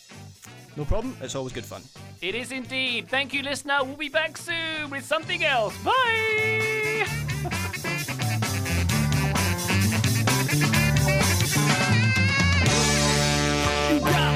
No 0.76 0.84
problem. 0.84 1.16
It's 1.20 1.34
always 1.34 1.52
good 1.52 1.66
fun. 1.66 1.82
It 2.22 2.34
is 2.34 2.52
indeed. 2.52 3.08
Thank 3.08 3.34
you, 3.34 3.42
listener. 3.42 3.78
We'll 3.82 3.96
be 3.96 4.08
back 4.08 4.38
soon 4.38 4.90
with 4.90 5.04
something 5.04 5.44
else. 5.44 5.76
Bye. 5.84 7.06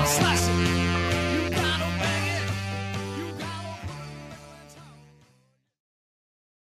slash 0.07 0.46